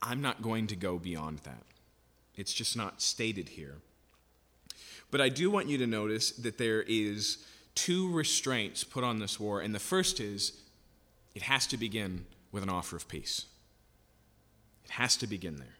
I'm 0.02 0.22
not 0.22 0.42
going 0.42 0.68
to 0.68 0.76
go 0.76 0.98
beyond 0.98 1.40
that. 1.40 1.64
It's 2.36 2.54
just 2.54 2.76
not 2.78 3.02
stated 3.02 3.50
here. 3.50 3.78
But 5.10 5.22
I 5.22 5.30
do 5.30 5.50
want 5.50 5.68
you 5.68 5.78
to 5.80 5.88
notice 5.88 6.32
that 6.32 6.58
there 6.58 6.84
is 6.84 7.38
two 7.74 8.12
restraints 8.12 8.84
put 8.84 9.04
on 9.04 9.20
this 9.20 9.40
war, 9.40 9.62
and 9.62 9.74
the 9.74 9.80
first 9.80 10.20
is 10.20 10.60
it 11.34 11.44
has 11.44 11.68
to 11.68 11.78
begin 11.78 12.26
with 12.52 12.64
an 12.64 12.70
offer 12.70 12.96
of 12.96 13.08
peace. 13.08 13.46
It 14.86 14.92
has 14.92 15.16
to 15.18 15.28
begin 15.28 15.58
there. 15.58 15.78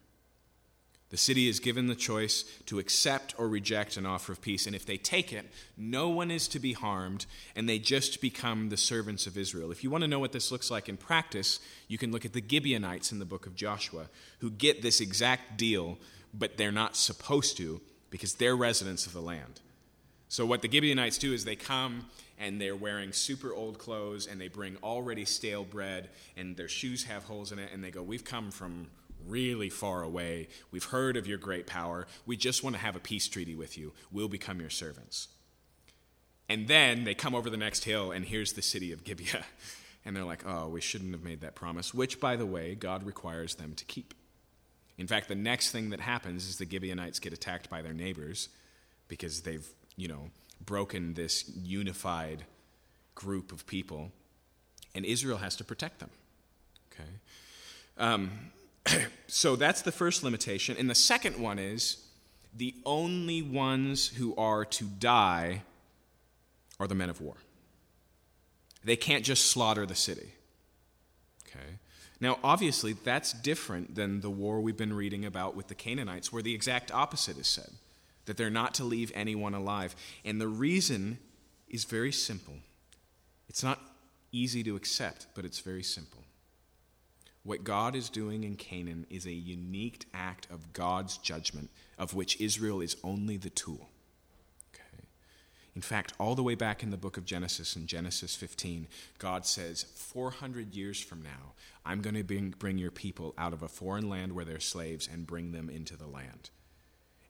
The 1.10 1.16
city 1.16 1.48
is 1.48 1.58
given 1.58 1.86
the 1.86 1.94
choice 1.94 2.44
to 2.66 2.78
accept 2.78 3.34
or 3.38 3.48
reject 3.48 3.96
an 3.96 4.04
offer 4.04 4.32
of 4.32 4.42
peace, 4.42 4.66
and 4.66 4.76
if 4.76 4.84
they 4.84 4.98
take 4.98 5.32
it, 5.32 5.46
no 5.76 6.10
one 6.10 6.30
is 6.30 6.46
to 6.48 6.58
be 6.58 6.74
harmed, 6.74 7.24
and 7.56 7.66
they 7.66 7.78
just 7.78 8.20
become 8.20 8.68
the 8.68 8.76
servants 8.76 9.26
of 9.26 9.38
Israel. 9.38 9.72
If 9.72 9.82
you 9.82 9.90
want 9.90 10.02
to 10.02 10.08
know 10.08 10.18
what 10.18 10.32
this 10.32 10.52
looks 10.52 10.70
like 10.70 10.88
in 10.88 10.98
practice, 10.98 11.60
you 11.88 11.96
can 11.96 12.12
look 12.12 12.26
at 12.26 12.34
the 12.34 12.44
Gibeonites 12.46 13.10
in 13.10 13.20
the 13.20 13.24
book 13.24 13.46
of 13.46 13.56
Joshua, 13.56 14.08
who 14.40 14.50
get 14.50 14.82
this 14.82 15.00
exact 15.00 15.56
deal, 15.56 15.98
but 16.34 16.58
they're 16.58 16.70
not 16.70 16.94
supposed 16.94 17.56
to 17.56 17.80
because 18.10 18.34
they're 18.34 18.56
residents 18.56 19.06
of 19.06 19.14
the 19.14 19.22
land. 19.22 19.60
So, 20.28 20.44
what 20.44 20.60
the 20.60 20.70
Gibeonites 20.70 21.16
do 21.16 21.32
is 21.32 21.46
they 21.46 21.56
come 21.56 22.04
and 22.38 22.60
they're 22.60 22.76
wearing 22.76 23.12
super 23.12 23.52
old 23.52 23.78
clothes, 23.78 24.26
and 24.26 24.40
they 24.40 24.48
bring 24.48 24.76
already 24.82 25.24
stale 25.24 25.64
bread, 25.64 26.08
and 26.36 26.56
their 26.56 26.68
shoes 26.68 27.04
have 27.04 27.24
holes 27.24 27.50
in 27.50 27.58
it, 27.58 27.70
and 27.72 27.82
they 27.82 27.90
go, 27.90 28.02
We've 28.02 28.24
come 28.24 28.50
from 28.50 28.88
really 29.28 29.70
far 29.70 30.02
away. 30.02 30.48
We've 30.70 30.84
heard 30.84 31.16
of 31.16 31.26
your 31.26 31.38
great 31.38 31.66
power. 31.66 32.06
We 32.26 32.36
just 32.36 32.64
want 32.64 32.76
to 32.76 32.82
have 32.82 32.96
a 32.96 33.00
peace 33.00 33.28
treaty 33.28 33.54
with 33.54 33.76
you. 33.76 33.92
We'll 34.10 34.28
become 34.28 34.60
your 34.60 34.70
servants. 34.70 35.28
And 36.48 36.66
then 36.66 37.04
they 37.04 37.14
come 37.14 37.34
over 37.34 37.50
the 37.50 37.56
next 37.56 37.84
hill, 37.84 38.10
and 38.10 38.24
here's 38.24 38.54
the 38.54 38.62
city 38.62 38.92
of 38.92 39.04
Gibeah. 39.04 39.44
And 40.04 40.16
they're 40.16 40.24
like, 40.24 40.46
oh, 40.46 40.68
we 40.68 40.80
shouldn't 40.80 41.12
have 41.12 41.22
made 41.22 41.42
that 41.42 41.54
promise, 41.54 41.92
which, 41.92 42.18
by 42.18 42.36
the 42.36 42.46
way, 42.46 42.74
God 42.74 43.02
requires 43.02 43.56
them 43.56 43.74
to 43.74 43.84
keep. 43.84 44.14
In 44.96 45.06
fact, 45.06 45.28
the 45.28 45.34
next 45.34 45.70
thing 45.70 45.90
that 45.90 46.00
happens 46.00 46.48
is 46.48 46.56
the 46.56 46.64
Gibeonites 46.64 47.18
get 47.18 47.34
attacked 47.34 47.68
by 47.68 47.82
their 47.82 47.92
neighbors 47.92 48.48
because 49.08 49.42
they've, 49.42 49.66
you 49.96 50.08
know, 50.08 50.30
broken 50.64 51.12
this 51.12 51.50
unified 51.62 52.44
group 53.14 53.52
of 53.52 53.66
people, 53.66 54.10
and 54.94 55.04
Israel 55.04 55.38
has 55.38 55.56
to 55.56 55.64
protect 55.64 55.98
them. 55.98 56.10
Okay? 56.92 57.10
Um, 57.98 58.30
so 59.26 59.56
that's 59.56 59.82
the 59.82 59.92
first 59.92 60.22
limitation. 60.22 60.76
And 60.78 60.88
the 60.88 60.94
second 60.94 61.38
one 61.38 61.58
is 61.58 61.98
the 62.56 62.74
only 62.84 63.42
ones 63.42 64.08
who 64.08 64.34
are 64.36 64.64
to 64.64 64.84
die 64.84 65.62
are 66.80 66.86
the 66.86 66.94
men 66.94 67.10
of 67.10 67.20
war. 67.20 67.36
They 68.84 68.96
can't 68.96 69.24
just 69.24 69.46
slaughter 69.46 69.86
the 69.86 69.94
city. 69.94 70.32
Okay? 71.46 71.78
Now, 72.20 72.38
obviously, 72.42 72.94
that's 72.94 73.32
different 73.32 73.94
than 73.94 74.20
the 74.20 74.30
war 74.30 74.60
we've 74.60 74.76
been 74.76 74.94
reading 74.94 75.24
about 75.24 75.54
with 75.54 75.68
the 75.68 75.74
Canaanites, 75.74 76.32
where 76.32 76.42
the 76.42 76.54
exact 76.54 76.90
opposite 76.92 77.38
is 77.38 77.46
said 77.46 77.70
that 78.26 78.36
they're 78.36 78.50
not 78.50 78.74
to 78.74 78.84
leave 78.84 79.10
anyone 79.14 79.54
alive. 79.54 79.94
And 80.24 80.40
the 80.40 80.48
reason 80.48 81.18
is 81.68 81.84
very 81.84 82.12
simple. 82.12 82.54
It's 83.48 83.62
not 83.62 83.80
easy 84.32 84.62
to 84.64 84.76
accept, 84.76 85.26
but 85.34 85.44
it's 85.44 85.60
very 85.60 85.82
simple. 85.82 86.22
What 87.48 87.64
God 87.64 87.96
is 87.96 88.10
doing 88.10 88.44
in 88.44 88.56
Canaan 88.56 89.06
is 89.08 89.24
a 89.24 89.32
unique 89.32 90.04
act 90.12 90.46
of 90.50 90.74
God's 90.74 91.16
judgment, 91.16 91.70
of 91.98 92.12
which 92.12 92.38
Israel 92.42 92.82
is 92.82 92.98
only 93.02 93.38
the 93.38 93.48
tool. 93.48 93.88
Okay? 94.74 95.04
In 95.74 95.80
fact, 95.80 96.12
all 96.20 96.34
the 96.34 96.42
way 96.42 96.54
back 96.54 96.82
in 96.82 96.90
the 96.90 96.98
book 96.98 97.16
of 97.16 97.24
Genesis, 97.24 97.74
in 97.74 97.86
Genesis 97.86 98.36
15, 98.36 98.86
God 99.18 99.46
says, 99.46 99.86
400 99.94 100.74
years 100.74 101.00
from 101.00 101.22
now, 101.22 101.54
I'm 101.86 102.02
going 102.02 102.16
to 102.16 102.22
bring, 102.22 102.50
bring 102.58 102.76
your 102.76 102.90
people 102.90 103.32
out 103.38 103.54
of 103.54 103.62
a 103.62 103.68
foreign 103.68 104.10
land 104.10 104.32
where 104.32 104.44
they're 104.44 104.60
slaves 104.60 105.08
and 105.10 105.26
bring 105.26 105.52
them 105.52 105.70
into 105.70 105.96
the 105.96 106.06
land. 106.06 106.50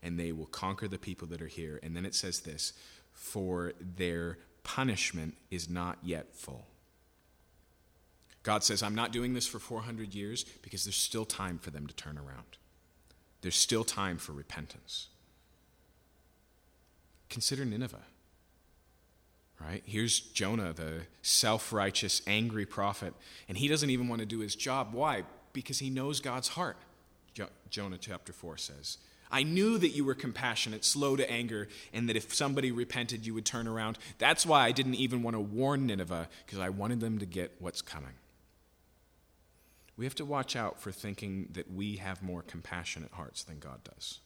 And 0.03 0.19
they 0.19 0.33
will 0.33 0.47
conquer 0.47 0.89
the 0.89 0.99
people 0.99 1.29
that 1.29 1.41
are 1.41 1.47
here. 1.47 1.79
And 1.81 1.95
then 1.95 2.05
it 2.05 2.17
says 2.17 2.41
this 2.41 2.73
for 3.13 3.73
their 3.79 4.39
punishment 4.65 5.37
is 5.53 5.71
not 5.71 5.99
yet 6.03 6.35
full. 6.35 6.67
God 8.43 8.65
says, 8.65 8.83
I'm 8.83 8.95
not 8.95 9.13
doing 9.13 9.35
this 9.35 9.47
for 9.47 9.59
400 9.59 10.15
years 10.15 10.45
because 10.63 10.85
there's 10.85 10.97
still 10.97 11.25
time 11.25 11.59
for 11.59 11.71
them 11.71 11.87
to 11.87 11.95
turn 11.95 12.17
around. 12.17 12.57
There's 13.43 13.57
still 13.57 13.85
time 13.85 14.19
for 14.19 14.33
repentance. 14.33 15.09
Consider 17.29 17.65
Nineveh 17.65 18.05
right? 19.61 19.83
Here's 19.85 20.21
Jonah, 20.21 20.73
the 20.73 21.03
self 21.23 21.73
righteous, 21.73 22.23
angry 22.27 22.67
prophet, 22.67 23.15
and 23.49 23.59
he 23.59 23.69
doesn't 23.69 23.91
even 23.91 24.09
want 24.09 24.21
to 24.21 24.27
do 24.27 24.41
his 24.41 24.55
job. 24.55 24.93
Why? 24.93 25.25
Because 25.53 25.79
he 25.79 25.91
knows 25.91 26.21
God's 26.21 26.49
heart. 26.49 26.77
Jo- 27.35 27.49
Jonah 27.71 27.99
chapter 27.99 28.33
4 28.33 28.57
says. 28.57 28.99
I 29.31 29.43
knew 29.43 29.77
that 29.77 29.89
you 29.89 30.07
were 30.07 30.15
compassionate, 30.15 30.87
slow 30.87 31.15
to 31.15 31.31
anger, 31.31 31.69
and 31.93 32.09
that 32.09 32.17
if 32.17 32.35
somebody 32.35 32.73
repented, 32.73 33.27
you 33.27 33.35
would 33.35 33.45
turn 33.45 33.69
around. 33.69 33.99
That's 34.17 34.47
why 34.47 34.65
I 34.65 34.73
didn't 34.73 34.95
even 34.95 35.23
want 35.23 35.35
to 35.37 35.41
warn 35.41 35.87
Nineveh, 35.87 36.31
because 36.47 36.59
I 36.59 36.71
wanted 36.71 37.01
them 37.01 37.19
to 37.19 37.27
get 37.27 37.53
what's 37.59 37.83
coming. 37.83 38.15
We 39.99 40.05
have 40.05 40.15
to 40.15 40.25
watch 40.25 40.55
out 40.55 40.81
for 40.81 40.93
thinking 40.93 41.49
that 41.53 41.71
we 41.71 41.97
have 41.97 42.23
more 42.23 42.43
compassionate 42.43 43.13
hearts 43.13 43.43
than 43.43 43.59
God 43.59 43.83
does. 43.83 44.21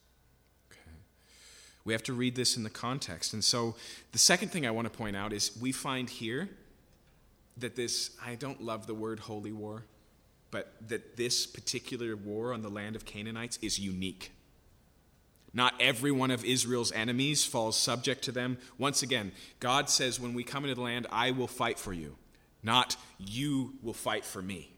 We 1.83 1.93
have 1.93 2.03
to 2.03 2.13
read 2.13 2.35
this 2.35 2.55
in 2.55 2.63
the 2.63 2.69
context. 2.69 3.33
And 3.33 3.43
so 3.43 3.75
the 4.13 4.19
second 4.19 4.49
thing 4.49 4.65
I 4.65 4.71
want 4.71 4.85
to 4.85 4.97
point 4.97 5.17
out 5.17 5.33
is 5.33 5.51
we 5.59 5.73
find 5.73 6.09
here 6.09 6.47
that 7.57 7.75
this, 7.75 8.11
I 8.23 8.35
don't 8.35 8.63
love 8.63 8.87
the 8.87 8.93
word 8.93 9.19
holy 9.19 9.51
war, 9.51 9.83
but 10.49 10.73
that 10.87 11.17
this 11.17 11.45
particular 11.45 12.15
war 12.15 12.53
on 12.53 12.61
the 12.61 12.69
land 12.69 12.95
of 12.95 13.03
Canaanites 13.03 13.59
is 13.61 13.79
unique. 13.79 14.31
Not 15.53 15.73
every 15.79 16.11
one 16.11 16.31
of 16.31 16.45
Israel's 16.45 16.91
enemies 16.91 17.43
falls 17.43 17.77
subject 17.77 18.23
to 18.25 18.31
them. 18.31 18.59
Once 18.77 19.03
again, 19.03 19.31
God 19.59 19.89
says, 19.89 20.19
when 20.19 20.33
we 20.33 20.43
come 20.43 20.63
into 20.63 20.75
the 20.75 20.81
land, 20.81 21.05
I 21.11 21.31
will 21.31 21.47
fight 21.47 21.79
for 21.79 21.93
you, 21.93 22.15
not 22.61 22.95
you 23.17 23.73
will 23.81 23.93
fight 23.93 24.23
for 24.23 24.41
me. 24.41 24.72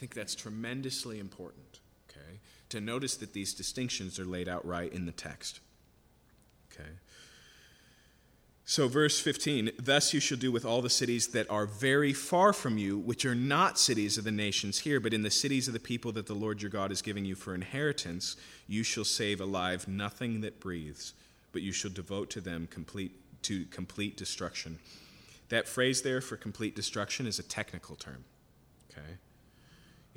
I 0.00 0.08
think 0.08 0.14
that's 0.14 0.34
tremendously 0.34 1.18
important, 1.18 1.80
okay, 2.08 2.38
to 2.70 2.80
notice 2.80 3.16
that 3.16 3.34
these 3.34 3.52
distinctions 3.52 4.18
are 4.18 4.24
laid 4.24 4.48
out 4.48 4.64
right 4.64 4.90
in 4.90 5.04
the 5.04 5.12
text. 5.12 5.60
Okay. 6.72 6.88
So, 8.64 8.88
verse 8.88 9.20
15, 9.20 9.72
thus 9.78 10.14
you 10.14 10.20
shall 10.20 10.38
do 10.38 10.50
with 10.50 10.64
all 10.64 10.80
the 10.80 10.88
cities 10.88 11.28
that 11.28 11.50
are 11.50 11.66
very 11.66 12.14
far 12.14 12.54
from 12.54 12.78
you, 12.78 12.96
which 12.96 13.26
are 13.26 13.34
not 13.34 13.78
cities 13.78 14.16
of 14.16 14.24
the 14.24 14.30
nations 14.30 14.78
here, 14.78 15.00
but 15.00 15.12
in 15.12 15.20
the 15.20 15.30
cities 15.30 15.68
of 15.68 15.74
the 15.74 15.78
people 15.78 16.12
that 16.12 16.26
the 16.26 16.32
Lord 16.32 16.62
your 16.62 16.70
God 16.70 16.90
is 16.90 17.02
giving 17.02 17.26
you 17.26 17.34
for 17.34 17.54
inheritance, 17.54 18.38
you 18.66 18.82
shall 18.82 19.04
save 19.04 19.38
alive 19.38 19.86
nothing 19.86 20.40
that 20.40 20.60
breathes, 20.60 21.12
but 21.52 21.60
you 21.60 21.72
shall 21.72 21.90
devote 21.90 22.30
to 22.30 22.40
them 22.40 22.66
complete, 22.70 23.12
to 23.42 23.66
complete 23.66 24.16
destruction. 24.16 24.78
That 25.50 25.68
phrase 25.68 26.00
there 26.00 26.22
for 26.22 26.38
complete 26.38 26.74
destruction 26.74 27.26
is 27.26 27.38
a 27.38 27.42
technical 27.42 27.96
term. 27.96 28.24
Okay? 28.90 29.18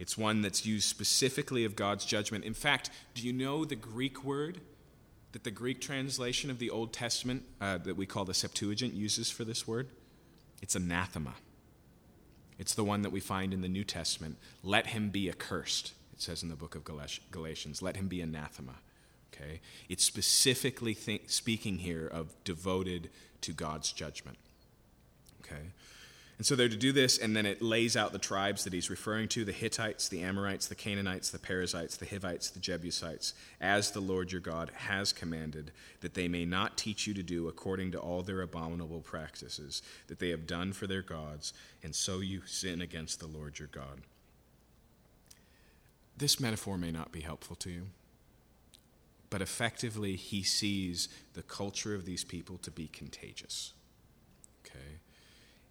It's 0.04 0.18
one 0.18 0.42
that's 0.42 0.66
used 0.66 0.90
specifically 0.90 1.64
of 1.64 1.78
God's 1.78 2.04
judgment. 2.04 2.44
In 2.44 2.54
fact, 2.54 2.90
do 3.14 3.26
you 3.26 3.32
know 3.32 3.64
the 3.64 3.78
Greek 3.78 4.22
word 4.22 4.60
that 5.32 5.46
the 5.46 5.50
Greek 5.50 5.80
translation 5.80 6.50
of 6.50 6.60
the 6.60 6.70
Old 6.70 6.92
Testament, 6.92 7.44
uh, 7.62 7.78
that 7.78 7.96
we 7.96 8.06
call 8.06 8.26
the 8.26 8.34
Septuagint, 8.34 8.94
uses 8.94 9.32
for 9.32 9.46
this 9.46 9.66
word? 9.66 9.88
It's 10.62 10.76
anathema. 10.76 11.36
It's 12.60 12.76
the 12.76 12.84
one 12.84 13.02
that 13.04 13.12
we 13.12 13.22
find 13.22 13.54
in 13.54 13.62
the 13.62 13.70
New 13.70 13.86
Testament. 13.86 14.36
Let 14.62 14.88
him 14.88 15.10
be 15.10 15.30
accursed, 15.30 15.94
it 16.12 16.22
says 16.22 16.44
in 16.44 16.50
the 16.50 16.58
book 16.58 16.76
of 16.76 16.84
Galatians. 16.84 17.82
Let 17.82 17.96
him 17.96 18.10
be 18.10 18.20
anathema. 18.20 18.76
Okay? 19.34 19.62
It's 19.88 20.04
specifically 20.04 20.96
th- 20.96 21.30
speaking 21.30 21.78
here 21.78 22.08
of 22.08 22.36
devoted 22.44 23.10
to 23.40 23.54
God's 23.54 23.94
judgment. 23.94 24.38
Okay? 25.40 25.72
And 26.44 26.48
so 26.50 26.58
they're 26.58 26.68
to 26.68 26.76
do 26.76 26.92
this, 26.92 27.18
and 27.18 27.34
then 27.34 27.46
it 27.46 27.62
lays 27.62 27.96
out 27.96 28.12
the 28.12 28.20
tribes 28.20 28.66
that 28.66 28.74
he's 28.74 28.90
referring 28.90 29.30
to 29.30 29.46
the 29.46 29.54
Hittites, 29.54 30.10
the 30.10 30.22
Amorites, 30.24 30.68
the 30.68 30.76
Canaanites, 30.76 31.30
the 31.30 31.40
Perizzites, 31.40 31.96
the 31.96 32.06
Hivites, 32.06 32.50
the 32.50 32.60
Jebusites, 32.60 33.34
as 33.62 33.92
the 33.92 34.02
Lord 34.02 34.34
your 34.34 34.42
God 34.42 34.70
has 34.76 35.14
commanded, 35.14 35.72
that 36.02 36.16
they 36.16 36.28
may 36.28 36.44
not 36.44 36.78
teach 36.78 37.08
you 37.08 37.14
to 37.14 37.24
do 37.24 37.48
according 37.48 37.94
to 37.94 37.98
all 37.98 38.24
their 38.24 38.42
abominable 38.42 39.00
practices 39.00 39.82
that 40.08 40.20
they 40.20 40.32
have 40.32 40.46
done 40.46 40.74
for 40.74 40.86
their 40.86 41.02
gods, 41.02 41.54
and 41.82 41.96
so 41.96 42.20
you 42.20 42.42
sin 42.46 42.82
against 42.82 43.22
the 43.22 43.28
Lord 43.28 43.58
your 43.58 43.70
God. 43.70 44.02
This 46.18 46.42
metaphor 46.42 46.78
may 46.78 46.92
not 46.92 47.14
be 47.14 47.22
helpful 47.22 47.56
to 47.56 47.70
you, 47.70 47.84
but 49.30 49.42
effectively, 49.42 50.18
he 50.18 50.44
sees 50.44 51.08
the 51.36 51.42
culture 51.42 51.96
of 51.96 52.04
these 52.04 52.26
people 52.26 52.58
to 52.64 52.70
be 52.70 52.90
contagious. 52.90 53.72
Okay? 54.66 55.00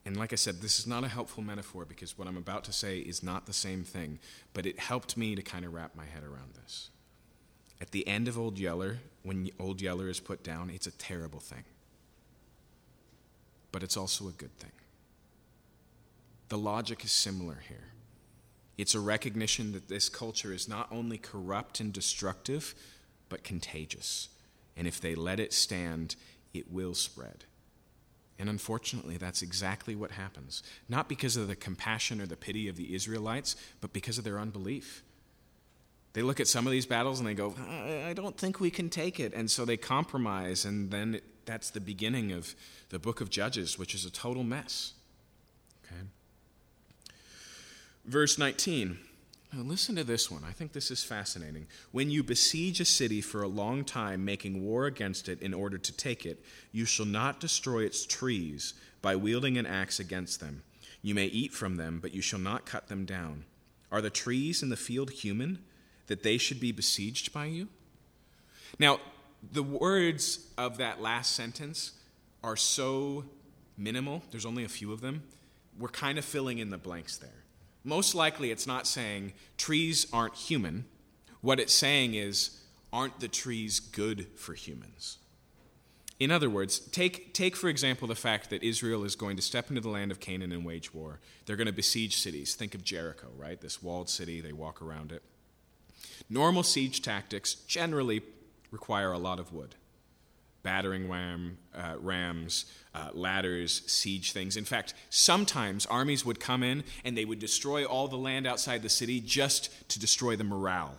And 0.04 0.16
like 0.16 0.32
I 0.32 0.36
said, 0.36 0.60
this 0.60 0.78
is 0.78 0.86
not 0.86 1.04
a 1.04 1.08
helpful 1.08 1.42
metaphor 1.42 1.84
because 1.84 2.18
what 2.18 2.26
I'm 2.26 2.36
about 2.36 2.64
to 2.64 2.72
say 2.72 2.98
is 2.98 3.22
not 3.22 3.46
the 3.46 3.52
same 3.52 3.84
thing, 3.84 4.18
but 4.52 4.66
it 4.66 4.78
helped 4.78 5.16
me 5.16 5.36
to 5.36 5.42
kind 5.42 5.64
of 5.64 5.72
wrap 5.72 5.94
my 5.94 6.04
head 6.04 6.24
around 6.24 6.54
this. 6.54 6.90
At 7.80 7.92
the 7.92 8.06
end 8.06 8.28
of 8.28 8.38
Old 8.38 8.58
Yeller, 8.58 8.98
when 9.22 9.50
Old 9.58 9.80
Yeller 9.80 10.08
is 10.08 10.20
put 10.20 10.42
down, 10.42 10.70
it's 10.70 10.86
a 10.86 10.92
terrible 10.92 11.40
thing. 11.40 11.64
But 13.70 13.82
it's 13.82 13.96
also 13.96 14.28
a 14.28 14.32
good 14.32 14.56
thing. 14.58 14.72
The 16.48 16.58
logic 16.58 17.04
is 17.04 17.12
similar 17.12 17.62
here. 17.68 17.92
It's 18.76 18.94
a 18.94 19.00
recognition 19.00 19.72
that 19.72 19.88
this 19.88 20.08
culture 20.08 20.52
is 20.52 20.68
not 20.68 20.88
only 20.90 21.18
corrupt 21.18 21.80
and 21.80 21.92
destructive, 21.92 22.74
but 23.28 23.44
contagious. 23.44 24.28
And 24.76 24.86
if 24.86 25.00
they 25.00 25.14
let 25.14 25.40
it 25.40 25.52
stand, 25.52 26.16
it 26.52 26.70
will 26.70 26.94
spread. 26.94 27.44
And 28.42 28.50
unfortunately, 28.50 29.18
that's 29.18 29.40
exactly 29.40 29.94
what 29.94 30.10
happens. 30.10 30.64
Not 30.88 31.08
because 31.08 31.36
of 31.36 31.46
the 31.46 31.54
compassion 31.54 32.20
or 32.20 32.26
the 32.26 32.34
pity 32.34 32.66
of 32.66 32.74
the 32.74 32.92
Israelites, 32.92 33.54
but 33.80 33.92
because 33.92 34.18
of 34.18 34.24
their 34.24 34.40
unbelief. 34.40 35.04
They 36.14 36.22
look 36.22 36.40
at 36.40 36.48
some 36.48 36.66
of 36.66 36.72
these 36.72 36.84
battles 36.84 37.20
and 37.20 37.28
they 37.28 37.34
go, 37.34 37.54
I 38.04 38.14
don't 38.14 38.36
think 38.36 38.58
we 38.58 38.68
can 38.68 38.90
take 38.90 39.20
it. 39.20 39.32
And 39.32 39.48
so 39.48 39.64
they 39.64 39.76
compromise, 39.76 40.64
and 40.64 40.90
then 40.90 41.14
it, 41.14 41.24
that's 41.46 41.70
the 41.70 41.80
beginning 41.80 42.32
of 42.32 42.56
the 42.88 42.98
book 42.98 43.20
of 43.20 43.30
Judges, 43.30 43.78
which 43.78 43.94
is 43.94 44.04
a 44.04 44.10
total 44.10 44.42
mess. 44.42 44.94
Okay? 45.86 46.02
Verse 48.06 48.38
19 48.38 48.98
now, 49.52 49.62
listen 49.62 49.96
to 49.96 50.04
this 50.04 50.30
one. 50.30 50.42
I 50.48 50.52
think 50.52 50.72
this 50.72 50.90
is 50.90 51.04
fascinating. 51.04 51.66
When 51.90 52.10
you 52.10 52.22
besiege 52.22 52.80
a 52.80 52.86
city 52.86 53.20
for 53.20 53.42
a 53.42 53.48
long 53.48 53.84
time, 53.84 54.24
making 54.24 54.64
war 54.64 54.86
against 54.86 55.28
it 55.28 55.42
in 55.42 55.52
order 55.52 55.76
to 55.76 55.92
take 55.92 56.24
it, 56.24 56.42
you 56.72 56.86
shall 56.86 57.04
not 57.06 57.38
destroy 57.38 57.80
its 57.80 58.06
trees 58.06 58.72
by 59.02 59.14
wielding 59.14 59.58
an 59.58 59.66
axe 59.66 60.00
against 60.00 60.40
them. 60.40 60.62
You 61.02 61.14
may 61.14 61.26
eat 61.26 61.52
from 61.52 61.76
them, 61.76 61.98
but 62.00 62.14
you 62.14 62.22
shall 62.22 62.38
not 62.38 62.64
cut 62.64 62.88
them 62.88 63.04
down. 63.04 63.44
Are 63.90 64.00
the 64.00 64.08
trees 64.08 64.62
in 64.62 64.70
the 64.70 64.76
field 64.76 65.10
human, 65.10 65.58
that 66.06 66.22
they 66.22 66.38
should 66.38 66.60
be 66.60 66.72
besieged 66.72 67.32
by 67.32 67.46
you? 67.46 67.68
Now, 68.78 69.00
the 69.52 69.62
words 69.62 70.46
of 70.56 70.78
that 70.78 71.02
last 71.02 71.34
sentence 71.34 71.92
are 72.42 72.56
so 72.56 73.24
minimal, 73.76 74.22
there's 74.30 74.46
only 74.46 74.64
a 74.64 74.68
few 74.68 74.92
of 74.92 75.00
them. 75.00 75.24
We're 75.78 75.88
kind 75.88 76.18
of 76.18 76.24
filling 76.24 76.58
in 76.58 76.70
the 76.70 76.78
blanks 76.78 77.16
there. 77.18 77.41
Most 77.84 78.14
likely, 78.14 78.50
it's 78.50 78.66
not 78.66 78.86
saying 78.86 79.32
trees 79.56 80.06
aren't 80.12 80.34
human. 80.34 80.84
What 81.40 81.58
it's 81.58 81.72
saying 81.72 82.14
is, 82.14 82.60
aren't 82.92 83.20
the 83.20 83.28
trees 83.28 83.80
good 83.80 84.26
for 84.36 84.54
humans? 84.54 85.18
In 86.20 86.30
other 86.30 86.48
words, 86.48 86.78
take, 86.78 87.34
take 87.34 87.56
for 87.56 87.68
example 87.68 88.06
the 88.06 88.14
fact 88.14 88.50
that 88.50 88.62
Israel 88.62 89.02
is 89.02 89.16
going 89.16 89.34
to 89.36 89.42
step 89.42 89.70
into 89.70 89.80
the 89.80 89.88
land 89.88 90.12
of 90.12 90.20
Canaan 90.20 90.52
and 90.52 90.64
wage 90.64 90.94
war. 90.94 91.18
They're 91.46 91.56
going 91.56 91.66
to 91.66 91.72
besiege 91.72 92.16
cities. 92.16 92.54
Think 92.54 92.76
of 92.76 92.84
Jericho, 92.84 93.28
right? 93.36 93.60
This 93.60 93.82
walled 93.82 94.08
city, 94.08 94.40
they 94.40 94.52
walk 94.52 94.80
around 94.80 95.10
it. 95.10 95.22
Normal 96.30 96.62
siege 96.62 97.02
tactics 97.02 97.54
generally 97.54 98.22
require 98.70 99.10
a 99.10 99.18
lot 99.18 99.40
of 99.40 99.52
wood 99.52 99.74
battering 100.62 101.08
ram, 101.08 101.58
uh, 101.74 101.94
rams, 101.98 102.66
uh, 102.94 103.08
ladders, 103.12 103.82
siege 103.86 104.32
things. 104.32 104.56
In 104.56 104.64
fact, 104.64 104.94
sometimes 105.10 105.86
armies 105.86 106.24
would 106.24 106.40
come 106.40 106.62
in 106.62 106.84
and 107.04 107.16
they 107.16 107.24
would 107.24 107.38
destroy 107.38 107.84
all 107.84 108.08
the 108.08 108.16
land 108.16 108.46
outside 108.46 108.82
the 108.82 108.88
city 108.88 109.20
just 109.20 109.88
to 109.88 109.98
destroy 109.98 110.36
the 110.36 110.44
morale. 110.44 110.96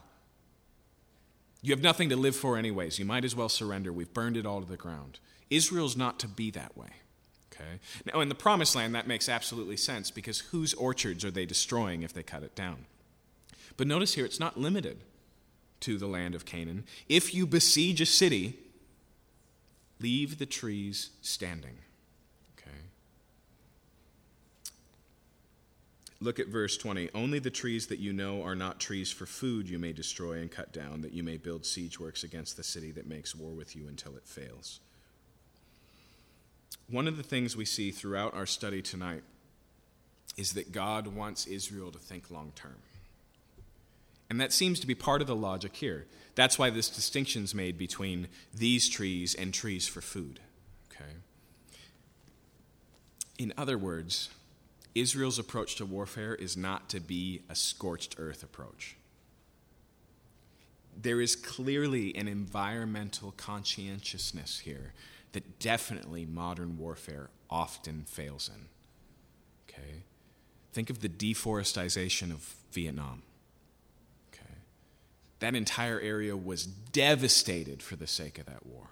You 1.62 1.72
have 1.72 1.82
nothing 1.82 2.10
to 2.10 2.18
live 2.18 2.36
for, 2.36 2.58
anyways. 2.58 3.00
You 3.00 3.06
might 3.06 3.24
as 3.24 3.36
well 3.36 3.48
surrender. 3.48 3.94
We've 3.94 4.14
burned 4.14 4.36
it 4.36 4.46
all 4.46 4.62
to 4.62 4.70
the 4.70 4.76
ground. 4.76 5.20
Israel's 5.50 5.96
not 5.96 6.20
to 6.20 6.28
be 6.28 6.52
that 6.52 6.78
way. 6.78 6.90
Okay? 7.54 7.80
Now, 8.12 8.20
in 8.20 8.30
the 8.30 8.36
promised 8.36 8.76
land, 8.76 8.94
that 8.96 9.08
makes 9.08 9.30
absolutely 9.30 9.78
sense 9.78 10.12
because 10.12 10.40
whose 10.40 10.74
orchards 10.74 11.24
are 11.24 11.32
they 11.32 11.46
destroying 11.46 12.04
if 12.04 12.12
they 12.12 12.24
cut 12.24 12.44
it 12.44 12.56
down? 12.56 12.86
But 13.78 13.88
notice 13.88 14.16
here, 14.16 14.26
it's 14.26 14.40
not 14.40 14.60
limited 14.60 15.00
to 15.82 15.98
the 15.98 16.08
land 16.08 16.36
of 16.36 16.46
Canaan. 16.46 16.84
If 17.08 17.34
you 17.34 17.46
besiege 17.46 18.02
a 18.02 18.06
city, 18.06 18.58
Leave 20.00 20.38
the 20.38 20.46
trees 20.46 21.12
standing. 21.22 21.78
Okay? 22.58 22.78
Look 26.20 26.40
at 26.40 26.48
verse 26.48 26.78
20. 26.78 27.10
Only 27.14 27.40
the 27.40 27.50
trees 27.50 27.88
that 27.88 28.00
you 28.00 28.14
know 28.14 28.44
are 28.44 28.56
not 28.56 28.80
trees 28.80 29.12
for 29.12 29.26
food 29.26 29.70
you 29.70 29.80
may 29.80 29.94
destroy 29.94 30.34
and 30.40 30.52
cut 30.52 30.74
down, 30.74 31.02
that 31.02 31.14
you 31.14 31.24
may 31.24 31.38
build 31.38 31.66
siege 31.66 32.00
works 32.00 32.24
against 32.24 32.58
the 32.58 32.64
city 32.64 32.92
that 32.92 33.08
makes 33.08 33.36
war 33.36 33.52
with 33.52 33.76
you 33.76 33.88
until 33.88 34.16
it 34.18 34.26
fails. 34.26 34.80
One 36.90 37.08
of 37.08 37.18
the 37.18 37.24
things 37.24 37.56
we 37.56 37.66
see 37.66 37.92
throughout 37.92 38.34
our 38.34 38.46
study 38.46 38.82
tonight 38.82 39.24
is 40.38 40.54
that 40.54 40.72
God 40.72 41.08
wants 41.08 41.48
Israel 41.48 41.92
to 41.92 42.00
think 42.00 42.30
long 42.30 42.52
term. 42.56 42.76
And 44.34 44.42
that 44.42 44.52
seems 44.52 44.80
to 44.80 44.88
be 44.88 44.96
part 44.96 45.22
of 45.22 45.28
the 45.28 45.36
logic 45.36 45.76
here. 45.76 46.08
That's 46.34 46.58
why 46.58 46.72
this 46.72 46.90
distinction 46.90 47.44
is 47.44 47.54
made 47.54 47.78
between 47.78 48.30
these 48.52 48.90
trees 48.90 49.36
and 49.36 49.54
trees 49.54 49.88
for 49.88 50.02
food. 50.02 50.40
Okay? 50.92 51.12
In 53.38 53.54
other 53.60 53.78
words, 53.78 54.30
Israel's 54.96 55.38
approach 55.38 55.76
to 55.76 55.86
warfare 55.86 56.34
is 56.34 56.58
not 56.58 56.90
to 56.90 57.00
be 57.00 57.44
a 57.48 57.54
scorched 57.54 58.16
earth 58.18 58.42
approach. 58.42 58.96
There 61.00 61.22
is 61.22 61.36
clearly 61.36 62.16
an 62.16 62.28
environmental 62.28 63.36
conscientiousness 63.38 64.62
here 64.62 64.94
that 65.34 65.60
definitely 65.60 66.26
modern 66.26 66.80
warfare 66.80 67.30
often 67.52 68.06
fails 68.08 68.50
in. 68.50 68.66
Okay? 69.70 70.02
Think 70.72 70.90
of 70.90 71.02
the 71.02 71.08
deforestation 71.08 72.32
of 72.32 72.56
Vietnam. 72.72 73.22
That 75.44 75.56
entire 75.56 76.00
area 76.00 76.38
was 76.38 76.66
devastated 76.66 77.84
for 77.84 77.98
the 77.98 78.08
sake 78.08 78.40
of 78.40 78.46
that 78.46 78.66
war. 78.66 78.88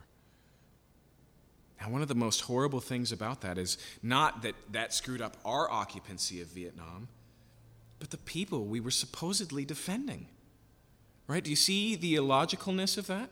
Now, 1.79 1.89
one 1.89 2.01
of 2.01 2.09
the 2.09 2.13
most 2.13 2.41
horrible 2.41 2.81
things 2.81 3.13
about 3.13 3.39
that 3.39 3.57
is 3.57 3.77
not 4.03 4.41
that 4.41 4.55
that 4.73 4.93
screwed 4.93 5.21
up 5.21 5.37
our 5.45 5.71
occupancy 5.71 6.41
of 6.41 6.47
Vietnam, 6.47 7.07
but 7.99 8.09
the 8.09 8.17
people 8.17 8.65
we 8.65 8.81
were 8.81 8.91
supposedly 8.91 9.63
defending. 9.63 10.27
Right? 11.25 11.41
Do 11.41 11.49
you 11.49 11.55
see 11.55 11.95
the 11.95 12.15
illogicalness 12.15 12.97
of 12.97 13.07
that? 13.07 13.29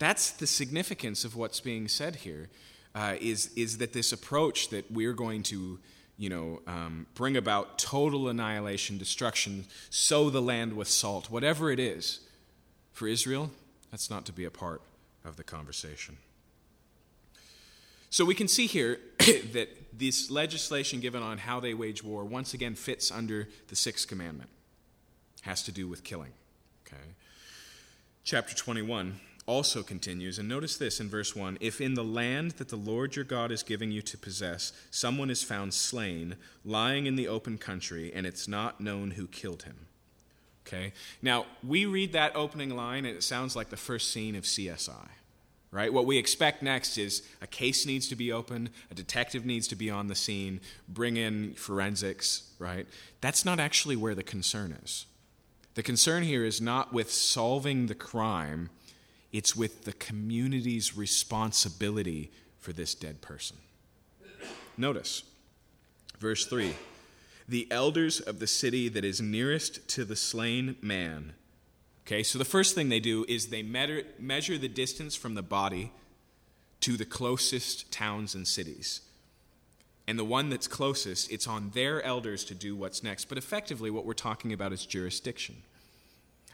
That's 0.00 0.32
the 0.32 0.48
significance 0.48 1.24
of 1.24 1.36
what's 1.36 1.60
being 1.60 1.86
said 1.86 2.16
here. 2.16 2.48
Uh, 2.96 3.14
is 3.20 3.52
is 3.54 3.78
that 3.78 3.92
this 3.92 4.12
approach 4.12 4.70
that 4.70 4.90
we're 4.90 5.12
going 5.12 5.44
to, 5.44 5.78
you 6.18 6.30
know, 6.30 6.62
um, 6.66 7.06
bring 7.14 7.36
about 7.36 7.78
total 7.78 8.28
annihilation, 8.28 8.98
destruction, 8.98 9.66
sow 9.88 10.30
the 10.30 10.42
land 10.42 10.72
with 10.72 10.88
salt, 10.88 11.30
whatever 11.30 11.70
it 11.70 11.78
is, 11.78 12.18
for 12.94 13.06
Israel, 13.06 13.50
that's 13.90 14.08
not 14.08 14.24
to 14.26 14.32
be 14.32 14.44
a 14.44 14.50
part 14.50 14.80
of 15.24 15.36
the 15.36 15.44
conversation. 15.44 16.16
So 18.08 18.24
we 18.24 18.34
can 18.34 18.48
see 18.48 18.66
here 18.66 19.00
that 19.52 19.68
this 19.92 20.30
legislation 20.30 21.00
given 21.00 21.22
on 21.22 21.38
how 21.38 21.60
they 21.60 21.74
wage 21.74 22.02
war 22.02 22.24
once 22.24 22.54
again 22.54 22.76
fits 22.76 23.10
under 23.10 23.48
the 23.68 23.76
sixth 23.76 24.08
commandment. 24.08 24.48
Has 25.42 25.62
to 25.64 25.72
do 25.72 25.88
with 25.88 26.04
killing. 26.04 26.32
Okay. 26.86 27.02
Chapter 28.22 28.54
21 28.54 29.20
also 29.46 29.82
continues, 29.82 30.38
and 30.38 30.48
notice 30.48 30.76
this 30.76 31.00
in 31.00 31.08
verse 31.08 31.36
1 31.36 31.58
If 31.60 31.80
in 31.80 31.94
the 31.94 32.04
land 32.04 32.52
that 32.52 32.68
the 32.68 32.76
Lord 32.76 33.16
your 33.16 33.24
God 33.24 33.50
is 33.50 33.62
giving 33.62 33.90
you 33.90 34.00
to 34.02 34.16
possess, 34.16 34.72
someone 34.90 35.28
is 35.28 35.42
found 35.42 35.74
slain, 35.74 36.36
lying 36.64 37.06
in 37.06 37.16
the 37.16 37.28
open 37.28 37.58
country, 37.58 38.12
and 38.14 38.26
it's 38.26 38.48
not 38.48 38.80
known 38.80 39.12
who 39.12 39.26
killed 39.26 39.64
him. 39.64 39.86
Okay? 40.66 40.92
Now, 41.20 41.46
we 41.62 41.86
read 41.86 42.12
that 42.12 42.34
opening 42.34 42.70
line, 42.70 43.04
and 43.04 43.16
it 43.16 43.22
sounds 43.22 43.54
like 43.54 43.70
the 43.70 43.76
first 43.76 44.12
scene 44.12 44.34
of 44.34 44.44
CSI 44.44 45.08
right? 45.74 45.92
What 45.92 46.06
we 46.06 46.18
expect 46.18 46.62
next 46.62 46.96
is 46.96 47.22
a 47.42 47.48
case 47.48 47.84
needs 47.84 48.08
to 48.08 48.14
be 48.14 48.30
opened, 48.30 48.70
a 48.92 48.94
detective 48.94 49.44
needs 49.44 49.66
to 49.68 49.74
be 49.74 49.90
on 49.90 50.06
the 50.06 50.14
scene, 50.14 50.60
bring 50.88 51.16
in 51.16 51.54
forensics, 51.54 52.52
right? 52.60 52.86
That's 53.20 53.44
not 53.44 53.58
actually 53.58 53.96
where 53.96 54.14
the 54.14 54.22
concern 54.22 54.78
is. 54.84 55.06
The 55.74 55.82
concern 55.82 56.22
here 56.22 56.44
is 56.44 56.60
not 56.60 56.92
with 56.92 57.10
solving 57.10 57.86
the 57.88 57.96
crime, 57.96 58.70
it's 59.32 59.56
with 59.56 59.82
the 59.82 59.92
community's 59.94 60.96
responsibility 60.96 62.30
for 62.60 62.72
this 62.72 62.94
dead 62.94 63.20
person. 63.20 63.56
Notice 64.76 65.24
verse 66.20 66.46
3 66.46 66.72
The 67.48 67.66
elders 67.70 68.20
of 68.20 68.38
the 68.38 68.46
city 68.46 68.88
that 68.88 69.04
is 69.04 69.20
nearest 69.20 69.86
to 69.90 70.04
the 70.04 70.16
slain 70.16 70.76
man 70.80 71.34
Okay, 72.06 72.22
so 72.22 72.38
the 72.38 72.44
first 72.44 72.74
thing 72.74 72.90
they 72.90 73.00
do 73.00 73.24
is 73.28 73.46
they 73.46 73.62
measure, 73.62 74.58
the 74.58 74.68
distance 74.68 75.16
from 75.16 75.34
the 75.34 75.42
body 75.42 75.90
to 76.80 76.98
the 76.98 77.06
closest 77.06 77.90
towns 77.90 78.34
and 78.34 78.46
cities. 78.46 79.00
And 80.06 80.18
the 80.18 80.24
one 80.24 80.50
that's 80.50 80.68
closest, 80.68 81.32
it's 81.32 81.46
on 81.46 81.70
their 81.70 82.02
elders 82.02 82.44
to 82.44 82.54
do 82.54 82.76
what's 82.76 83.02
next. 83.02 83.24
But 83.24 83.38
effectively, 83.38 83.90
what 83.90 84.04
we're 84.04 84.12
talking 84.12 84.52
about 84.52 84.70
is 84.70 84.84
jurisdiction. 84.84 85.62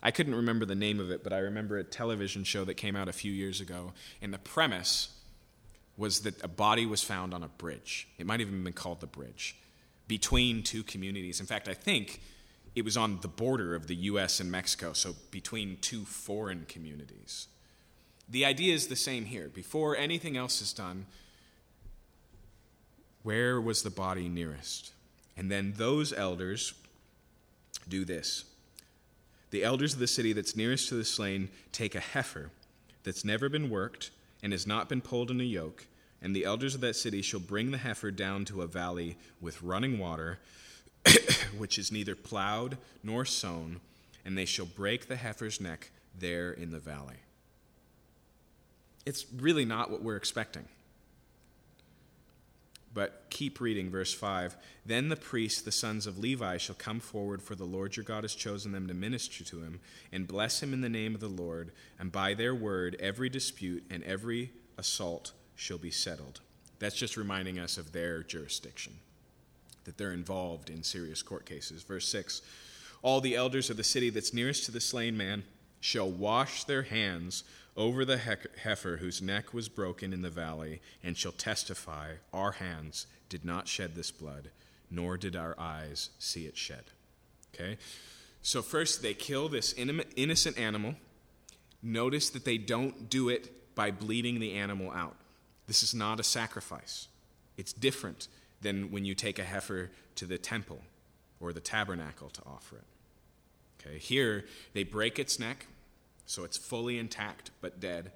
I 0.05 0.13
couldn't 0.13 0.37
remember 0.37 0.65
the 0.65 0.77
name 0.77 1.01
of 1.01 1.11
it, 1.11 1.25
but 1.25 1.33
I 1.33 1.39
remember 1.39 1.79
a 1.79 1.85
television 1.85 2.45
show 2.45 2.65
that 2.67 2.75
came 2.75 2.95
out 2.95 3.09
a 3.09 3.13
few 3.13 3.33
years 3.33 3.61
ago. 3.61 3.93
And 4.23 4.33
the 4.33 4.39
premise 4.39 5.09
was 5.97 6.21
that 6.21 6.43
a 6.45 6.49
body 6.49 6.87
was 6.87 7.03
found 7.03 7.35
on 7.35 7.43
a 7.43 7.49
bridge. 7.49 8.07
It 8.19 8.27
might 8.27 8.41
even 8.41 8.55
have 8.55 8.65
been 8.65 8.73
called 8.73 9.01
the 9.01 9.09
bridge 9.09 9.57
between 10.11 10.61
two 10.65 10.83
communities. 10.83 11.39
In 11.39 11.47
fact, 11.47 11.69
I 11.69 11.73
think 11.73 12.21
it 12.75 12.85
was 12.85 12.97
on 12.97 13.21
the 13.21 13.29
border 13.29 13.77
of 13.77 13.87
the 13.87 13.95
US 13.95 14.41
and 14.41 14.51
Mexico, 14.51 14.93
so 14.93 15.15
between 15.31 15.79
two 15.81 16.05
foreign 16.05 16.65
communities. 16.67 17.47
The 18.29 18.45
idea 18.45 18.75
is 18.75 18.89
the 18.89 18.97
same 18.97 19.27
here. 19.27 19.49
Before 19.49 19.97
anything 19.97 20.37
else 20.37 20.61
is 20.61 20.73
done, 20.73 21.07
where 23.23 23.61
was 23.61 23.85
the 23.85 23.91
body 23.91 24.29
nearest? 24.29 24.91
And 25.37 25.49
then 25.49 25.75
those 25.77 26.13
elders 26.13 26.75
do 27.89 28.05
this. 28.05 28.47
The 29.53 29.63
elders 29.63 29.93
of 29.95 30.01
the 30.01 30.09
city 30.09 30.33
that's 30.33 30.57
nearest 30.57 30.89
to 30.89 30.97
the 30.97 31.05
slain 31.05 31.51
take 31.71 31.95
a 31.95 32.01
heifer 32.01 32.51
that's 33.05 33.25
never 33.25 33.49
been 33.49 33.71
worked 33.71 34.11
and 34.43 34.53
has 34.53 34.67
not 34.67 34.89
been 34.89 35.03
pulled 35.03 35.31
in 35.31 35.41
a 35.41 35.45
yoke, 35.45 35.87
and 36.23 36.35
the 36.35 36.45
elders 36.45 36.75
of 36.75 36.81
that 36.83 36.97
city 36.97 37.23
shall 37.23 37.41
bring 37.41 37.71
the 37.71 37.79
heifer 37.79 38.11
down 38.11 38.45
to 38.47 38.63
a 38.63 38.67
valley 38.67 39.17
with 39.41 39.63
running 39.63 39.99
water 39.99 40.39
which 41.57 41.79
is 41.79 41.93
neither 41.93 42.15
plowed 42.15 42.79
nor 43.03 43.25
sown, 43.25 43.81
and 44.25 44.37
they 44.37 44.45
shall 44.45 44.67
break 44.67 45.09
the 45.09 45.17
heifer's 45.17 45.61
neck 45.61 45.91
there 46.19 46.53
in 46.53 46.71
the 46.71 46.79
valley. 46.79 47.17
It's 49.07 49.27
really 49.35 49.65
not 49.65 49.91
what 49.91 50.03
we're 50.03 50.17
expecting. 50.17 50.67
But 52.93 53.27
keep 53.31 53.61
reading 53.61 53.89
verse 53.89 54.13
5. 54.13 54.57
Then 54.85 55.09
the 55.09 55.17
priests, 55.17 55.63
the 55.63 55.73
sons 55.73 56.07
of 56.07 56.19
Levi, 56.19 56.57
shall 56.57 56.75
come 56.75 57.01
forward, 57.01 57.41
for 57.41 57.55
the 57.55 57.65
Lord 57.65 57.97
your 57.97 58.05
God 58.05 58.25
has 58.25 58.35
chosen 58.35 58.73
them 58.73 58.89
to 58.89 58.95
minister 58.95 59.45
to 59.45 59.61
him, 59.61 59.81
and 60.13 60.27
bless 60.27 60.63
him 60.63 60.73
in 60.73 60.81
the 60.81 60.89
name 60.89 61.15
of 61.15 61.21
the 61.21 61.29
Lord, 61.29 61.71
and 61.99 62.11
by 62.11 62.35
their 62.35 62.55
word 62.55 62.97
every 62.99 63.29
dispute 63.29 63.85
and 63.91 64.03
every 64.03 64.51
assault 64.77 65.33
shall 65.61 65.79
be 65.79 65.91
settled. 65.91 66.41
That's 66.79 66.97
just 66.97 67.19
reminding 67.19 67.59
us 67.59 67.77
of 67.77 67.93
their 67.93 68.23
jurisdiction 68.23 68.95
that 69.85 69.99
they're 69.99 70.13
involved 70.13 70.71
in 70.71 70.83
serious 70.83 71.23
court 71.23 71.45
cases. 71.45 71.83
Verse 71.83 72.09
6 72.09 72.41
All 73.03 73.21
the 73.21 73.37
elders 73.37 73.69
of 73.69 73.77
the 73.77 73.85
city 73.85 74.09
that's 74.09 74.33
nearest 74.33 74.65
to 74.65 74.73
the 74.73 74.81
slain 74.81 75.19
man 75.19 75.45
shall 75.79 76.11
wash 76.11 76.65
their 76.65 76.85
hands 76.85 77.45
over 77.77 78.07
the 78.07 78.17
heifer 78.17 78.97
whose 78.97 79.21
neck 79.21 79.53
was 79.53 79.69
broken 79.69 80.13
in 80.13 80.23
the 80.23 80.31
valley, 80.31 80.81
and 81.05 81.17
shall 81.17 81.33
testify, 81.33 82.15
Our 82.33 82.53
hands 82.53 83.07
did 83.29 83.45
not 83.45 83.69
shed 83.69 83.95
this 83.95 84.11
blood, 84.11 84.51
nor 84.91 85.19
did 85.19 85.37
our 85.37 85.55
eyes 85.59 86.09
see 86.19 86.47
it 86.47 86.57
shed. 86.57 86.85
Okay? 87.55 87.77
So, 88.43 88.63
first, 88.63 89.03
they 89.03 89.13
kill 89.13 89.51
this 89.51 89.75
innocent 89.75 90.59
animal. 90.59 90.95
Notice 91.83 92.31
that 92.31 92.47
they 92.47 92.57
don't 92.57 93.11
do 93.11 93.29
it 93.29 93.75
by 93.75 93.91
bleeding 93.91 94.41
the 94.41 94.55
animal 94.55 94.91
out. 94.91 95.17
This 95.71 95.85
is 95.85 95.95
not 95.95 96.19
a 96.19 96.25
sacrifice, 96.25 97.07
it's 97.57 97.73
different 97.73 98.27
than 98.61 98.91
when 98.91 99.05
you 99.05 99.15
take 99.15 99.39
a 99.39 99.45
heifer 99.45 99.93
to 100.17 100.27
the 100.27 100.37
temple 100.37 100.81
or 101.39 101.53
the 101.53 101.61
tabernacle 101.61 102.29
to 102.29 102.43
offer 102.45 102.79
it. 102.79 102.85
Okay, 103.81 103.99
here 103.99 104.47
they 104.73 104.83
break 104.83 105.21
its 105.21 105.39
neck, 105.39 105.69
so 106.27 106.43
it's 106.43 106.57
fully 106.57 106.99
intact 106.99 107.53
but 107.61 107.79
dead. 107.79 108.11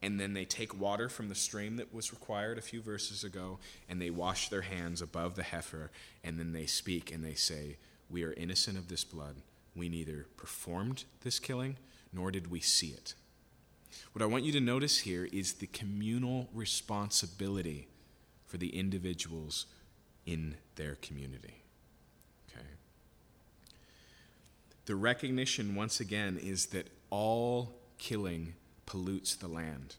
And 0.00 0.18
then 0.18 0.32
they 0.32 0.46
take 0.46 0.80
water 0.80 1.10
from 1.10 1.28
the 1.28 1.34
stream 1.34 1.76
that 1.76 1.92
was 1.92 2.10
required 2.10 2.56
a 2.56 2.62
few 2.62 2.80
verses 2.80 3.22
ago, 3.22 3.58
and 3.86 4.00
they 4.00 4.08
wash 4.08 4.48
their 4.48 4.62
hands 4.62 5.02
above 5.02 5.34
the 5.34 5.42
heifer, 5.42 5.90
and 6.24 6.38
then 6.38 6.52
they 6.54 6.64
speak 6.64 7.12
and 7.12 7.22
they 7.22 7.34
say, 7.34 7.76
We 8.08 8.24
are 8.24 8.32
innocent 8.32 8.78
of 8.78 8.88
this 8.88 9.04
blood. 9.04 9.34
We 9.76 9.90
neither 9.90 10.24
performed 10.38 11.04
this 11.20 11.38
killing 11.38 11.76
nor 12.14 12.30
did 12.30 12.50
we 12.50 12.60
see 12.60 12.88
it. 12.88 13.12
What 14.12 14.22
I 14.22 14.26
want 14.26 14.44
you 14.44 14.52
to 14.52 14.60
notice 14.60 14.98
here 14.98 15.28
is 15.32 15.54
the 15.54 15.66
communal 15.68 16.48
responsibility 16.52 17.88
for 18.46 18.56
the 18.56 18.76
individuals 18.76 19.66
in 20.26 20.56
their 20.76 20.96
community. 20.96 21.62
Okay. 22.50 22.66
The 24.86 24.96
recognition, 24.96 25.74
once 25.74 26.00
again, 26.00 26.38
is 26.42 26.66
that 26.66 26.88
all 27.10 27.74
killing 27.98 28.54
pollutes 28.86 29.36
the 29.36 29.48
land. 29.48 29.96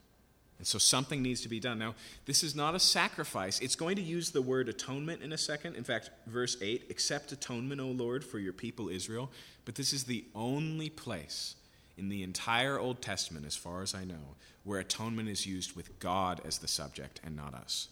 And 0.58 0.66
so 0.66 0.78
something 0.78 1.22
needs 1.22 1.40
to 1.40 1.48
be 1.48 1.58
done. 1.58 1.78
Now, 1.78 1.94
this 2.26 2.42
is 2.42 2.54
not 2.54 2.74
a 2.74 2.78
sacrifice. 2.78 3.60
It's 3.60 3.76
going 3.76 3.96
to 3.96 4.02
use 4.02 4.30
the 4.30 4.42
word 4.42 4.68
atonement 4.68 5.22
in 5.22 5.32
a 5.32 5.38
second. 5.38 5.74
In 5.74 5.84
fact, 5.84 6.10
verse 6.26 6.58
8 6.60 6.86
accept 6.90 7.32
atonement, 7.32 7.80
O 7.80 7.86
Lord, 7.86 8.22
for 8.22 8.38
your 8.38 8.52
people 8.52 8.90
Israel. 8.90 9.30
But 9.64 9.74
this 9.74 9.94
is 9.94 10.04
the 10.04 10.26
only 10.34 10.90
place 10.90 11.54
in 12.00 12.08
the 12.08 12.22
entire 12.24 12.78
Old 12.78 13.00
Testament, 13.00 13.46
as 13.46 13.54
far 13.54 13.82
as 13.82 13.94
I 13.94 14.04
know, 14.04 14.34
where 14.64 14.80
atonement 14.80 15.28
is 15.28 15.46
used 15.46 15.76
with 15.76 15.98
God 16.00 16.40
as 16.44 16.58
the 16.58 16.68
subject 16.68 17.20
and 17.22 17.36
not 17.36 17.54
us. 17.54 17.88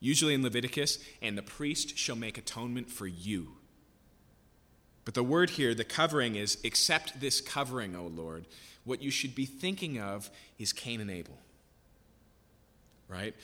Usually 0.00 0.34
in 0.34 0.42
Leviticus, 0.42 0.98
and 1.22 1.38
the 1.38 1.42
priest 1.42 1.96
shall 1.96 2.16
make 2.16 2.36
atonement 2.38 2.90
for 2.90 3.06
you. 3.06 3.52
But 5.04 5.14
the 5.14 5.22
word 5.22 5.50
here, 5.50 5.74
the 5.74 5.84
covering, 5.84 6.34
is 6.34 6.58
accept 6.64 7.20
this 7.20 7.40
covering, 7.40 7.94
O 7.94 8.06
Lord. 8.06 8.46
What 8.84 9.02
you 9.02 9.10
should 9.10 9.34
be 9.34 9.46
thinking 9.46 10.00
of 10.00 10.30
is 10.58 10.72
Cain 10.72 11.00
and 11.00 11.10
Abel 11.10 11.38
right? 13.08 13.34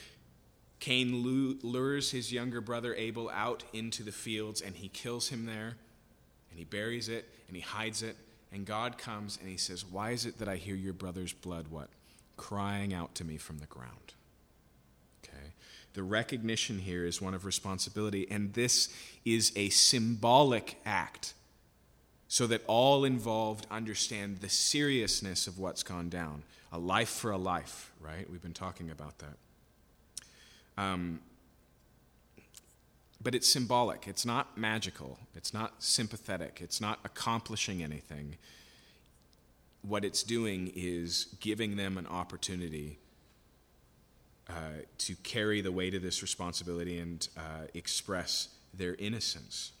Cain 0.79 1.23
lures 1.63 2.11
his 2.11 2.31
younger 2.31 2.61
brother 2.61 2.93
Abel 2.93 3.29
out 3.33 3.63
into 3.73 4.03
the 4.03 4.11
fields 4.11 4.61
and 4.61 4.75
he 4.75 4.87
kills 4.89 5.29
him 5.29 5.45
there 5.45 5.75
and 6.51 6.59
he 6.59 6.63
buries 6.63 7.09
it 7.09 7.27
and 7.47 7.55
he 7.55 7.61
hides 7.61 8.03
it. 8.03 8.15
And 8.51 8.65
God 8.65 8.97
comes 8.97 9.37
and 9.39 9.49
he 9.49 9.57
says, 9.57 9.85
Why 9.85 10.11
is 10.11 10.25
it 10.25 10.39
that 10.39 10.47
I 10.47 10.55
hear 10.55 10.75
your 10.75 10.93
brother's 10.93 11.33
blood, 11.33 11.67
what? 11.69 11.89
Crying 12.37 12.93
out 12.93 13.15
to 13.15 13.23
me 13.23 13.37
from 13.37 13.59
the 13.59 13.65
ground. 13.65 14.13
Okay. 15.23 15.53
The 15.93 16.03
recognition 16.03 16.79
here 16.79 17.05
is 17.05 17.21
one 17.21 17.33
of 17.33 17.45
responsibility, 17.45 18.27
and 18.29 18.53
this 18.53 18.89
is 19.23 19.51
a 19.55 19.69
symbolic 19.69 20.79
act 20.85 21.33
so 22.27 22.47
that 22.47 22.61
all 22.67 23.05
involved 23.05 23.67
understand 23.69 24.37
the 24.37 24.49
seriousness 24.49 25.47
of 25.47 25.59
what's 25.59 25.83
gone 25.83 26.09
down. 26.09 26.43
A 26.71 26.79
life 26.79 27.09
for 27.09 27.31
a 27.31 27.37
life, 27.37 27.93
right? 28.01 28.29
We've 28.29 28.41
been 28.41 28.53
talking 28.53 28.89
about 28.91 29.19
that. 29.19 29.37
Um, 30.77 31.19
but 33.25 33.33
it's 33.33 33.49
symbolic. 33.49 34.07
It's 34.07 34.23
not 34.23 34.55
magical. 34.55 35.17
It's 35.33 35.51
not 35.51 35.81
sympathetic. 35.81 36.59
It's 36.61 36.79
not 36.79 36.99
accomplishing 37.03 37.81
anything. 37.81 38.37
What 39.81 40.05
it's 40.05 40.21
doing 40.21 40.71
is 40.75 41.35
giving 41.39 41.75
them 41.75 41.97
an 41.97 42.05
opportunity 42.05 42.99
uh, 44.47 44.83
to 44.99 45.15
carry 45.23 45.61
the 45.61 45.71
weight 45.71 45.95
of 45.95 46.03
this 46.03 46.21
responsibility 46.21 46.99
and 46.99 47.27
uh, 47.35 47.65
express 47.73 48.49
their 48.75 48.93
innocence. 48.99 49.71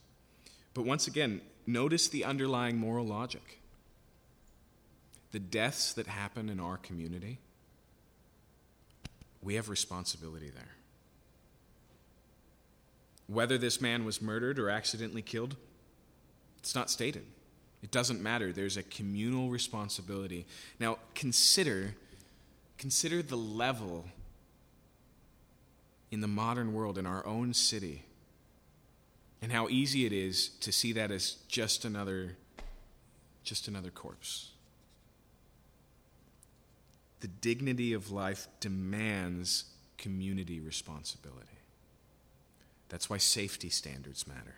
But 0.73 0.85
once 0.85 1.05
again, 1.05 1.41
notice 1.67 2.07
the 2.07 2.25
underlying 2.25 2.77
moral 2.77 3.05
logic. 3.05 3.59
The 5.33 5.39
deaths 5.39 5.93
that 5.93 6.07
happen 6.07 6.49
in 6.49 6.59
our 6.59 6.77
community, 6.77 7.37
we 9.43 9.53
have 9.53 9.69
responsibility 9.69 10.49
there. 10.49 10.75
Whether 13.27 13.57
this 13.57 13.81
man 13.81 14.05
was 14.05 14.21
murdered 14.21 14.59
or 14.59 14.69
accidentally 14.69 15.21
killed, 15.21 15.55
it's 16.59 16.75
not 16.75 16.89
stated. 16.89 17.25
It 17.81 17.91
doesn't 17.91 18.21
matter. 18.21 18.51
There's 18.51 18.77
a 18.77 18.83
communal 18.83 19.49
responsibility. 19.49 20.45
Now, 20.79 20.97
consider 21.13 21.95
consider 22.77 23.21
the 23.21 23.37
level 23.37 24.05
in 26.11 26.21
the 26.21 26.27
modern 26.27 26.73
world 26.73 26.97
in 26.97 27.05
our 27.05 27.25
own 27.25 27.53
city 27.53 28.03
and 29.41 29.51
how 29.51 29.69
easy 29.69 30.05
it 30.05 30.11
is 30.11 30.49
to 30.61 30.71
see 30.71 30.91
that 30.93 31.11
as 31.11 31.37
just 31.47 31.85
another 31.85 32.37
just 33.43 33.67
another 33.67 33.91
corpse. 33.91 34.51
The 37.19 37.27
dignity 37.27 37.93
of 37.93 38.11
life 38.11 38.47
demands 38.59 39.65
community 39.97 40.59
responsibility. 40.59 41.59
That's 42.89 43.09
why 43.09 43.17
safety 43.17 43.69
standards 43.69 44.27
matter. 44.27 44.55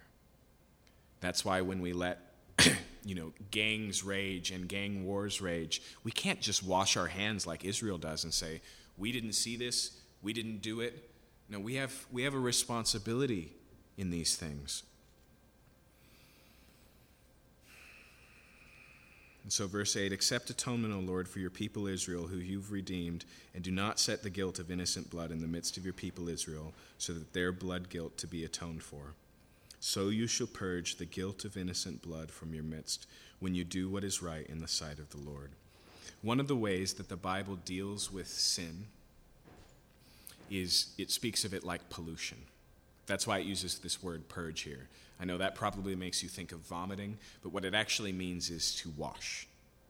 That's 1.20 1.44
why 1.44 1.62
when 1.62 1.82
we 1.82 1.94
let 1.94 2.20
you 3.04 3.16
know 3.16 3.34
gangs 3.52 4.04
rage 4.04 4.52
and 4.52 4.68
gang 4.68 5.06
wars 5.06 5.42
rage, 5.42 5.82
we 6.04 6.12
can't 6.12 6.42
just 6.42 6.64
wash 6.64 6.98
our 6.98 7.08
hands 7.08 7.48
like 7.48 7.66
Israel 7.66 7.98
does 7.98 8.24
and 8.24 8.34
say, 8.34 8.62
"We 8.98 9.12
didn't 9.12 9.34
see 9.34 9.56
this, 9.56 10.00
we 10.22 10.34
didn't 10.34 10.62
do 10.62 10.82
it." 10.82 11.10
No, 11.50 11.60
we 11.60 11.76
have 11.76 12.06
we 12.12 12.24
have 12.24 12.34
a 12.34 12.40
responsibility 12.40 13.54
in 13.98 14.10
these 14.10 14.36
things. 14.36 14.84
And 19.48 19.54
so, 19.54 19.66
verse 19.66 19.96
8 19.96 20.12
Accept 20.12 20.50
atonement, 20.50 20.94
O 20.94 21.00
Lord, 21.00 21.26
for 21.26 21.40
your 21.40 21.50
people 21.50 21.88
Israel, 21.88 22.28
who 22.28 22.36
you've 22.36 22.70
redeemed, 22.70 23.24
and 23.56 23.64
do 23.64 23.72
not 23.72 23.98
set 23.98 24.22
the 24.22 24.30
guilt 24.30 24.60
of 24.60 24.70
innocent 24.70 25.10
blood 25.10 25.32
in 25.32 25.40
the 25.40 25.48
midst 25.48 25.78
of 25.78 25.86
your 25.86 25.94
people 25.94 26.28
Israel, 26.28 26.74
so 26.98 27.14
that 27.14 27.32
their 27.32 27.54
blood 27.54 27.88
guilt 27.88 28.18
to 28.18 28.28
be 28.28 28.44
atoned 28.44 28.84
for. 28.84 29.14
So 29.80 30.10
you 30.10 30.28
shall 30.28 30.48
purge 30.48 30.98
the 30.98 31.06
guilt 31.06 31.46
of 31.46 31.56
innocent 31.56 32.02
blood 32.02 32.30
from 32.30 32.54
your 32.54 32.66
midst 32.66 33.08
when 33.40 33.56
you 33.56 33.64
do 33.64 33.88
what 33.88 34.04
is 34.04 34.22
right 34.22 34.46
in 34.48 34.60
the 34.60 34.68
sight 34.68 35.00
of 35.00 35.12
the 35.12 35.22
Lord. 35.22 35.52
One 36.22 36.42
of 36.42 36.50
the 36.50 36.58
ways 36.58 36.96
that 36.96 37.08
the 37.08 37.16
Bible 37.16 37.56
deals 37.56 38.12
with 38.12 38.28
sin 38.28 38.88
is 40.52 40.94
it 40.98 41.10
speaks 41.10 41.46
of 41.46 41.54
it 41.54 41.64
like 41.64 41.90
pollution. 41.90 42.40
That's 43.08 43.26
why 43.26 43.40
it 43.40 43.46
uses 43.46 43.80
this 43.80 44.04
word 44.04 44.28
purge 44.30 44.62
here. 44.62 44.88
I 45.20 45.26
know 45.26 45.38
that 45.38 45.56
probably 45.56 45.96
makes 45.96 46.22
you 46.22 46.30
think 46.30 46.52
of 46.52 46.60
vomiting, 46.60 47.18
but 47.42 47.52
what 47.52 47.66
it 47.66 47.74
actually 47.74 48.12
means 48.12 48.50
is 48.50 48.76
to 48.76 48.92
wash. 48.96 49.48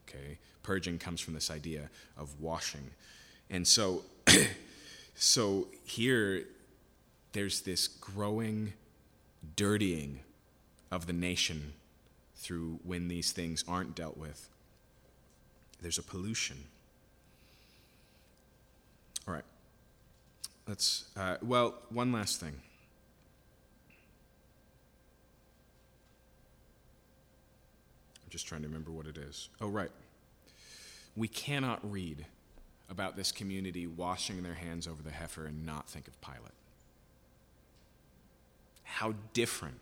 Okay? 0.08 0.38
Purging 0.62 0.98
comes 0.98 1.20
from 1.20 1.34
this 1.34 1.50
idea 1.50 1.90
of 2.16 2.40
washing. 2.40 2.90
And 3.50 3.66
so 3.66 4.04
so 5.14 5.66
here 5.84 6.44
there's 7.32 7.60
this 7.62 7.88
growing 7.88 8.72
dirtying 9.56 10.20
of 10.90 11.06
the 11.06 11.12
nation 11.12 11.74
through 12.36 12.78
when 12.84 13.08
these 13.08 13.32
things 13.32 13.64
aren't 13.68 13.94
dealt 13.94 14.16
with. 14.16 14.48
There's 15.82 15.98
a 15.98 16.02
pollution. 16.02 16.56
All 19.26 19.34
right. 19.34 19.44
Let's, 20.66 21.04
uh, 21.16 21.36
well, 21.42 21.74
one 21.90 22.12
last 22.12 22.40
thing. 22.40 22.54
I'm 28.28 28.30
just 28.30 28.46
trying 28.46 28.60
to 28.60 28.66
remember 28.66 28.90
what 28.90 29.06
it 29.06 29.16
is. 29.16 29.48
Oh, 29.58 29.68
right. 29.68 29.90
We 31.16 31.28
cannot 31.28 31.80
read 31.90 32.26
about 32.90 33.16
this 33.16 33.32
community 33.32 33.86
washing 33.86 34.42
their 34.42 34.52
hands 34.52 34.86
over 34.86 35.02
the 35.02 35.10
heifer 35.10 35.46
and 35.46 35.64
not 35.64 35.88
think 35.88 36.06
of 36.06 36.20
Pilate. 36.20 36.52
How 38.82 39.14
different 39.32 39.80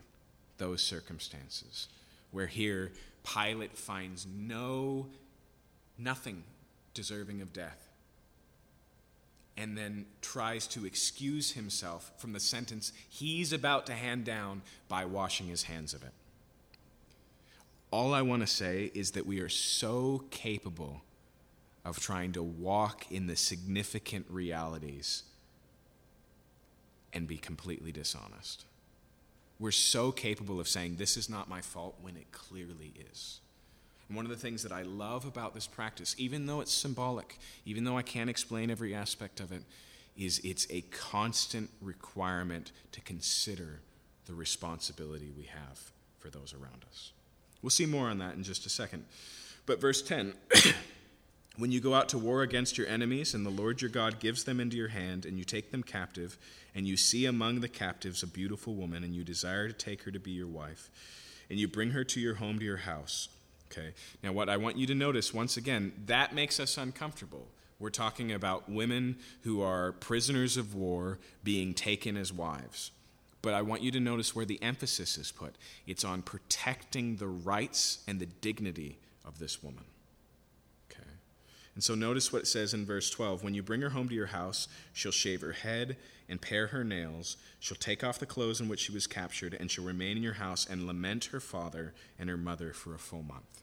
those 0.59 0.81
circumstances, 0.81 1.89
where 2.31 2.47
here 2.47 2.93
Pilate 3.25 3.77
finds 3.77 4.29
no, 4.33 5.07
nothing 5.99 6.45
deserving 6.95 7.43
of 7.43 7.53
death, 7.53 7.89
and 9.57 9.77
then 9.77 10.07
tries 10.23 10.69
to 10.69 10.87
excuse 10.87 11.51
himself 11.51 12.13
from 12.17 12.33
the 12.33 12.39
sentence 12.39 12.93
he's 13.09 13.53
about 13.53 13.87
to 13.87 13.93
hand 13.95 14.25
down 14.25 14.63
by 14.89 15.05
washing 15.05 15.49
his 15.49 15.65
hands 15.65 15.95
of 15.95 16.05
it. 16.05 16.13
All 17.91 18.13
I 18.13 18.23
want 18.23 18.43
to 18.43 18.47
say 18.47 18.91
is 18.95 19.13
that 19.13 19.27
we 19.27 19.41
are 19.41 19.49
so 19.49 20.25
capable 20.31 21.03
of 21.85 22.01
trying 22.01 22.33
to 22.33 22.43
walk 22.43 23.11
in 23.11 23.27
the 23.27 23.37
significant 23.37 24.27
realities 24.29 25.23
and 27.13 27.29
be 27.29 27.39
completely 27.39 27.93
dishonest. 27.93 28.65
We're 29.59 29.71
so 29.71 30.13
capable 30.13 30.61
of 30.61 30.69
saying, 30.69 30.97
This 30.97 31.17
is 31.17 31.31
not 31.31 31.49
my 31.49 31.61
fault, 31.61 31.97
when 32.03 32.17
it 32.17 32.31
clearly 32.33 32.93
is. 33.11 33.41
And 34.09 34.17
one 34.17 34.27
of 34.27 34.31
the 34.31 34.37
things 34.37 34.63
that 34.65 34.73
I 34.73 34.83
love 34.83 35.25
about 35.25 35.55
this 35.55 35.67
practice, 35.67 36.15
even 36.19 36.47
though 36.47 36.61
it's 36.61 36.73
symbolic, 36.73 37.39
even 37.65 37.85
though 37.85 37.97
I 37.97 38.03
can't 38.03 38.31
explain 38.31 38.71
every 38.71 38.95
aspect 38.95 39.41
of 39.41 39.53
it, 39.53 39.63
is 40.17 40.41
it's 40.45 40.67
a 40.71 40.83
constant 40.83 41.71
requirement 41.81 42.73
to 42.93 43.01
consider 43.01 43.81
the 44.27 44.35
responsibility 44.35 45.31
we 45.37 45.45
have 45.45 45.93
for 46.19 46.31
those 46.31 46.53
around 46.53 46.85
us. 46.89 47.13
We'll 47.63 47.71
see 47.71 47.87
more 47.87 48.09
on 48.09 48.19
that 48.19 48.35
in 48.35 48.43
just 48.43 48.67
a 48.67 48.71
second. 48.71 49.05
But 49.67 49.81
verse 49.81 50.03
10 50.03 50.35
When 51.57 51.73
you 51.73 51.81
go 51.81 51.95
out 51.95 52.11
to 52.11 52.19
war 52.19 52.43
against 52.43 52.77
your 52.77 52.87
enemies, 52.87 53.33
and 53.33 53.47
the 53.47 53.51
Lord 53.51 53.81
your 53.81 53.91
God 53.91 54.21
gives 54.21 54.45
them 54.45 54.61
into 54.61 54.77
your 54.77 54.89
hand, 54.89 55.25
and 55.25 55.39
you 55.39 55.45
take 55.45 55.71
them 55.71 55.83
captive, 55.83 56.37
and 56.75 56.87
you 56.87 56.99
see 56.99 57.25
among 57.25 57.61
the 57.61 57.69
captives 57.69 58.23
a 58.23 58.27
beautiful 58.27 58.75
woman, 58.75 59.03
and 59.03 59.15
you 59.15 59.25
desire 59.25 59.67
to 59.67 59.73
take 59.73 60.03
her 60.03 60.11
to 60.11 60.21
be 60.21 60.33
your 60.33 60.47
wife, 60.47 60.91
and 61.49 61.59
you 61.59 61.67
bring 61.67 61.93
her 61.93 62.05
to 62.05 62.21
your 62.21 62.35
home, 62.35 62.59
to 62.59 62.65
your 62.65 62.77
house. 62.77 63.31
Okay, 63.73 63.95
now 64.23 64.33
what 64.33 64.51
I 64.51 64.59
want 64.59 64.77
you 64.77 64.87
to 64.87 64.95
notice 64.95 65.33
once 65.33 65.57
again, 65.57 65.93
that 66.05 66.35
makes 66.35 66.61
us 66.61 66.77
uncomfortable. 66.77 67.49
We're 67.79 67.91
talking 67.91 68.33
about 68.33 68.71
women 68.71 69.17
who 69.43 69.63
are 69.63 69.93
prisoners 69.93 70.59
of 70.59 70.75
war 70.75 71.19
being 71.43 71.73
taken 71.73 72.19
as 72.19 72.33
wives. 72.33 72.91
But 73.47 73.55
I 73.55 73.63
want 73.63 73.81
you 73.81 73.93
to 73.93 74.01
notice 74.01 74.35
where 74.35 74.45
the 74.45 74.61
emphasis 74.61 75.17
is 75.17 75.31
put 75.31 75.55
it's 75.87 76.03
on 76.03 76.23
protecting 76.23 77.15
the 77.15 77.29
rights 77.29 78.03
and 78.09 78.19
the 78.19 78.27
dignity 78.27 78.99
of 79.25 79.39
this 79.39 79.63
woman. 79.63 79.85
Okay? 80.91 81.09
And 81.77 81.85
so 81.85 81.95
notice 81.95 82.33
what 82.33 82.43
it 82.43 82.47
says 82.49 82.75
in 82.75 82.85
verse 82.85 83.09
12 83.09 83.45
When 83.45 83.55
you 83.55 83.63
bring 83.63 83.83
her 83.83 83.91
home 83.91 84.09
to 84.09 84.17
your 84.17 84.27
house, 84.27 84.67
she'll 84.93 85.13
shave 85.13 85.43
her 85.43 85.53
head 85.53 85.97
and 86.29 86.43
pare 86.43 86.67
her 86.67 86.83
nails. 86.83 87.37
She'll 87.61 87.77
take 87.77 88.03
off 88.03 88.19
the 88.19 88.27
clothes 88.27 88.61
in 88.61 88.69
which 88.69 88.81
she 88.81 88.91
was 88.91 89.07
captured, 89.07 89.55
and 89.55 89.71
she'll 89.71 89.85
remain 89.85 90.17
in 90.17 90.25
your 90.25 90.33
house 90.33 90.67
and 90.69 90.85
lament 90.85 91.27
her 91.27 91.39
father 91.39 91.95
and 92.19 92.29
her 92.29 92.37
mother 92.37 92.73
for 92.73 92.97
a 92.97 92.99
full 92.99 93.23
month. 93.23 93.63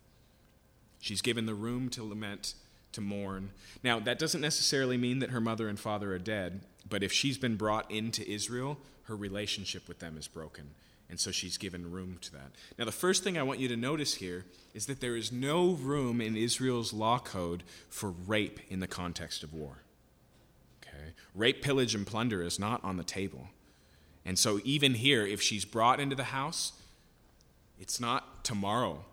She's 1.01 1.21
given 1.21 1.45
the 1.45 1.55
room 1.55 1.89
to 1.89 2.05
lament, 2.05 2.53
to 2.93 3.01
mourn. 3.01 3.49
Now, 3.83 3.99
that 3.99 4.17
doesn't 4.17 4.39
necessarily 4.39 4.95
mean 4.95 5.19
that 5.19 5.31
her 5.31 5.41
mother 5.41 5.67
and 5.67 5.77
father 5.77 6.13
are 6.13 6.19
dead, 6.19 6.61
but 6.87 7.03
if 7.03 7.11
she's 7.11 7.37
been 7.37 7.55
brought 7.55 7.89
into 7.89 8.27
Israel, 8.29 8.77
her 9.03 9.15
relationship 9.15 9.87
with 9.87 9.99
them 9.99 10.17
is 10.17 10.27
broken. 10.27 10.71
And 11.09 11.19
so 11.19 11.31
she's 11.31 11.57
given 11.57 11.91
room 11.91 12.17
to 12.21 12.31
that. 12.31 12.51
Now, 12.77 12.85
the 12.85 12.91
first 12.91 13.23
thing 13.23 13.37
I 13.37 13.43
want 13.43 13.59
you 13.59 13.67
to 13.67 13.75
notice 13.75 14.15
here 14.15 14.45
is 14.73 14.85
that 14.87 14.99
there 14.99 15.15
is 15.15 15.31
no 15.31 15.71
room 15.71 16.21
in 16.21 16.35
Israel's 16.35 16.93
law 16.93 17.19
code 17.19 17.63
for 17.89 18.09
rape 18.09 18.59
in 18.69 18.79
the 18.79 18.87
context 18.87 19.43
of 19.43 19.53
war. 19.53 19.83
Okay? 20.81 21.13
Rape, 21.35 21.61
pillage, 21.61 21.93
and 21.93 22.07
plunder 22.07 22.41
is 22.41 22.57
not 22.57 22.83
on 22.83 22.97
the 22.97 23.03
table. 23.03 23.49
And 24.25 24.39
so, 24.39 24.59
even 24.63 24.95
here, 24.95 25.25
if 25.27 25.41
she's 25.41 25.65
brought 25.65 25.99
into 25.99 26.15
the 26.15 26.23
house, 26.25 26.71
it's 27.79 27.99
not 27.99 28.43
tomorrow, 28.43 29.03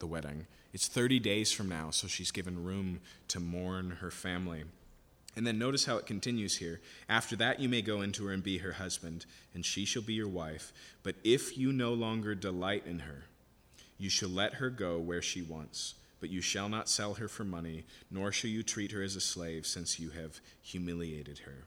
the 0.00 0.06
wedding. 0.06 0.46
It's 0.72 0.88
30 0.88 1.20
days 1.20 1.52
from 1.52 1.68
now, 1.68 1.90
so 1.90 2.08
she's 2.08 2.30
given 2.30 2.64
room 2.64 3.00
to 3.28 3.38
mourn 3.38 3.98
her 4.00 4.10
family. 4.10 4.64
And 5.34 5.46
then 5.46 5.58
notice 5.58 5.86
how 5.86 5.96
it 5.96 6.06
continues 6.06 6.56
here. 6.56 6.80
After 7.08 7.36
that, 7.36 7.58
you 7.58 7.68
may 7.68 7.80
go 7.80 8.02
into 8.02 8.26
her 8.26 8.32
and 8.32 8.42
be 8.42 8.58
her 8.58 8.72
husband, 8.72 9.24
and 9.54 9.64
she 9.64 9.84
shall 9.84 10.02
be 10.02 10.14
your 10.14 10.28
wife. 10.28 10.72
But 11.02 11.16
if 11.24 11.56
you 11.56 11.72
no 11.72 11.94
longer 11.94 12.34
delight 12.34 12.84
in 12.86 13.00
her, 13.00 13.24
you 13.98 14.10
shall 14.10 14.28
let 14.28 14.54
her 14.54 14.68
go 14.68 14.98
where 14.98 15.22
she 15.22 15.40
wants. 15.40 15.94
But 16.20 16.30
you 16.30 16.40
shall 16.40 16.68
not 16.68 16.88
sell 16.88 17.14
her 17.14 17.28
for 17.28 17.44
money, 17.44 17.84
nor 18.10 18.30
shall 18.30 18.50
you 18.50 18.62
treat 18.62 18.92
her 18.92 19.02
as 19.02 19.16
a 19.16 19.20
slave, 19.20 19.66
since 19.66 19.98
you 19.98 20.10
have 20.10 20.40
humiliated 20.60 21.40
her. 21.40 21.64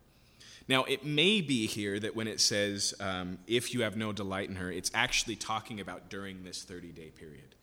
Now, 0.67 0.83
it 0.85 1.05
may 1.05 1.41
be 1.41 1.67
here 1.67 1.99
that 1.99 2.15
when 2.15 2.27
it 2.27 2.39
says, 2.39 2.93
um, 2.99 3.37
if 3.47 3.73
you 3.73 3.81
have 3.81 3.95
no 3.95 4.11
delight 4.11 4.49
in 4.49 4.55
her, 4.55 4.71
it's 4.71 4.91
actually 4.93 5.35
talking 5.35 5.79
about 5.79 6.09
during 6.09 6.43
this 6.43 6.63
30 6.63 6.89
day 6.89 7.09
period. 7.09 7.55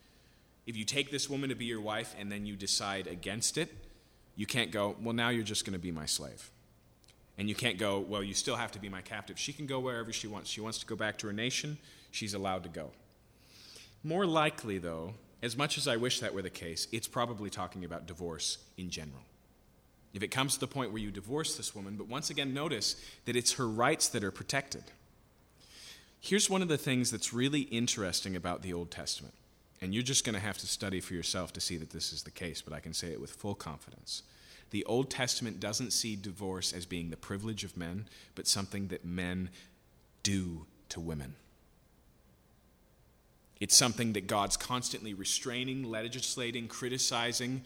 If 0.66 0.76
you 0.76 0.84
take 0.84 1.10
this 1.10 1.28
woman 1.28 1.48
to 1.48 1.56
be 1.56 1.64
your 1.64 1.80
wife 1.80 2.14
and 2.18 2.30
then 2.30 2.46
you 2.46 2.54
decide 2.54 3.06
against 3.08 3.58
it, 3.58 3.74
you 4.36 4.46
can't 4.46 4.70
go, 4.70 4.96
well, 5.00 5.14
now 5.14 5.28
you're 5.28 5.44
just 5.44 5.64
going 5.64 5.74
to 5.74 5.78
be 5.78 5.92
my 5.92 6.06
slave. 6.06 6.50
And 7.38 7.48
you 7.48 7.54
can't 7.54 7.78
go, 7.78 7.98
well, 7.98 8.22
you 8.22 8.34
still 8.34 8.56
have 8.56 8.72
to 8.72 8.78
be 8.78 8.88
my 8.88 9.00
captive. 9.00 9.38
She 9.38 9.52
can 9.52 9.66
go 9.66 9.80
wherever 9.80 10.12
she 10.12 10.26
wants. 10.26 10.50
She 10.50 10.60
wants 10.60 10.78
to 10.78 10.86
go 10.86 10.96
back 10.96 11.18
to 11.18 11.26
her 11.26 11.32
nation, 11.32 11.78
she's 12.10 12.34
allowed 12.34 12.62
to 12.64 12.68
go. 12.68 12.90
More 14.04 14.26
likely, 14.26 14.78
though, 14.78 15.14
as 15.42 15.56
much 15.56 15.78
as 15.78 15.88
I 15.88 15.96
wish 15.96 16.20
that 16.20 16.34
were 16.34 16.42
the 16.42 16.50
case, 16.50 16.88
it's 16.92 17.08
probably 17.08 17.50
talking 17.50 17.84
about 17.84 18.06
divorce 18.06 18.58
in 18.76 18.90
general. 18.90 19.22
If 20.14 20.22
it 20.22 20.28
comes 20.28 20.54
to 20.54 20.60
the 20.60 20.66
point 20.66 20.92
where 20.92 21.00
you 21.00 21.10
divorce 21.10 21.56
this 21.56 21.74
woman, 21.74 21.96
but 21.96 22.08
once 22.08 22.28
again, 22.30 22.52
notice 22.52 22.96
that 23.24 23.36
it's 23.36 23.52
her 23.54 23.68
rights 23.68 24.08
that 24.08 24.22
are 24.22 24.30
protected. 24.30 24.84
Here's 26.20 26.50
one 26.50 26.62
of 26.62 26.68
the 26.68 26.78
things 26.78 27.10
that's 27.10 27.32
really 27.32 27.62
interesting 27.62 28.36
about 28.36 28.62
the 28.62 28.72
Old 28.72 28.90
Testament 28.90 29.34
and 29.82 29.92
you're 29.92 30.04
just 30.04 30.24
going 30.24 30.34
to 30.34 30.40
have 30.40 30.56
to 30.58 30.66
study 30.66 31.00
for 31.00 31.12
yourself 31.12 31.52
to 31.54 31.60
see 31.60 31.76
that 31.76 31.90
this 31.90 32.12
is 32.12 32.22
the 32.22 32.30
case, 32.30 32.62
but 32.62 32.72
I 32.72 32.78
can 32.78 32.94
say 32.94 33.08
it 33.08 33.20
with 33.20 33.32
full 33.32 33.56
confidence. 33.56 34.22
The 34.70 34.84
Old 34.84 35.10
Testament 35.10 35.58
doesn't 35.58 35.90
see 35.90 36.14
divorce 36.14 36.72
as 36.72 36.86
being 36.86 37.10
the 37.10 37.16
privilege 37.16 37.64
of 37.64 37.76
men, 37.76 38.06
but 38.36 38.46
something 38.46 38.86
that 38.88 39.04
men 39.04 39.50
do 40.22 40.66
to 40.90 41.00
women. 41.00 41.34
It's 43.58 43.76
something 43.76 44.12
that 44.12 44.28
God's 44.28 44.56
constantly 44.56 45.14
restraining, 45.14 45.82
legislating, 45.82 46.68
criticizing, 46.68 47.62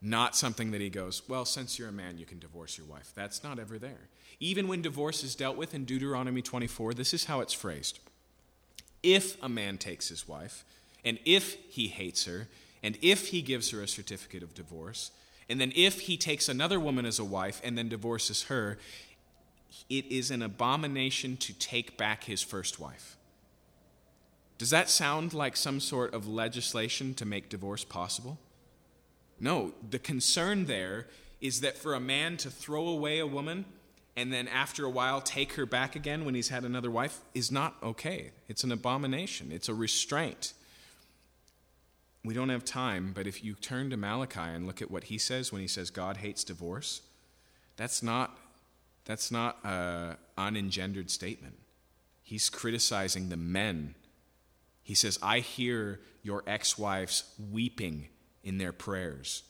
not 0.00 0.34
something 0.34 0.70
that 0.70 0.80
he 0.80 0.88
goes, 0.88 1.22
well, 1.28 1.44
since 1.44 1.78
you're 1.78 1.90
a 1.90 1.92
man, 1.92 2.16
you 2.16 2.24
can 2.24 2.38
divorce 2.38 2.78
your 2.78 2.86
wife. 2.86 3.12
That's 3.14 3.44
not 3.44 3.58
ever 3.58 3.78
there. 3.78 4.08
Even 4.40 4.66
when 4.66 4.80
divorce 4.80 5.22
is 5.22 5.34
dealt 5.34 5.58
with 5.58 5.74
in 5.74 5.84
Deuteronomy 5.84 6.40
24, 6.40 6.94
this 6.94 7.12
is 7.12 7.26
how 7.26 7.40
it's 7.40 7.52
phrased 7.52 8.00
if 9.02 9.42
a 9.42 9.48
man 9.48 9.78
takes 9.78 10.08
his 10.08 10.28
wife, 10.28 10.64
and 11.04 11.18
if 11.24 11.56
he 11.68 11.88
hates 11.88 12.24
her, 12.26 12.48
and 12.82 12.98
if 13.02 13.28
he 13.28 13.42
gives 13.42 13.70
her 13.70 13.82
a 13.82 13.88
certificate 13.88 14.42
of 14.42 14.54
divorce, 14.54 15.10
and 15.48 15.60
then 15.60 15.72
if 15.74 16.00
he 16.00 16.16
takes 16.16 16.48
another 16.48 16.80
woman 16.80 17.04
as 17.04 17.18
a 17.18 17.24
wife 17.24 17.60
and 17.64 17.76
then 17.76 17.88
divorces 17.88 18.44
her, 18.44 18.78
it 19.90 20.06
is 20.06 20.30
an 20.30 20.42
abomination 20.42 21.36
to 21.38 21.52
take 21.52 21.96
back 21.96 22.24
his 22.24 22.42
first 22.42 22.78
wife. 22.78 23.16
Does 24.58 24.70
that 24.70 24.88
sound 24.88 25.34
like 25.34 25.56
some 25.56 25.80
sort 25.80 26.14
of 26.14 26.28
legislation 26.28 27.14
to 27.14 27.24
make 27.24 27.48
divorce 27.48 27.84
possible? 27.84 28.38
No, 29.40 29.72
the 29.90 29.98
concern 29.98 30.66
there 30.66 31.08
is 31.40 31.60
that 31.62 31.76
for 31.76 31.94
a 31.94 32.00
man 32.00 32.36
to 32.38 32.50
throw 32.50 32.86
away 32.86 33.18
a 33.18 33.26
woman 33.26 33.64
and 34.16 34.32
then 34.32 34.48
after 34.48 34.84
a 34.84 34.90
while 34.90 35.20
take 35.20 35.54
her 35.54 35.66
back 35.66 35.96
again 35.96 36.24
when 36.24 36.34
he's 36.34 36.48
had 36.50 36.64
another 36.64 36.90
wife 36.90 37.20
is 37.34 37.50
not 37.50 37.76
okay. 37.82 38.30
It's 38.48 38.64
an 38.64 38.72
abomination, 38.72 39.50
it's 39.52 39.68
a 39.68 39.74
restraint. 39.74 40.52
We 42.24 42.34
don't 42.34 42.50
have 42.50 42.64
time, 42.64 43.12
but 43.14 43.26
if 43.26 43.42
you 43.42 43.54
turn 43.54 43.90
to 43.90 43.96
Malachi 43.96 44.40
and 44.40 44.66
look 44.66 44.80
at 44.80 44.90
what 44.90 45.04
he 45.04 45.18
says 45.18 45.50
when 45.50 45.60
he 45.60 45.66
says 45.66 45.90
God 45.90 46.18
hates 46.18 46.44
divorce, 46.44 47.02
that's 47.76 48.02
not 48.02 48.38
that's 49.04 49.30
not 49.30 49.58
an 49.64 50.16
unengendered 50.38 51.10
statement. 51.10 51.58
He's 52.22 52.48
criticizing 52.48 53.28
the 53.28 53.36
men. 53.36 53.94
He 54.82 54.94
says, 54.94 55.18
I 55.22 55.40
hear 55.40 56.00
your 56.22 56.44
ex 56.46 56.78
wives 56.78 57.24
weeping 57.50 58.08
in 58.44 58.58
their 58.58 58.72
prayers, 58.72 59.42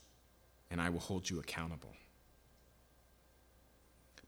and 0.70 0.80
I 0.80 0.88
will 0.88 1.00
hold 1.00 1.28
you 1.28 1.38
accountable. 1.38 1.94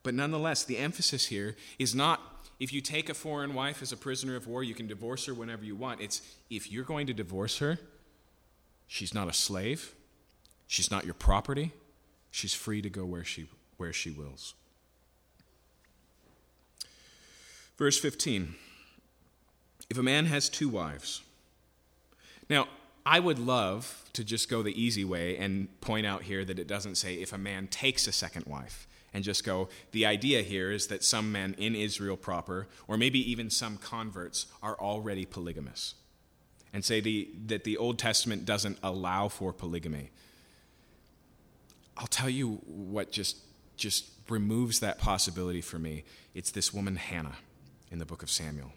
But 0.04 0.14
nonetheless, 0.14 0.62
the 0.62 0.78
emphasis 0.78 1.26
here 1.26 1.56
is 1.80 1.94
not 1.94 2.20
if 2.60 2.72
you 2.72 2.80
take 2.80 3.08
a 3.08 3.14
foreign 3.14 3.52
wife 3.52 3.82
as 3.82 3.90
a 3.90 3.96
prisoner 3.96 4.36
of 4.36 4.46
war, 4.46 4.62
you 4.62 4.74
can 4.74 4.86
divorce 4.86 5.26
her 5.26 5.34
whenever 5.34 5.64
you 5.64 5.74
want. 5.74 6.00
It's 6.00 6.22
if 6.48 6.70
you're 6.70 6.84
going 6.84 7.08
to 7.08 7.14
divorce 7.14 7.58
her, 7.58 7.78
she's 8.86 9.12
not 9.12 9.28
a 9.28 9.32
slave, 9.32 9.92
she's 10.68 10.90
not 10.90 11.04
your 11.04 11.14
property, 11.14 11.72
she's 12.30 12.54
free 12.54 12.80
to 12.80 12.88
go 12.88 13.04
where 13.04 13.24
she, 13.24 13.48
where 13.76 13.92
she 13.92 14.10
wills. 14.10 14.54
Verse 17.76 17.98
15 17.98 18.54
If 19.90 19.98
a 19.98 20.02
man 20.02 20.26
has 20.26 20.48
two 20.48 20.68
wives, 20.68 21.22
now, 22.48 22.68
I 23.06 23.20
would 23.20 23.38
love 23.38 24.04
to 24.12 24.22
just 24.22 24.48
go 24.48 24.62
the 24.62 24.80
easy 24.80 25.04
way 25.04 25.36
and 25.36 25.68
point 25.80 26.06
out 26.06 26.22
here 26.22 26.44
that 26.44 26.58
it 26.58 26.66
doesn't 26.66 26.94
say 26.94 27.14
if 27.14 27.32
a 27.32 27.38
man 27.38 27.66
takes 27.66 28.06
a 28.06 28.12
second 28.12 28.46
wife 28.46 28.86
and 29.14 29.22
just 29.22 29.44
go, 29.44 29.68
the 29.92 30.04
idea 30.04 30.42
here 30.42 30.72
is 30.72 30.88
that 30.88 31.04
some 31.04 31.30
men 31.30 31.54
in 31.56 31.76
Israel 31.76 32.16
proper, 32.16 32.66
or 32.88 32.98
maybe 32.98 33.30
even 33.30 33.48
some 33.48 33.76
converts, 33.78 34.46
are 34.60 34.74
already 34.74 35.24
polygamous. 35.24 35.94
And 36.72 36.84
say 36.84 37.00
the, 37.00 37.28
that 37.46 37.62
the 37.62 37.76
Old 37.76 38.00
Testament 38.00 38.44
doesn't 38.44 38.78
allow 38.82 39.28
for 39.28 39.52
polygamy. 39.52 40.10
I'll 41.96 42.08
tell 42.08 42.28
you 42.28 42.60
what 42.66 43.12
just, 43.12 43.36
just 43.76 44.06
removes 44.28 44.80
that 44.80 44.98
possibility 44.98 45.60
for 45.60 45.78
me. 45.78 46.02
It's 46.34 46.50
this 46.50 46.74
woman, 46.74 46.96
Hannah, 46.96 47.36
in 47.92 48.00
the 48.00 48.04
book 48.04 48.24
of 48.24 48.30
Samuel. 48.30 48.72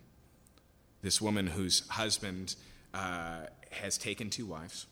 This 1.02 1.20
woman 1.20 1.48
whose 1.48 1.88
husband 1.90 2.56
uh, 2.94 3.48
has 3.72 3.98
taken 3.98 4.30
two 4.30 4.46
wives, 4.46 4.86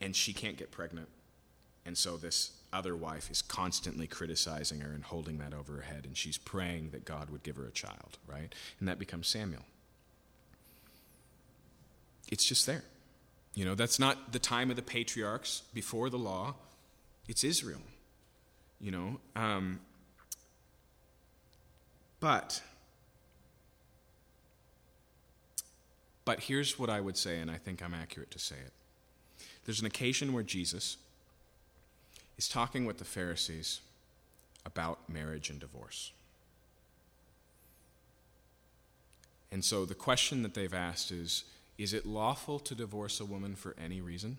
and 0.00 0.16
she 0.16 0.32
can't 0.32 0.56
get 0.56 0.72
pregnant. 0.72 1.08
And 1.84 1.96
so 1.96 2.16
this 2.16 2.50
other 2.72 2.96
wife 2.96 3.30
is 3.30 3.42
constantly 3.42 4.06
criticizing 4.06 4.80
her 4.80 4.90
and 4.90 5.04
holding 5.04 5.38
that 5.38 5.54
over 5.54 5.74
her 5.74 5.82
head, 5.82 6.04
and 6.04 6.16
she's 6.16 6.38
praying 6.38 6.90
that 6.90 7.04
God 7.04 7.30
would 7.30 7.42
give 7.42 7.56
her 7.56 7.66
a 7.66 7.70
child, 7.70 8.18
right? 8.26 8.54
And 8.78 8.88
that 8.88 8.98
becomes 8.98 9.28
Samuel. 9.28 9.62
It's 12.30 12.44
just 12.44 12.66
there. 12.66 12.82
You 13.54 13.64
know, 13.64 13.74
that's 13.74 13.98
not 13.98 14.32
the 14.32 14.38
time 14.38 14.70
of 14.70 14.76
the 14.76 14.82
patriarchs 14.82 15.62
before 15.72 16.10
the 16.10 16.18
law, 16.18 16.54
it's 17.28 17.44
Israel. 17.44 17.80
You 18.80 18.90
know, 18.90 19.20
um, 19.34 19.80
but. 22.20 22.62
But 26.26 26.40
here's 26.40 26.78
what 26.78 26.90
I 26.90 27.00
would 27.00 27.16
say, 27.16 27.38
and 27.38 27.50
I 27.50 27.56
think 27.56 27.82
I'm 27.82 27.94
accurate 27.94 28.32
to 28.32 28.38
say 28.38 28.56
it. 28.56 28.72
There's 29.64 29.80
an 29.80 29.86
occasion 29.86 30.32
where 30.32 30.42
Jesus 30.42 30.96
is 32.38 32.48
talking 32.48 32.84
with 32.86 32.98
the 32.98 33.04
Pharisees 33.04 33.80
about 34.64 35.08
marriage 35.08 35.50
and 35.50 35.60
divorce. 35.60 36.12
And 39.52 39.64
so 39.64 39.84
the 39.84 39.94
question 39.94 40.42
that 40.42 40.54
they've 40.54 40.74
asked 40.74 41.10
is 41.10 41.44
Is 41.78 41.92
it 41.92 42.06
lawful 42.06 42.58
to 42.60 42.74
divorce 42.74 43.20
a 43.20 43.24
woman 43.24 43.54
for 43.54 43.74
any 43.82 44.00
reason? 44.00 44.38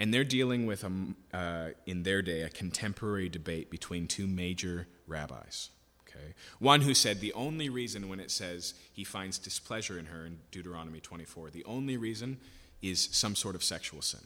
And 0.00 0.14
they're 0.14 0.24
dealing 0.24 0.66
with, 0.66 0.84
a, 0.84 0.92
uh, 1.36 1.68
in 1.84 2.04
their 2.04 2.22
day, 2.22 2.42
a 2.42 2.48
contemporary 2.48 3.28
debate 3.28 3.68
between 3.68 4.06
two 4.06 4.28
major 4.28 4.86
rabbis. 5.08 5.70
Okay? 6.08 6.34
One 6.60 6.82
who 6.82 6.94
said 6.94 7.20
the 7.20 7.32
only 7.32 7.68
reason 7.68 8.08
when 8.08 8.20
it 8.20 8.30
says 8.30 8.74
he 8.92 9.02
finds 9.02 9.38
displeasure 9.38 9.98
in 9.98 10.06
her 10.06 10.24
in 10.24 10.38
Deuteronomy 10.52 11.00
24, 11.00 11.50
the 11.50 11.64
only 11.64 11.96
reason 11.96 12.38
is 12.80 13.08
some 13.10 13.34
sort 13.34 13.56
of 13.56 13.64
sexual 13.64 14.00
sin. 14.00 14.20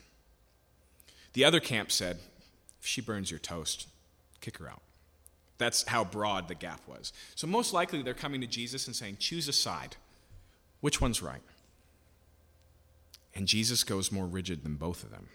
The 1.33 1.45
other 1.45 1.61
camp 1.61 1.91
said, 1.91 2.19
if 2.83 2.87
she 2.89 3.01
burns 3.01 3.31
your 3.31 3.39
toast, 3.39 3.87
kick 4.41 4.59
her 4.59 4.69
out. 4.69 4.83
That's 5.57 5.87
how 5.87 6.03
broad 6.03 6.49
the 6.49 6.57
gap 6.57 6.81
was. 6.89 7.13
So, 7.37 7.47
most 7.47 7.73
likely, 7.73 8.03
they're 8.03 8.13
coming 8.13 8.41
to 8.41 8.47
Jesus 8.49 8.89
and 8.89 8.97
saying, 8.97 9.19
choose 9.21 9.47
a 9.47 9.53
side. 9.53 9.95
Which 10.81 11.01
one's 11.01 11.23
right? 11.23 11.43
And 13.37 13.47
Jesus 13.47 13.85
goes 13.85 14.11
more 14.11 14.27
rigid 14.27 14.65
than 14.65 14.75
both 14.75 15.05
of 15.05 15.13
them. 15.13 15.29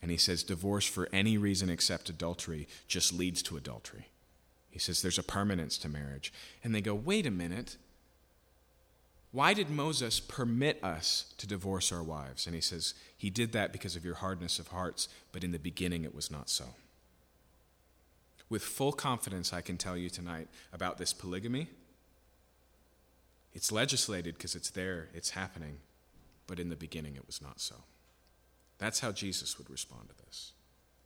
And 0.00 0.10
he 0.10 0.16
says, 0.16 0.42
divorce 0.42 0.86
for 0.86 1.08
any 1.12 1.36
reason 1.36 1.68
except 1.68 2.08
adultery 2.08 2.66
just 2.88 3.12
leads 3.12 3.42
to 3.42 3.58
adultery. 3.58 4.08
He 4.70 4.78
says, 4.78 5.02
there's 5.02 5.18
a 5.18 5.22
permanence 5.22 5.76
to 5.78 5.88
marriage. 5.90 6.32
And 6.64 6.74
they 6.74 6.80
go, 6.80 6.94
wait 6.94 7.26
a 7.26 7.30
minute. 7.30 7.76
Why 9.34 9.52
did 9.52 9.68
Moses 9.68 10.20
permit 10.20 10.78
us 10.84 11.34
to 11.38 11.46
divorce 11.48 11.90
our 11.90 12.04
wives? 12.04 12.46
And 12.46 12.54
he 12.54 12.60
says, 12.60 12.94
He 13.16 13.30
did 13.30 13.50
that 13.50 13.72
because 13.72 13.96
of 13.96 14.04
your 14.04 14.14
hardness 14.14 14.60
of 14.60 14.68
hearts, 14.68 15.08
but 15.32 15.42
in 15.42 15.50
the 15.50 15.58
beginning 15.58 16.04
it 16.04 16.14
was 16.14 16.30
not 16.30 16.48
so. 16.48 16.66
With 18.48 18.62
full 18.62 18.92
confidence, 18.92 19.52
I 19.52 19.60
can 19.60 19.76
tell 19.76 19.96
you 19.96 20.08
tonight 20.08 20.46
about 20.72 20.98
this 20.98 21.12
polygamy. 21.12 21.66
It's 23.52 23.72
legislated 23.72 24.34
because 24.34 24.54
it's 24.54 24.70
there, 24.70 25.08
it's 25.12 25.30
happening, 25.30 25.78
but 26.46 26.60
in 26.60 26.68
the 26.68 26.76
beginning 26.76 27.16
it 27.16 27.26
was 27.26 27.42
not 27.42 27.58
so. 27.58 27.74
That's 28.78 29.00
how 29.00 29.10
Jesus 29.10 29.58
would 29.58 29.68
respond 29.68 30.10
to 30.10 30.24
this. 30.26 30.52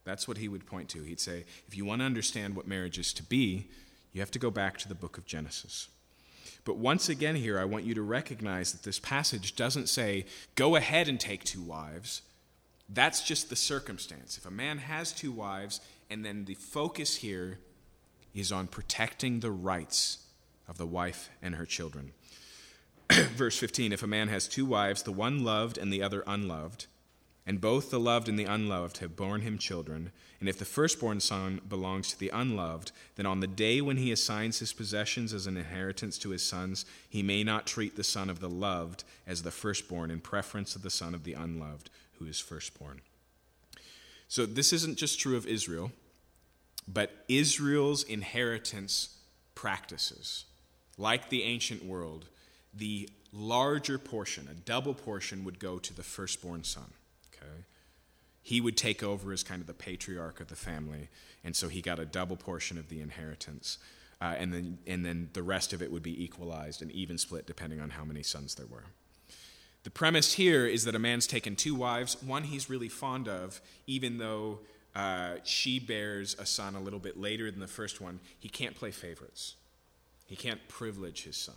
That's 0.04 0.28
what 0.28 0.36
he 0.36 0.48
would 0.48 0.66
point 0.66 0.90
to. 0.90 1.02
He'd 1.02 1.18
say, 1.18 1.46
if 1.66 1.74
you 1.74 1.86
want 1.86 2.02
to 2.02 2.06
understand 2.06 2.56
what 2.56 2.68
marriage 2.68 2.98
is 2.98 3.14
to 3.14 3.22
be, 3.22 3.68
you 4.12 4.20
have 4.20 4.30
to 4.32 4.38
go 4.38 4.50
back 4.50 4.76
to 4.78 4.88
the 4.88 4.94
book 4.94 5.16
of 5.16 5.24
Genesis. 5.24 5.88
But 6.68 6.76
once 6.76 7.08
again, 7.08 7.36
here, 7.36 7.58
I 7.58 7.64
want 7.64 7.86
you 7.86 7.94
to 7.94 8.02
recognize 8.02 8.72
that 8.72 8.82
this 8.82 8.98
passage 8.98 9.56
doesn't 9.56 9.88
say, 9.88 10.26
go 10.54 10.76
ahead 10.76 11.08
and 11.08 11.18
take 11.18 11.42
two 11.42 11.62
wives. 11.62 12.20
That's 12.90 13.22
just 13.22 13.48
the 13.48 13.56
circumstance. 13.56 14.36
If 14.36 14.44
a 14.44 14.50
man 14.50 14.76
has 14.76 15.10
two 15.10 15.32
wives, 15.32 15.80
and 16.10 16.26
then 16.26 16.44
the 16.44 16.56
focus 16.56 17.16
here 17.16 17.58
is 18.34 18.52
on 18.52 18.66
protecting 18.66 19.40
the 19.40 19.50
rights 19.50 20.18
of 20.68 20.76
the 20.76 20.86
wife 20.86 21.30
and 21.40 21.54
her 21.54 21.64
children. 21.64 22.12
Verse 23.10 23.56
15 23.56 23.94
If 23.94 24.02
a 24.02 24.06
man 24.06 24.28
has 24.28 24.46
two 24.46 24.66
wives, 24.66 25.04
the 25.04 25.10
one 25.10 25.42
loved 25.42 25.78
and 25.78 25.90
the 25.90 26.02
other 26.02 26.22
unloved, 26.26 26.84
and 27.48 27.62
both 27.62 27.90
the 27.90 27.98
loved 27.98 28.28
and 28.28 28.38
the 28.38 28.44
unloved 28.44 28.98
have 28.98 29.16
borne 29.16 29.40
him 29.40 29.56
children. 29.56 30.12
And 30.38 30.50
if 30.50 30.58
the 30.58 30.66
firstborn 30.66 31.18
son 31.18 31.62
belongs 31.66 32.10
to 32.10 32.18
the 32.18 32.28
unloved, 32.28 32.92
then 33.16 33.24
on 33.24 33.40
the 33.40 33.46
day 33.46 33.80
when 33.80 33.96
he 33.96 34.12
assigns 34.12 34.58
his 34.58 34.74
possessions 34.74 35.32
as 35.32 35.46
an 35.46 35.56
inheritance 35.56 36.18
to 36.18 36.28
his 36.28 36.42
sons, 36.42 36.84
he 37.08 37.22
may 37.22 37.42
not 37.42 37.66
treat 37.66 37.96
the 37.96 38.04
son 38.04 38.28
of 38.28 38.40
the 38.40 38.50
loved 38.50 39.02
as 39.26 39.42
the 39.42 39.50
firstborn 39.50 40.10
in 40.10 40.20
preference 40.20 40.76
of 40.76 40.82
the 40.82 40.90
son 40.90 41.14
of 41.14 41.24
the 41.24 41.32
unloved, 41.32 41.88
who 42.18 42.26
is 42.26 42.38
firstborn. 42.38 43.00
So 44.28 44.44
this 44.44 44.74
isn't 44.74 44.98
just 44.98 45.18
true 45.18 45.38
of 45.38 45.46
Israel, 45.46 45.90
but 46.86 47.24
Israel's 47.28 48.02
inheritance 48.02 49.16
practices. 49.54 50.44
Like 50.98 51.30
the 51.30 51.44
ancient 51.44 51.82
world, 51.82 52.26
the 52.74 53.08
larger 53.32 53.96
portion, 53.96 54.48
a 54.50 54.54
double 54.54 54.92
portion, 54.92 55.44
would 55.44 55.58
go 55.58 55.78
to 55.78 55.94
the 55.94 56.02
firstborn 56.02 56.62
son. 56.62 56.92
He 58.48 58.62
would 58.62 58.78
take 58.78 59.02
over 59.02 59.30
as 59.30 59.42
kind 59.42 59.60
of 59.60 59.66
the 59.66 59.74
patriarch 59.74 60.40
of 60.40 60.48
the 60.48 60.56
family, 60.56 61.10
and 61.44 61.54
so 61.54 61.68
he 61.68 61.82
got 61.82 61.98
a 61.98 62.06
double 62.06 62.34
portion 62.34 62.78
of 62.78 62.88
the 62.88 63.02
inheritance. 63.02 63.76
Uh, 64.22 64.36
and, 64.38 64.54
then, 64.54 64.78
and 64.86 65.04
then 65.04 65.28
the 65.34 65.42
rest 65.42 65.74
of 65.74 65.82
it 65.82 65.92
would 65.92 66.02
be 66.02 66.24
equalized 66.24 66.80
and 66.80 66.90
even 66.92 67.18
split 67.18 67.46
depending 67.46 67.78
on 67.78 67.90
how 67.90 68.06
many 68.06 68.22
sons 68.22 68.54
there 68.54 68.64
were. 68.64 68.84
The 69.82 69.90
premise 69.90 70.32
here 70.32 70.64
is 70.66 70.86
that 70.86 70.94
a 70.94 70.98
man's 70.98 71.26
taken 71.26 71.56
two 71.56 71.74
wives, 71.74 72.16
one 72.22 72.44
he's 72.44 72.70
really 72.70 72.88
fond 72.88 73.28
of, 73.28 73.60
even 73.86 74.16
though 74.16 74.60
uh, 74.96 75.34
she 75.44 75.78
bears 75.78 76.34
a 76.38 76.46
son 76.46 76.74
a 76.74 76.80
little 76.80 77.00
bit 77.00 77.20
later 77.20 77.50
than 77.50 77.60
the 77.60 77.66
first 77.66 78.00
one. 78.00 78.18
He 78.40 78.48
can't 78.48 78.74
play 78.74 78.92
favorites, 78.92 79.56
he 80.24 80.36
can't 80.36 80.66
privilege 80.68 81.24
his 81.24 81.36
son. 81.36 81.54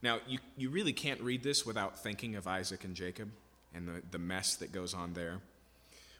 Now, 0.00 0.20
you, 0.28 0.38
you 0.56 0.70
really 0.70 0.92
can't 0.92 1.20
read 1.20 1.42
this 1.42 1.66
without 1.66 1.98
thinking 1.98 2.36
of 2.36 2.46
Isaac 2.46 2.84
and 2.84 2.94
Jacob 2.94 3.32
and 3.74 3.88
the, 3.88 4.00
the 4.12 4.18
mess 4.20 4.54
that 4.54 4.70
goes 4.70 4.94
on 4.94 5.14
there. 5.14 5.40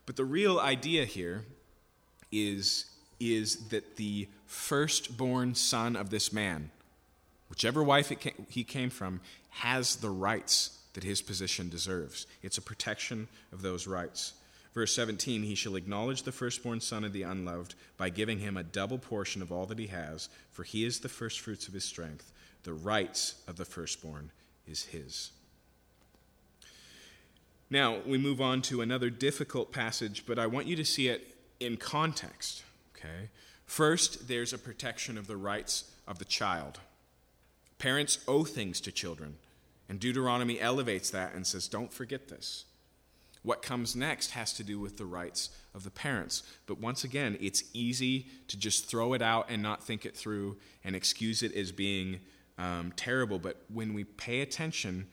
But 0.07 0.17
the 0.17 0.25
real 0.25 0.59
idea 0.59 1.05
here 1.05 1.45
is, 2.31 2.87
is 3.21 3.69
that 3.69 3.97
the 3.97 4.29
firstborn 4.47 5.55
son 5.55 5.97
of 5.97 6.11
this 6.11 6.33
man, 6.33 6.71
whichever 7.49 7.83
wife 7.83 8.09
came, 8.21 8.47
he 8.49 8.65
came 8.65 8.91
from, 8.91 9.21
has 9.51 9.97
the 9.97 10.11
rights 10.11 10.79
that 10.95 11.05
his 11.05 11.23
position 11.23 11.69
deserves. 11.69 12.27
It's 12.43 12.59
a 12.59 12.63
protection 12.63 13.29
of 13.53 13.63
those 13.63 13.87
rights. 13.87 14.35
Verse 14.75 14.95
17 14.95 15.43
He 15.43 15.55
shall 15.55 15.77
acknowledge 15.77 16.23
the 16.23 16.33
firstborn 16.33 16.81
son 16.81 17.05
of 17.05 17.13
the 17.13 17.23
unloved 17.23 17.75
by 17.97 18.11
giving 18.11 18.41
him 18.41 18.57
a 18.57 18.65
double 18.65 18.99
portion 18.99 19.41
of 19.41 19.53
all 19.53 19.67
that 19.67 19.79
he 19.79 19.87
has, 19.87 20.29
for 20.51 20.65
he 20.65 20.85
is 20.85 21.01
the 21.01 21.09
firstfruits 21.09 21.69
of 21.69 21.75
his 21.75 21.85
strength. 21.85 22.33
The 22.65 22.75
rights 22.75 23.37
of 23.47 23.57
the 23.57 23.65
firstborn 23.65 24.31
is 24.67 24.85
his. 24.85 25.31
Now, 27.75 27.99
we 28.07 28.19
move 28.19 28.41
on 28.41 28.63
to 28.63 28.83
another 28.83 29.11
difficult 29.11 29.73
passage, 29.73 30.27
but 30.27 30.39
I 30.39 30.47
want 30.47 30.69
you 30.69 30.77
to 30.77 30.85
see 30.85 31.09
it 31.09 31.35
in 31.59 31.77
context. 31.77 32.63
Okay? 32.97 33.31
First, 33.67 34.29
there's 34.29 34.53
a 34.53 34.59
protection 34.59 35.19
of 35.19 35.27
the 35.27 35.37
rights 35.37 35.91
of 36.07 36.21
the 36.21 36.25
child. 36.25 36.79
Parents 37.79 38.21
owe 38.29 38.45
things 38.45 38.81
to 38.83 38.93
children, 38.93 39.39
and 39.89 39.99
Deuteronomy 39.99 40.61
elevates 40.61 41.11
that 41.11 41.35
and 41.35 41.45
says, 41.45 41.67
don't 41.67 41.93
forget 41.93 42.29
this. 42.29 42.65
What 43.43 43.61
comes 43.61 43.97
next 43.97 44.31
has 44.31 44.53
to 44.53 44.63
do 44.63 44.79
with 44.79 44.97
the 44.97 45.05
rights 45.05 45.51
of 45.75 45.83
the 45.83 45.91
parents. 45.91 46.45
But 46.67 46.79
once 46.79 47.03
again, 47.03 47.37
it's 47.41 47.65
easy 47.73 48.27
to 48.47 48.57
just 48.57 48.87
throw 48.87 49.15
it 49.15 49.21
out 49.21 49.51
and 49.51 49.61
not 49.65 49.83
think 49.83 50.07
it 50.07 50.17
through 50.17 50.59
and 50.85 50.95
excuse 50.95 51.43
it 51.43 51.53
as 51.57 51.73
being 51.73 52.21
um, 52.57 52.93
terrible. 52.95 53.41
But 53.41 53.57
when 53.69 53.95
we 53.95 54.05
pay 54.05 54.43
attention, 54.43 55.09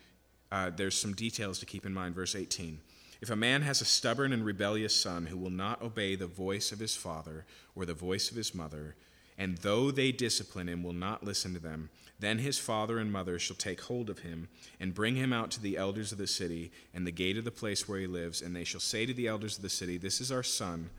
uh, 0.51 0.69
there's 0.75 0.99
some 0.99 1.13
details 1.13 1.59
to 1.59 1.65
keep 1.65 1.85
in 1.85 1.93
mind. 1.93 2.15
Verse 2.15 2.35
18. 2.35 2.79
If 3.21 3.29
a 3.29 3.35
man 3.35 3.61
has 3.61 3.81
a 3.81 3.85
stubborn 3.85 4.33
and 4.33 4.43
rebellious 4.43 4.95
son 4.95 5.27
who 5.27 5.37
will 5.37 5.51
not 5.51 5.81
obey 5.81 6.15
the 6.15 6.27
voice 6.27 6.71
of 6.71 6.79
his 6.79 6.95
father 6.95 7.45
or 7.75 7.85
the 7.85 7.93
voice 7.93 8.31
of 8.31 8.37
his 8.37 8.55
mother, 8.55 8.95
and 9.37 9.59
though 9.59 9.91
they 9.91 10.11
discipline 10.11 10.67
him, 10.67 10.83
will 10.83 10.93
not 10.93 11.23
listen 11.23 11.53
to 11.53 11.59
them, 11.59 11.89
then 12.19 12.39
his 12.39 12.59
father 12.59 12.99
and 12.99 13.11
mother 13.11 13.39
shall 13.39 13.55
take 13.55 13.81
hold 13.81 14.09
of 14.09 14.19
him 14.19 14.47
and 14.79 14.93
bring 14.93 15.15
him 15.15 15.33
out 15.33 15.51
to 15.51 15.61
the 15.61 15.77
elders 15.77 16.11
of 16.11 16.17
the 16.17 16.27
city 16.27 16.71
and 16.93 17.05
the 17.05 17.11
gate 17.11 17.37
of 17.37 17.43
the 17.43 17.51
place 17.51 17.87
where 17.87 17.99
he 17.99 18.07
lives, 18.07 18.41
and 18.41 18.55
they 18.55 18.63
shall 18.63 18.79
say 18.79 19.05
to 19.05 19.13
the 19.13 19.27
elders 19.27 19.57
of 19.57 19.63
the 19.63 19.69
city, 19.69 19.97
This 19.97 20.21
is 20.21 20.31
our 20.31 20.43
son. 20.43 20.89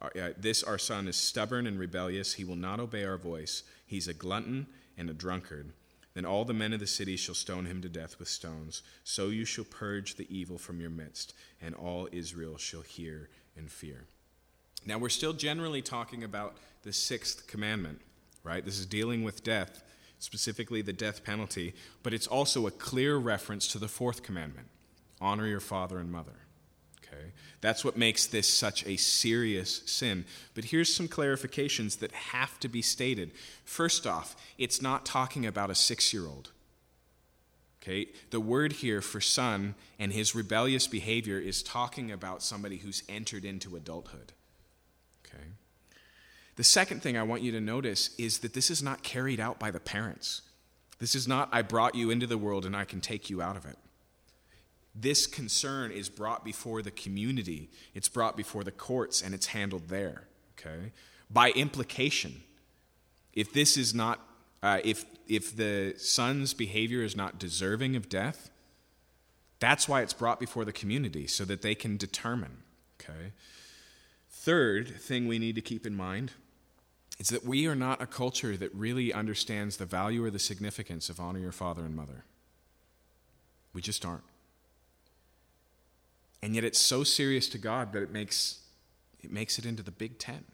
Uh, 0.00 0.30
this 0.38 0.62
our 0.62 0.78
son 0.78 1.08
is 1.08 1.16
stubborn 1.16 1.66
and 1.66 1.78
rebellious. 1.78 2.34
He 2.34 2.44
will 2.44 2.56
not 2.56 2.80
obey 2.80 3.04
our 3.04 3.16
voice. 3.16 3.62
He's 3.86 4.08
a 4.08 4.14
glutton 4.14 4.66
and 4.98 5.08
a 5.08 5.14
drunkard. 5.14 5.72
Then 6.14 6.24
all 6.24 6.44
the 6.44 6.54
men 6.54 6.72
of 6.72 6.80
the 6.80 6.86
city 6.86 7.16
shall 7.16 7.34
stone 7.34 7.66
him 7.66 7.82
to 7.82 7.88
death 7.88 8.18
with 8.18 8.28
stones. 8.28 8.82
So 9.02 9.28
you 9.28 9.44
shall 9.44 9.64
purge 9.64 10.14
the 10.14 10.26
evil 10.34 10.58
from 10.58 10.80
your 10.80 10.90
midst, 10.90 11.34
and 11.60 11.74
all 11.74 12.08
Israel 12.12 12.56
shall 12.56 12.82
hear 12.82 13.28
and 13.56 13.70
fear. 13.70 14.04
Now, 14.86 14.98
we're 14.98 15.08
still 15.08 15.32
generally 15.32 15.82
talking 15.82 16.22
about 16.22 16.56
the 16.82 16.92
sixth 16.92 17.46
commandment, 17.46 18.00
right? 18.44 18.64
This 18.64 18.78
is 18.78 18.86
dealing 18.86 19.24
with 19.24 19.42
death, 19.42 19.82
specifically 20.18 20.82
the 20.82 20.92
death 20.92 21.24
penalty, 21.24 21.74
but 22.02 22.14
it's 22.14 22.26
also 22.26 22.66
a 22.66 22.70
clear 22.70 23.16
reference 23.16 23.66
to 23.68 23.78
the 23.78 23.88
fourth 23.88 24.22
commandment 24.22 24.68
honor 25.20 25.46
your 25.46 25.60
father 25.60 25.98
and 25.98 26.12
mother. 26.12 26.43
That's 27.64 27.82
what 27.82 27.96
makes 27.96 28.26
this 28.26 28.46
such 28.46 28.86
a 28.86 28.98
serious 28.98 29.80
sin. 29.86 30.26
But 30.54 30.66
here's 30.66 30.94
some 30.94 31.08
clarifications 31.08 32.00
that 32.00 32.12
have 32.12 32.60
to 32.60 32.68
be 32.68 32.82
stated. 32.82 33.30
First 33.64 34.06
off, 34.06 34.36
it's 34.58 34.82
not 34.82 35.06
talking 35.06 35.46
about 35.46 35.70
a 35.70 35.74
six 35.74 36.12
year 36.12 36.26
old. 36.26 36.50
Okay? 37.82 38.08
The 38.28 38.38
word 38.38 38.72
here 38.74 39.00
for 39.00 39.18
son 39.18 39.76
and 39.98 40.12
his 40.12 40.34
rebellious 40.34 40.86
behavior 40.86 41.38
is 41.38 41.62
talking 41.62 42.12
about 42.12 42.42
somebody 42.42 42.76
who's 42.76 43.02
entered 43.08 43.46
into 43.46 43.76
adulthood. 43.76 44.34
Okay? 45.26 45.44
The 46.56 46.64
second 46.64 47.02
thing 47.02 47.16
I 47.16 47.22
want 47.22 47.40
you 47.40 47.52
to 47.52 47.62
notice 47.62 48.14
is 48.18 48.40
that 48.40 48.52
this 48.52 48.70
is 48.70 48.82
not 48.82 49.02
carried 49.02 49.40
out 49.40 49.58
by 49.58 49.70
the 49.70 49.80
parents. 49.80 50.42
This 50.98 51.14
is 51.14 51.26
not, 51.26 51.48
I 51.50 51.62
brought 51.62 51.94
you 51.94 52.10
into 52.10 52.26
the 52.26 52.36
world 52.36 52.66
and 52.66 52.76
I 52.76 52.84
can 52.84 53.00
take 53.00 53.30
you 53.30 53.40
out 53.40 53.56
of 53.56 53.64
it 53.64 53.78
this 54.94 55.26
concern 55.26 55.90
is 55.90 56.08
brought 56.08 56.44
before 56.44 56.80
the 56.80 56.90
community, 56.90 57.68
it's 57.94 58.08
brought 58.08 58.36
before 58.36 58.62
the 58.62 58.70
courts, 58.70 59.22
and 59.22 59.34
it's 59.34 59.46
handled 59.46 59.88
there. 59.88 60.28
Okay? 60.58 60.92
By 61.30 61.50
implication, 61.50 62.42
if 63.32 63.52
this 63.52 63.76
is 63.76 63.94
not, 63.94 64.20
uh, 64.62 64.80
if, 64.84 65.04
if 65.26 65.56
the 65.56 65.94
son's 65.96 66.54
behavior 66.54 67.02
is 67.02 67.16
not 67.16 67.38
deserving 67.38 67.96
of 67.96 68.08
death, 68.08 68.50
that's 69.58 69.88
why 69.88 70.02
it's 70.02 70.12
brought 70.12 70.38
before 70.38 70.64
the 70.64 70.72
community, 70.72 71.26
so 71.26 71.44
that 71.44 71.62
they 71.62 71.74
can 71.74 71.96
determine. 71.96 72.58
Okay? 73.00 73.32
Third 74.30 75.00
thing 75.00 75.26
we 75.26 75.38
need 75.38 75.54
to 75.56 75.60
keep 75.60 75.86
in 75.86 75.96
mind 75.96 76.32
is 77.18 77.28
that 77.28 77.44
we 77.44 77.66
are 77.66 77.76
not 77.76 78.02
a 78.02 78.06
culture 78.06 78.56
that 78.56 78.74
really 78.74 79.12
understands 79.12 79.76
the 79.76 79.86
value 79.86 80.24
or 80.24 80.30
the 80.30 80.38
significance 80.38 81.08
of 81.08 81.18
honor 81.18 81.38
your 81.38 81.52
father 81.52 81.82
and 81.82 81.96
mother. 81.96 82.24
We 83.72 83.80
just 83.80 84.04
aren't. 84.04 84.24
And 86.44 86.54
yet 86.54 86.62
it's 86.62 86.78
so 86.78 87.04
serious 87.04 87.48
to 87.48 87.58
God 87.58 87.94
that 87.94 88.02
it 88.02 88.12
makes 88.12 88.58
it 89.22 89.32
makes 89.32 89.58
it 89.58 89.64
into 89.64 89.82
the 89.82 89.90
Big 89.90 90.18
Ten. 90.18 90.44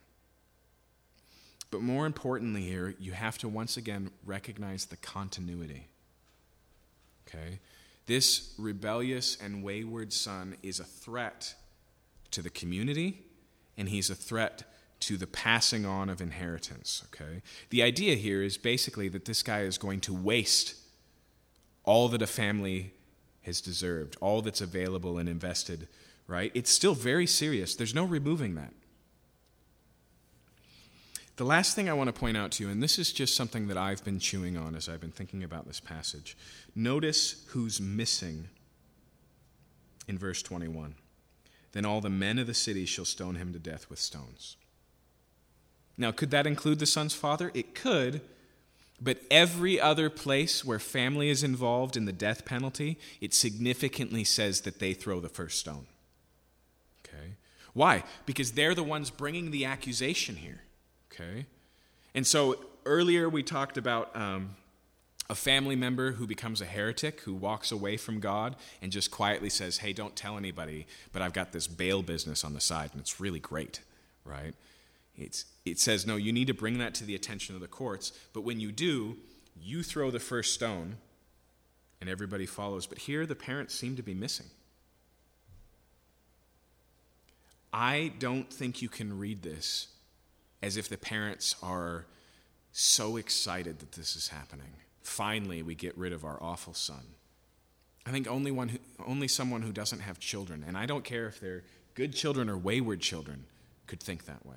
But 1.73 1.83
more 1.83 2.07
importantly, 2.07 2.63
here, 2.63 2.95
you 3.01 3.11
have 3.11 3.39
to 3.39 3.49
once 3.49 3.77
again 3.77 4.13
recognize 4.25 4.85
the 4.85 4.97
continuity. 4.97 5.89
Okay? 7.27 7.59
This 8.07 8.55
rebellious 8.57 9.37
and 9.43 9.65
wayward 9.65 10.13
son 10.13 10.57
is 10.63 10.79
a 10.79 10.85
threat 10.85 11.57
to 12.31 12.41
the 12.41 12.51
community, 12.51 13.25
and 13.77 13.89
he's 13.89 14.11
a 14.11 14.15
threat 14.15 14.63
to 15.01 15.17
the 15.17 15.27
passing 15.27 15.85
on 15.85 16.09
of 16.09 16.21
inheritance. 16.21 17.03
Okay? 17.07 17.43
The 17.71 17.83
idea 17.83 18.15
here 18.15 18.45
is 18.45 18.57
basically 18.57 19.09
that 19.09 19.25
this 19.25 19.43
guy 19.43 19.63
is 19.63 19.77
going 19.77 20.01
to 20.03 20.15
waste 20.15 20.77
all 21.83 22.07
that 22.11 22.23
a 22.23 22.29
family 22.29 22.93
has 23.43 23.61
deserved, 23.61 24.17
all 24.21 24.43
that's 24.43 24.61
available 24.61 25.19
and 25.19 25.29
invested, 25.29 25.89
right? 26.27 26.53
It's 26.55 26.71
still 26.71 26.95
very 26.95 27.27
serious. 27.27 27.75
There's 27.75 27.95
no 27.95 28.05
removing 28.05 28.55
that. 28.57 28.73
The 31.37 31.45
last 31.45 31.75
thing 31.75 31.89
I 31.89 31.95
want 31.95 32.15
to 32.15 32.21
point 32.21 32.37
out 32.37 32.51
to 32.53 32.65
you, 32.65 32.71
and 32.71 32.83
this 32.83 32.99
is 32.99 33.13
just 33.13 33.35
something 33.35 33.69
that 33.69 33.79
I've 33.79 34.05
been 34.05 34.19
chewing 34.19 34.59
on 34.59 34.75
as 34.75 34.91
I've 34.91 35.01
been 35.01 35.11
thinking 35.11 35.43
about 35.43 35.67
this 35.67 35.81
passage. 35.81 36.37
Notice 36.75 37.47
who's 37.49 37.81
missing 37.81 38.49
in 40.07 40.19
verse 40.19 40.43
21. 40.43 40.97
Then 41.73 41.87
all 41.87 42.03
the 42.03 42.11
men 42.11 42.39
of 42.39 42.47
the 42.47 42.53
city 42.53 42.85
shall 42.85 43.07
stone 43.07 43.37
him 43.37 43.55
to 43.55 43.59
death 43.59 43.89
with 43.89 43.99
stones. 43.99 44.59
Now, 45.97 46.11
could 46.11 46.31
that 46.31 46.47
include 46.47 46.79
the 46.79 46.87
son's 46.87 47.15
father? 47.15 47.51
It 47.55 47.75
could, 47.75 48.21
but 49.01 49.19
every 49.31 49.81
other 49.81 50.11
place 50.11 50.65
where 50.65 50.79
family 50.79 51.31
is 51.31 51.43
involved 51.43 51.97
in 51.97 52.05
the 52.05 52.13
death 52.13 52.45
penalty, 52.45 52.99
it 53.21 53.33
significantly 53.33 54.25
says 54.25 54.61
that 54.63 54.79
they 54.79 54.93
throw 54.93 55.21
the 55.21 55.29
first 55.29 55.59
stone. 55.59 55.87
Okay? 57.07 57.35
Why? 57.73 58.05
Because 58.27 58.53
they're 58.53 58.75
the 58.75 58.83
ones 58.83 59.11
bringing 59.11 59.51
the 59.51 59.65
accusation 59.65 60.37
here. 60.37 60.61
Okay? 61.13 61.47
And 62.15 62.27
so 62.27 62.59
earlier 62.85 63.29
we 63.29 63.43
talked 63.43 63.79
about 63.79 64.15
um, 64.15 64.57
a 65.31 65.35
family 65.35 65.77
member 65.77 66.13
who 66.13 66.27
becomes 66.27 66.61
a 66.61 66.67
heretic, 66.67 67.21
who 67.21 67.33
walks 67.33 67.73
away 67.73 67.97
from 67.97 68.21
God 68.21 68.57
and 68.83 68.93
just 68.93 69.11
quietly 69.11 69.49
says, 69.49 69.79
Hey, 69.79 69.93
don't 69.95 70.15
tell 70.15 70.37
anybody, 70.37 70.87
but 71.13 71.23
I've 71.23 71.33
got 71.33 71.53
this 71.53 71.67
Baal 71.67 72.03
business 72.03 72.45
on 72.45 72.53
the 72.53 72.61
side, 72.61 72.91
and 72.93 73.01
it's 73.01 73.21
really 73.21 73.41
great, 73.41 73.81
right? 74.25 74.55
It's, 75.17 75.45
it 75.65 75.79
says, 75.79 76.07
No, 76.07 76.17
you 76.17 76.33
need 76.33 76.47
to 76.47 76.55
bring 76.55 76.79
that 76.79 76.95
to 76.97 77.05
the 77.05 77.15
attention 77.15 77.55
of 77.55 77.61
the 77.61 77.69
courts, 77.69 78.13
but 78.33 78.43
when 78.43 78.61
you 78.61 78.73
do, 78.73 79.17
you 79.61 79.83
throw 79.83 80.11
the 80.11 80.21
first 80.21 80.55
stone, 80.55 80.97
and 82.01 82.09
everybody 82.09 82.47
follows. 82.47 82.87
But 82.87 82.99
here 82.99 83.27
the 83.27 83.35
parents 83.35 83.75
seem 83.75 83.97
to 83.97 84.03
be 84.03 84.15
missing. 84.15 84.47
I 87.73 88.13
don't 88.19 88.53
think 88.53 88.83
you 88.83 88.89
can 88.89 89.19
read 89.19 89.43
this 89.43 89.89
as 90.63 90.77
if 90.77 90.89
the 90.89 90.97
parents 90.97 91.55
are 91.63 92.07
so 92.73 93.17
excited 93.17 93.79
that 93.79 93.93
this 93.93 94.17
is 94.17 94.29
happening. 94.29 94.73
Finally, 95.03 95.63
we 95.63 95.75
get 95.75 95.97
rid 95.97 96.13
of 96.13 96.25
our 96.25 96.43
awful 96.43 96.75
son. 96.75 97.03
I 98.07 98.11
think 98.11 98.29
only, 98.29 98.51
one 98.51 98.71
who, 98.71 98.79
only 99.07 99.29
someone 99.29 99.63
who 99.63 99.73
doesn't 99.73 100.01
have 100.01 100.19
children, 100.19 100.65
and 100.67 100.77
I 100.77 100.87
don't 100.87 101.05
care 101.05 101.27
if 101.27 101.41
they're 101.41 101.65
good 101.95 102.15
children 102.15 102.49
or 102.49 102.57
wayward 102.57 103.01
children, 103.01 103.45
could 103.87 104.01
think 104.01 104.25
that 104.27 104.45
way. 104.47 104.57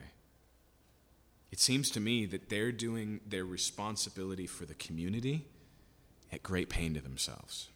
It 1.53 1.59
seems 1.59 1.91
to 1.91 1.99
me 1.99 2.25
that 2.25 2.49
they're 2.49 2.71
doing 2.71 3.19
their 3.27 3.45
responsibility 3.45 4.47
for 4.47 4.65
the 4.65 4.73
community 4.73 5.45
at 6.31 6.41
great 6.41 6.67
pain 6.67 6.95
to 6.95 6.99
themselves. 6.99 7.69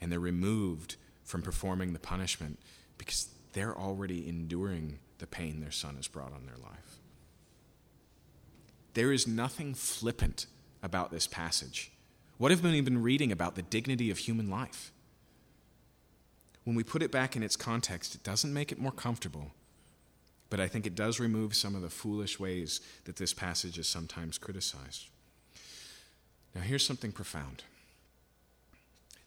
And 0.00 0.10
they're 0.10 0.18
removed 0.18 0.96
from 1.22 1.42
performing 1.42 1.92
the 1.92 1.98
punishment 1.98 2.58
because 2.96 3.28
they're 3.52 3.76
already 3.76 4.26
enduring 4.26 4.98
the 5.18 5.26
pain 5.26 5.60
their 5.60 5.70
son 5.70 5.96
has 5.96 6.08
brought 6.08 6.32
on 6.32 6.46
their 6.46 6.56
life. 6.56 7.00
There 8.94 9.12
is 9.12 9.28
nothing 9.28 9.74
flippant 9.74 10.46
about 10.82 11.10
this 11.10 11.26
passage. 11.26 11.92
What 12.38 12.50
have 12.50 12.64
we 12.64 12.80
been 12.80 13.02
reading 13.02 13.30
about 13.30 13.56
the 13.56 13.62
dignity 13.62 14.10
of 14.10 14.16
human 14.16 14.48
life? 14.48 14.90
When 16.64 16.76
we 16.76 16.82
put 16.82 17.02
it 17.02 17.12
back 17.12 17.36
in 17.36 17.42
its 17.42 17.56
context, 17.56 18.14
it 18.14 18.22
doesn't 18.22 18.54
make 18.54 18.72
it 18.72 18.80
more 18.80 18.90
comfortable, 18.90 19.50
but 20.50 20.60
I 20.60 20.66
think 20.66 20.84
it 20.84 20.96
does 20.96 21.20
remove 21.20 21.54
some 21.54 21.76
of 21.76 21.82
the 21.82 21.88
foolish 21.88 22.38
ways 22.40 22.80
that 23.04 23.16
this 23.16 23.32
passage 23.32 23.78
is 23.78 23.86
sometimes 23.86 24.36
criticized. 24.36 25.06
Now, 26.54 26.62
here's 26.62 26.84
something 26.84 27.12
profound. 27.12 27.62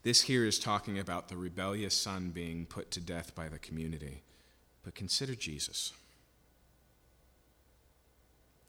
This 0.04 0.24
here 0.24 0.46
is 0.46 0.60
talking 0.60 1.00
about 1.00 1.30
the 1.30 1.38
rebellious 1.38 1.94
son 1.96 2.32
being 2.32 2.66
put 2.66 2.92
to 2.92 3.00
death 3.00 3.34
by 3.34 3.48
the 3.48 3.58
community. 3.58 4.22
But 4.84 4.96
consider 4.96 5.34
Jesus. 5.34 5.94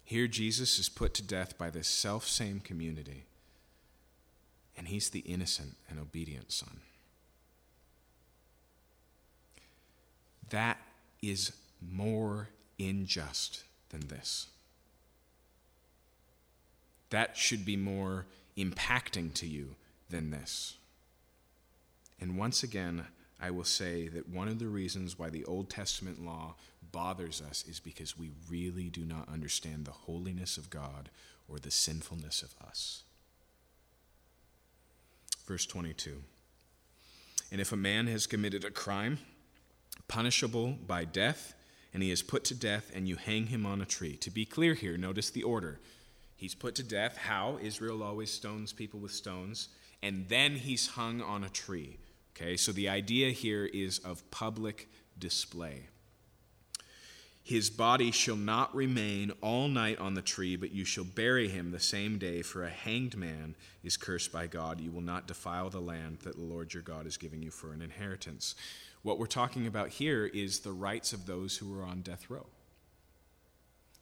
Here, 0.04 0.28
Jesus 0.28 0.78
is 0.78 0.88
put 0.88 1.12
to 1.14 1.22
death 1.24 1.58
by 1.58 1.70
this 1.70 1.88
self 1.88 2.28
same 2.28 2.60
community, 2.60 3.24
and 4.76 4.86
he's 4.86 5.10
the 5.10 5.20
innocent 5.20 5.76
and 5.90 5.98
obedient 5.98 6.52
son. 6.52 6.80
That 10.50 10.78
is 11.20 11.52
more 11.90 12.48
unjust 12.78 13.64
than 13.90 14.08
this. 14.08 14.46
That 17.10 17.36
should 17.36 17.64
be 17.64 17.76
more 17.76 18.26
impacting 18.56 19.32
to 19.34 19.46
you 19.46 19.76
than 20.10 20.30
this. 20.30 20.76
And 22.20 22.38
once 22.38 22.62
again, 22.62 23.06
I 23.40 23.50
will 23.50 23.64
say 23.64 24.08
that 24.08 24.28
one 24.28 24.48
of 24.48 24.58
the 24.58 24.68
reasons 24.68 25.18
why 25.18 25.30
the 25.30 25.44
Old 25.44 25.68
Testament 25.68 26.24
law 26.24 26.54
bothers 26.92 27.42
us 27.42 27.64
is 27.68 27.80
because 27.80 28.18
we 28.18 28.30
really 28.48 28.88
do 28.88 29.04
not 29.04 29.28
understand 29.28 29.84
the 29.84 29.92
holiness 29.92 30.56
of 30.56 30.70
God 30.70 31.10
or 31.48 31.58
the 31.58 31.70
sinfulness 31.70 32.42
of 32.42 32.54
us. 32.66 33.02
Verse 35.46 35.66
22 35.66 36.22
And 37.52 37.60
if 37.60 37.72
a 37.72 37.76
man 37.76 38.06
has 38.06 38.26
committed 38.26 38.64
a 38.64 38.70
crime, 38.70 39.18
punishable 40.08 40.78
by 40.86 41.04
death, 41.04 41.54
and 41.94 42.02
he 42.02 42.10
is 42.10 42.22
put 42.22 42.44
to 42.44 42.54
death, 42.54 42.90
and 42.94 43.08
you 43.08 43.16
hang 43.16 43.46
him 43.46 43.64
on 43.64 43.80
a 43.80 43.86
tree. 43.86 44.16
To 44.16 44.30
be 44.30 44.44
clear 44.44 44.74
here, 44.74 44.98
notice 44.98 45.30
the 45.30 45.44
order. 45.44 45.78
He's 46.36 46.54
put 46.54 46.74
to 46.74 46.82
death. 46.82 47.16
How? 47.16 47.58
Israel 47.62 48.02
always 48.02 48.30
stones 48.30 48.72
people 48.72 48.98
with 49.00 49.12
stones. 49.12 49.68
And 50.02 50.28
then 50.28 50.56
he's 50.56 50.88
hung 50.88 51.22
on 51.22 51.44
a 51.44 51.48
tree. 51.48 51.98
Okay, 52.36 52.56
so 52.56 52.72
the 52.72 52.88
idea 52.88 53.30
here 53.30 53.64
is 53.64 54.00
of 54.00 54.28
public 54.32 54.88
display. 55.18 55.86
His 57.44 57.70
body 57.70 58.10
shall 58.10 58.36
not 58.36 58.74
remain 58.74 59.30
all 59.40 59.68
night 59.68 59.98
on 59.98 60.14
the 60.14 60.22
tree, 60.22 60.56
but 60.56 60.72
you 60.72 60.84
shall 60.84 61.04
bury 61.04 61.46
him 61.48 61.70
the 61.70 61.78
same 61.78 62.18
day, 62.18 62.42
for 62.42 62.64
a 62.64 62.70
hanged 62.70 63.16
man 63.16 63.54
is 63.84 63.96
cursed 63.96 64.32
by 64.32 64.46
God. 64.46 64.80
You 64.80 64.90
will 64.90 65.02
not 65.02 65.28
defile 65.28 65.70
the 65.70 65.80
land 65.80 66.18
that 66.24 66.36
the 66.36 66.42
Lord 66.42 66.74
your 66.74 66.82
God 66.82 67.06
is 67.06 67.18
giving 67.18 67.42
you 67.42 67.50
for 67.50 67.72
an 67.72 67.82
inheritance. 67.82 68.56
What 69.04 69.18
we're 69.18 69.26
talking 69.26 69.66
about 69.66 69.90
here 69.90 70.24
is 70.24 70.60
the 70.60 70.72
rights 70.72 71.12
of 71.12 71.26
those 71.26 71.58
who 71.58 71.78
are 71.78 71.84
on 71.84 72.00
death 72.00 72.30
row. 72.30 72.46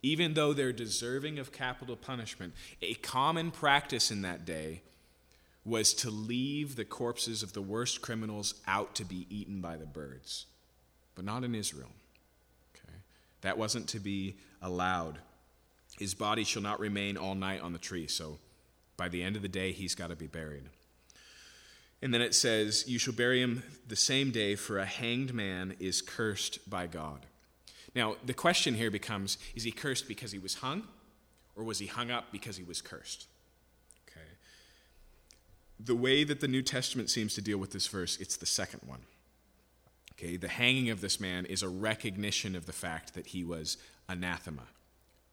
Even 0.00 0.34
though 0.34 0.52
they're 0.52 0.72
deserving 0.72 1.40
of 1.40 1.50
capital 1.50 1.96
punishment, 1.96 2.54
a 2.80 2.94
common 2.94 3.50
practice 3.50 4.12
in 4.12 4.22
that 4.22 4.44
day 4.46 4.82
was 5.64 5.92
to 5.94 6.10
leave 6.10 6.76
the 6.76 6.84
corpses 6.84 7.42
of 7.42 7.52
the 7.52 7.60
worst 7.60 8.00
criminals 8.00 8.54
out 8.68 8.94
to 8.94 9.04
be 9.04 9.26
eaten 9.28 9.60
by 9.60 9.76
the 9.76 9.86
birds, 9.86 10.46
but 11.16 11.24
not 11.24 11.42
in 11.42 11.56
Israel. 11.56 11.90
Okay? 12.76 12.94
That 13.40 13.58
wasn't 13.58 13.88
to 13.88 13.98
be 13.98 14.36
allowed. 14.60 15.18
His 15.98 16.14
body 16.14 16.44
shall 16.44 16.62
not 16.62 16.78
remain 16.78 17.16
all 17.16 17.34
night 17.34 17.60
on 17.60 17.72
the 17.72 17.78
tree, 17.80 18.06
so 18.06 18.38
by 18.96 19.08
the 19.08 19.24
end 19.24 19.34
of 19.34 19.42
the 19.42 19.48
day, 19.48 19.72
he's 19.72 19.96
got 19.96 20.10
to 20.10 20.16
be 20.16 20.28
buried. 20.28 20.62
And 22.02 22.12
then 22.12 22.20
it 22.20 22.34
says, 22.34 22.84
You 22.88 22.98
shall 22.98 23.14
bury 23.14 23.40
him 23.40 23.62
the 23.86 23.96
same 23.96 24.32
day, 24.32 24.56
for 24.56 24.78
a 24.78 24.84
hanged 24.84 25.32
man 25.32 25.76
is 25.78 26.02
cursed 26.02 26.68
by 26.68 26.88
God. 26.88 27.26
Now, 27.94 28.16
the 28.24 28.34
question 28.34 28.74
here 28.74 28.90
becomes 28.90 29.38
is 29.54 29.62
he 29.62 29.70
cursed 29.70 30.08
because 30.08 30.32
he 30.32 30.38
was 30.38 30.54
hung, 30.54 30.88
or 31.54 31.62
was 31.62 31.78
he 31.78 31.86
hung 31.86 32.10
up 32.10 32.32
because 32.32 32.56
he 32.56 32.64
was 32.64 32.80
cursed? 32.80 33.28
Okay. 34.08 34.26
the 35.78 35.94
way 35.94 36.24
that 36.24 36.40
the 36.40 36.48
New 36.48 36.62
Testament 36.62 37.08
seems 37.08 37.34
to 37.34 37.40
deal 37.40 37.58
with 37.58 37.70
this 37.70 37.86
verse, 37.86 38.18
it's 38.18 38.36
the 38.36 38.46
second 38.46 38.80
one. 38.84 39.00
Okay, 40.12 40.36
the 40.36 40.48
hanging 40.48 40.90
of 40.90 41.00
this 41.00 41.20
man 41.20 41.46
is 41.46 41.62
a 41.62 41.68
recognition 41.68 42.54
of 42.54 42.66
the 42.66 42.72
fact 42.72 43.14
that 43.14 43.28
he 43.28 43.44
was 43.44 43.76
anathema, 44.08 44.64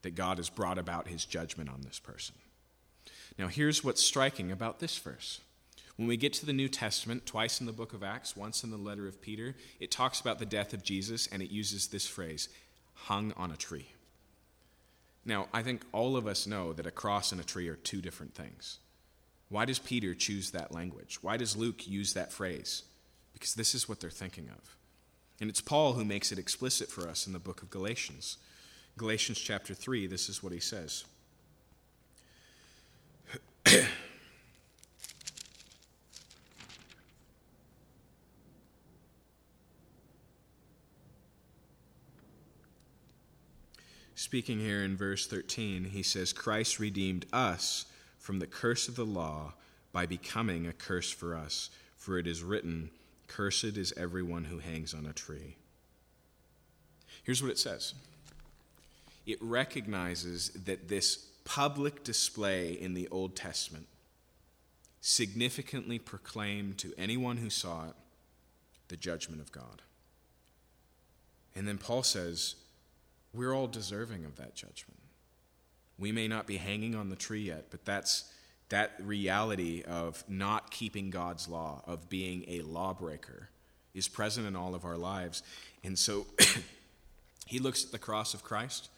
that 0.02 0.14
God 0.14 0.38
has 0.38 0.48
brought 0.48 0.78
about 0.78 1.08
his 1.08 1.24
judgment 1.24 1.68
on 1.68 1.82
this 1.82 1.98
person. 1.98 2.34
Now, 3.38 3.48
here's 3.48 3.84
what's 3.84 4.04
striking 4.04 4.50
about 4.50 4.80
this 4.80 4.96
verse. 4.98 5.40
When 6.00 6.08
we 6.08 6.16
get 6.16 6.32
to 6.32 6.46
the 6.46 6.54
New 6.54 6.68
Testament, 6.68 7.26
twice 7.26 7.60
in 7.60 7.66
the 7.66 7.74
book 7.74 7.92
of 7.92 8.02
Acts, 8.02 8.34
once 8.34 8.64
in 8.64 8.70
the 8.70 8.78
letter 8.78 9.06
of 9.06 9.20
Peter, 9.20 9.54
it 9.80 9.90
talks 9.90 10.18
about 10.18 10.38
the 10.38 10.46
death 10.46 10.72
of 10.72 10.82
Jesus 10.82 11.26
and 11.26 11.42
it 11.42 11.50
uses 11.50 11.88
this 11.88 12.06
phrase, 12.06 12.48
hung 12.94 13.34
on 13.36 13.50
a 13.50 13.56
tree. 13.56 13.92
Now, 15.26 15.48
I 15.52 15.62
think 15.62 15.82
all 15.92 16.16
of 16.16 16.26
us 16.26 16.46
know 16.46 16.72
that 16.72 16.86
a 16.86 16.90
cross 16.90 17.32
and 17.32 17.40
a 17.40 17.44
tree 17.44 17.68
are 17.68 17.76
two 17.76 18.00
different 18.00 18.34
things. 18.34 18.78
Why 19.50 19.66
does 19.66 19.78
Peter 19.78 20.14
choose 20.14 20.52
that 20.52 20.72
language? 20.72 21.18
Why 21.20 21.36
does 21.36 21.54
Luke 21.54 21.86
use 21.86 22.14
that 22.14 22.32
phrase? 22.32 22.84
Because 23.34 23.52
this 23.52 23.74
is 23.74 23.86
what 23.86 24.00
they're 24.00 24.08
thinking 24.08 24.48
of. 24.48 24.76
And 25.38 25.50
it's 25.50 25.60
Paul 25.60 25.92
who 25.92 26.04
makes 26.06 26.32
it 26.32 26.38
explicit 26.38 26.88
for 26.88 27.10
us 27.10 27.26
in 27.26 27.34
the 27.34 27.38
book 27.38 27.60
of 27.60 27.68
Galatians. 27.68 28.38
Galatians 28.96 29.38
chapter 29.38 29.74
3, 29.74 30.06
this 30.06 30.30
is 30.30 30.42
what 30.42 30.54
he 30.54 30.60
says. 30.60 31.04
Speaking 44.20 44.60
here 44.60 44.84
in 44.84 44.98
verse 44.98 45.26
13, 45.26 45.84
he 45.84 46.02
says, 46.02 46.34
Christ 46.34 46.78
redeemed 46.78 47.24
us 47.32 47.86
from 48.18 48.38
the 48.38 48.46
curse 48.46 48.86
of 48.86 48.94
the 48.94 49.06
law 49.06 49.54
by 49.92 50.04
becoming 50.04 50.66
a 50.66 50.74
curse 50.74 51.10
for 51.10 51.34
us. 51.34 51.70
For 51.96 52.18
it 52.18 52.26
is 52.26 52.42
written, 52.42 52.90
Cursed 53.28 53.78
is 53.78 53.94
everyone 53.96 54.44
who 54.44 54.58
hangs 54.58 54.92
on 54.92 55.06
a 55.06 55.14
tree. 55.14 55.56
Here's 57.22 57.42
what 57.42 57.50
it 57.50 57.58
says 57.58 57.94
it 59.24 59.38
recognizes 59.40 60.50
that 60.50 60.90
this 60.90 61.16
public 61.46 62.04
display 62.04 62.72
in 62.72 62.92
the 62.92 63.08
Old 63.08 63.34
Testament 63.34 63.86
significantly 65.00 65.98
proclaimed 65.98 66.76
to 66.76 66.92
anyone 66.98 67.38
who 67.38 67.48
saw 67.48 67.86
it 67.86 67.94
the 68.88 68.98
judgment 68.98 69.40
of 69.40 69.50
God. 69.50 69.80
And 71.56 71.66
then 71.66 71.78
Paul 71.78 72.02
says, 72.02 72.56
we're 73.32 73.54
all 73.54 73.66
deserving 73.66 74.24
of 74.24 74.36
that 74.36 74.54
judgment. 74.54 75.00
We 75.98 76.12
may 76.12 76.28
not 76.28 76.46
be 76.46 76.56
hanging 76.56 76.94
on 76.94 77.10
the 77.10 77.16
tree 77.16 77.42
yet, 77.42 77.66
but 77.70 77.84
that's 77.84 78.30
that 78.70 78.92
reality 79.00 79.82
of 79.82 80.24
not 80.28 80.70
keeping 80.70 81.10
God's 81.10 81.48
law, 81.48 81.82
of 81.86 82.08
being 82.08 82.44
a 82.48 82.62
lawbreaker, 82.62 83.50
is 83.94 84.08
present 84.08 84.46
in 84.46 84.56
all 84.56 84.74
of 84.74 84.84
our 84.84 84.96
lives. 84.96 85.42
And 85.84 85.98
so 85.98 86.26
he 87.46 87.58
looks 87.58 87.84
at 87.84 87.92
the 87.92 87.98
cross 87.98 88.32
of 88.32 88.42
Christ, 88.42 88.88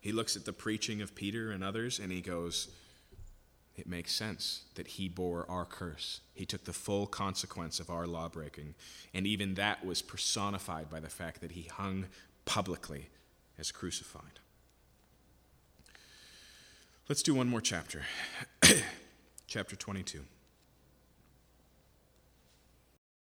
he 0.00 0.12
looks 0.12 0.36
at 0.36 0.44
the 0.44 0.52
preaching 0.52 1.00
of 1.00 1.14
Peter 1.14 1.50
and 1.50 1.64
others, 1.64 1.98
and 1.98 2.12
he 2.12 2.20
goes, 2.20 2.68
It 3.74 3.86
makes 3.86 4.14
sense 4.14 4.64
that 4.74 4.86
he 4.86 5.08
bore 5.08 5.46
our 5.48 5.64
curse. 5.64 6.20
He 6.34 6.44
took 6.44 6.64
the 6.64 6.74
full 6.74 7.06
consequence 7.06 7.80
of 7.80 7.88
our 7.88 8.06
lawbreaking. 8.06 8.74
And 9.14 9.26
even 9.26 9.54
that 9.54 9.84
was 9.84 10.02
personified 10.02 10.90
by 10.90 11.00
the 11.00 11.08
fact 11.08 11.40
that 11.40 11.52
he 11.52 11.62
hung 11.62 12.04
publicly 12.44 13.08
as 13.58 13.70
crucified. 13.72 14.40
Let's 17.08 17.22
do 17.22 17.34
one 17.34 17.48
more 17.48 17.60
chapter. 17.60 18.02
chapter 19.46 19.76
22. 19.76 20.24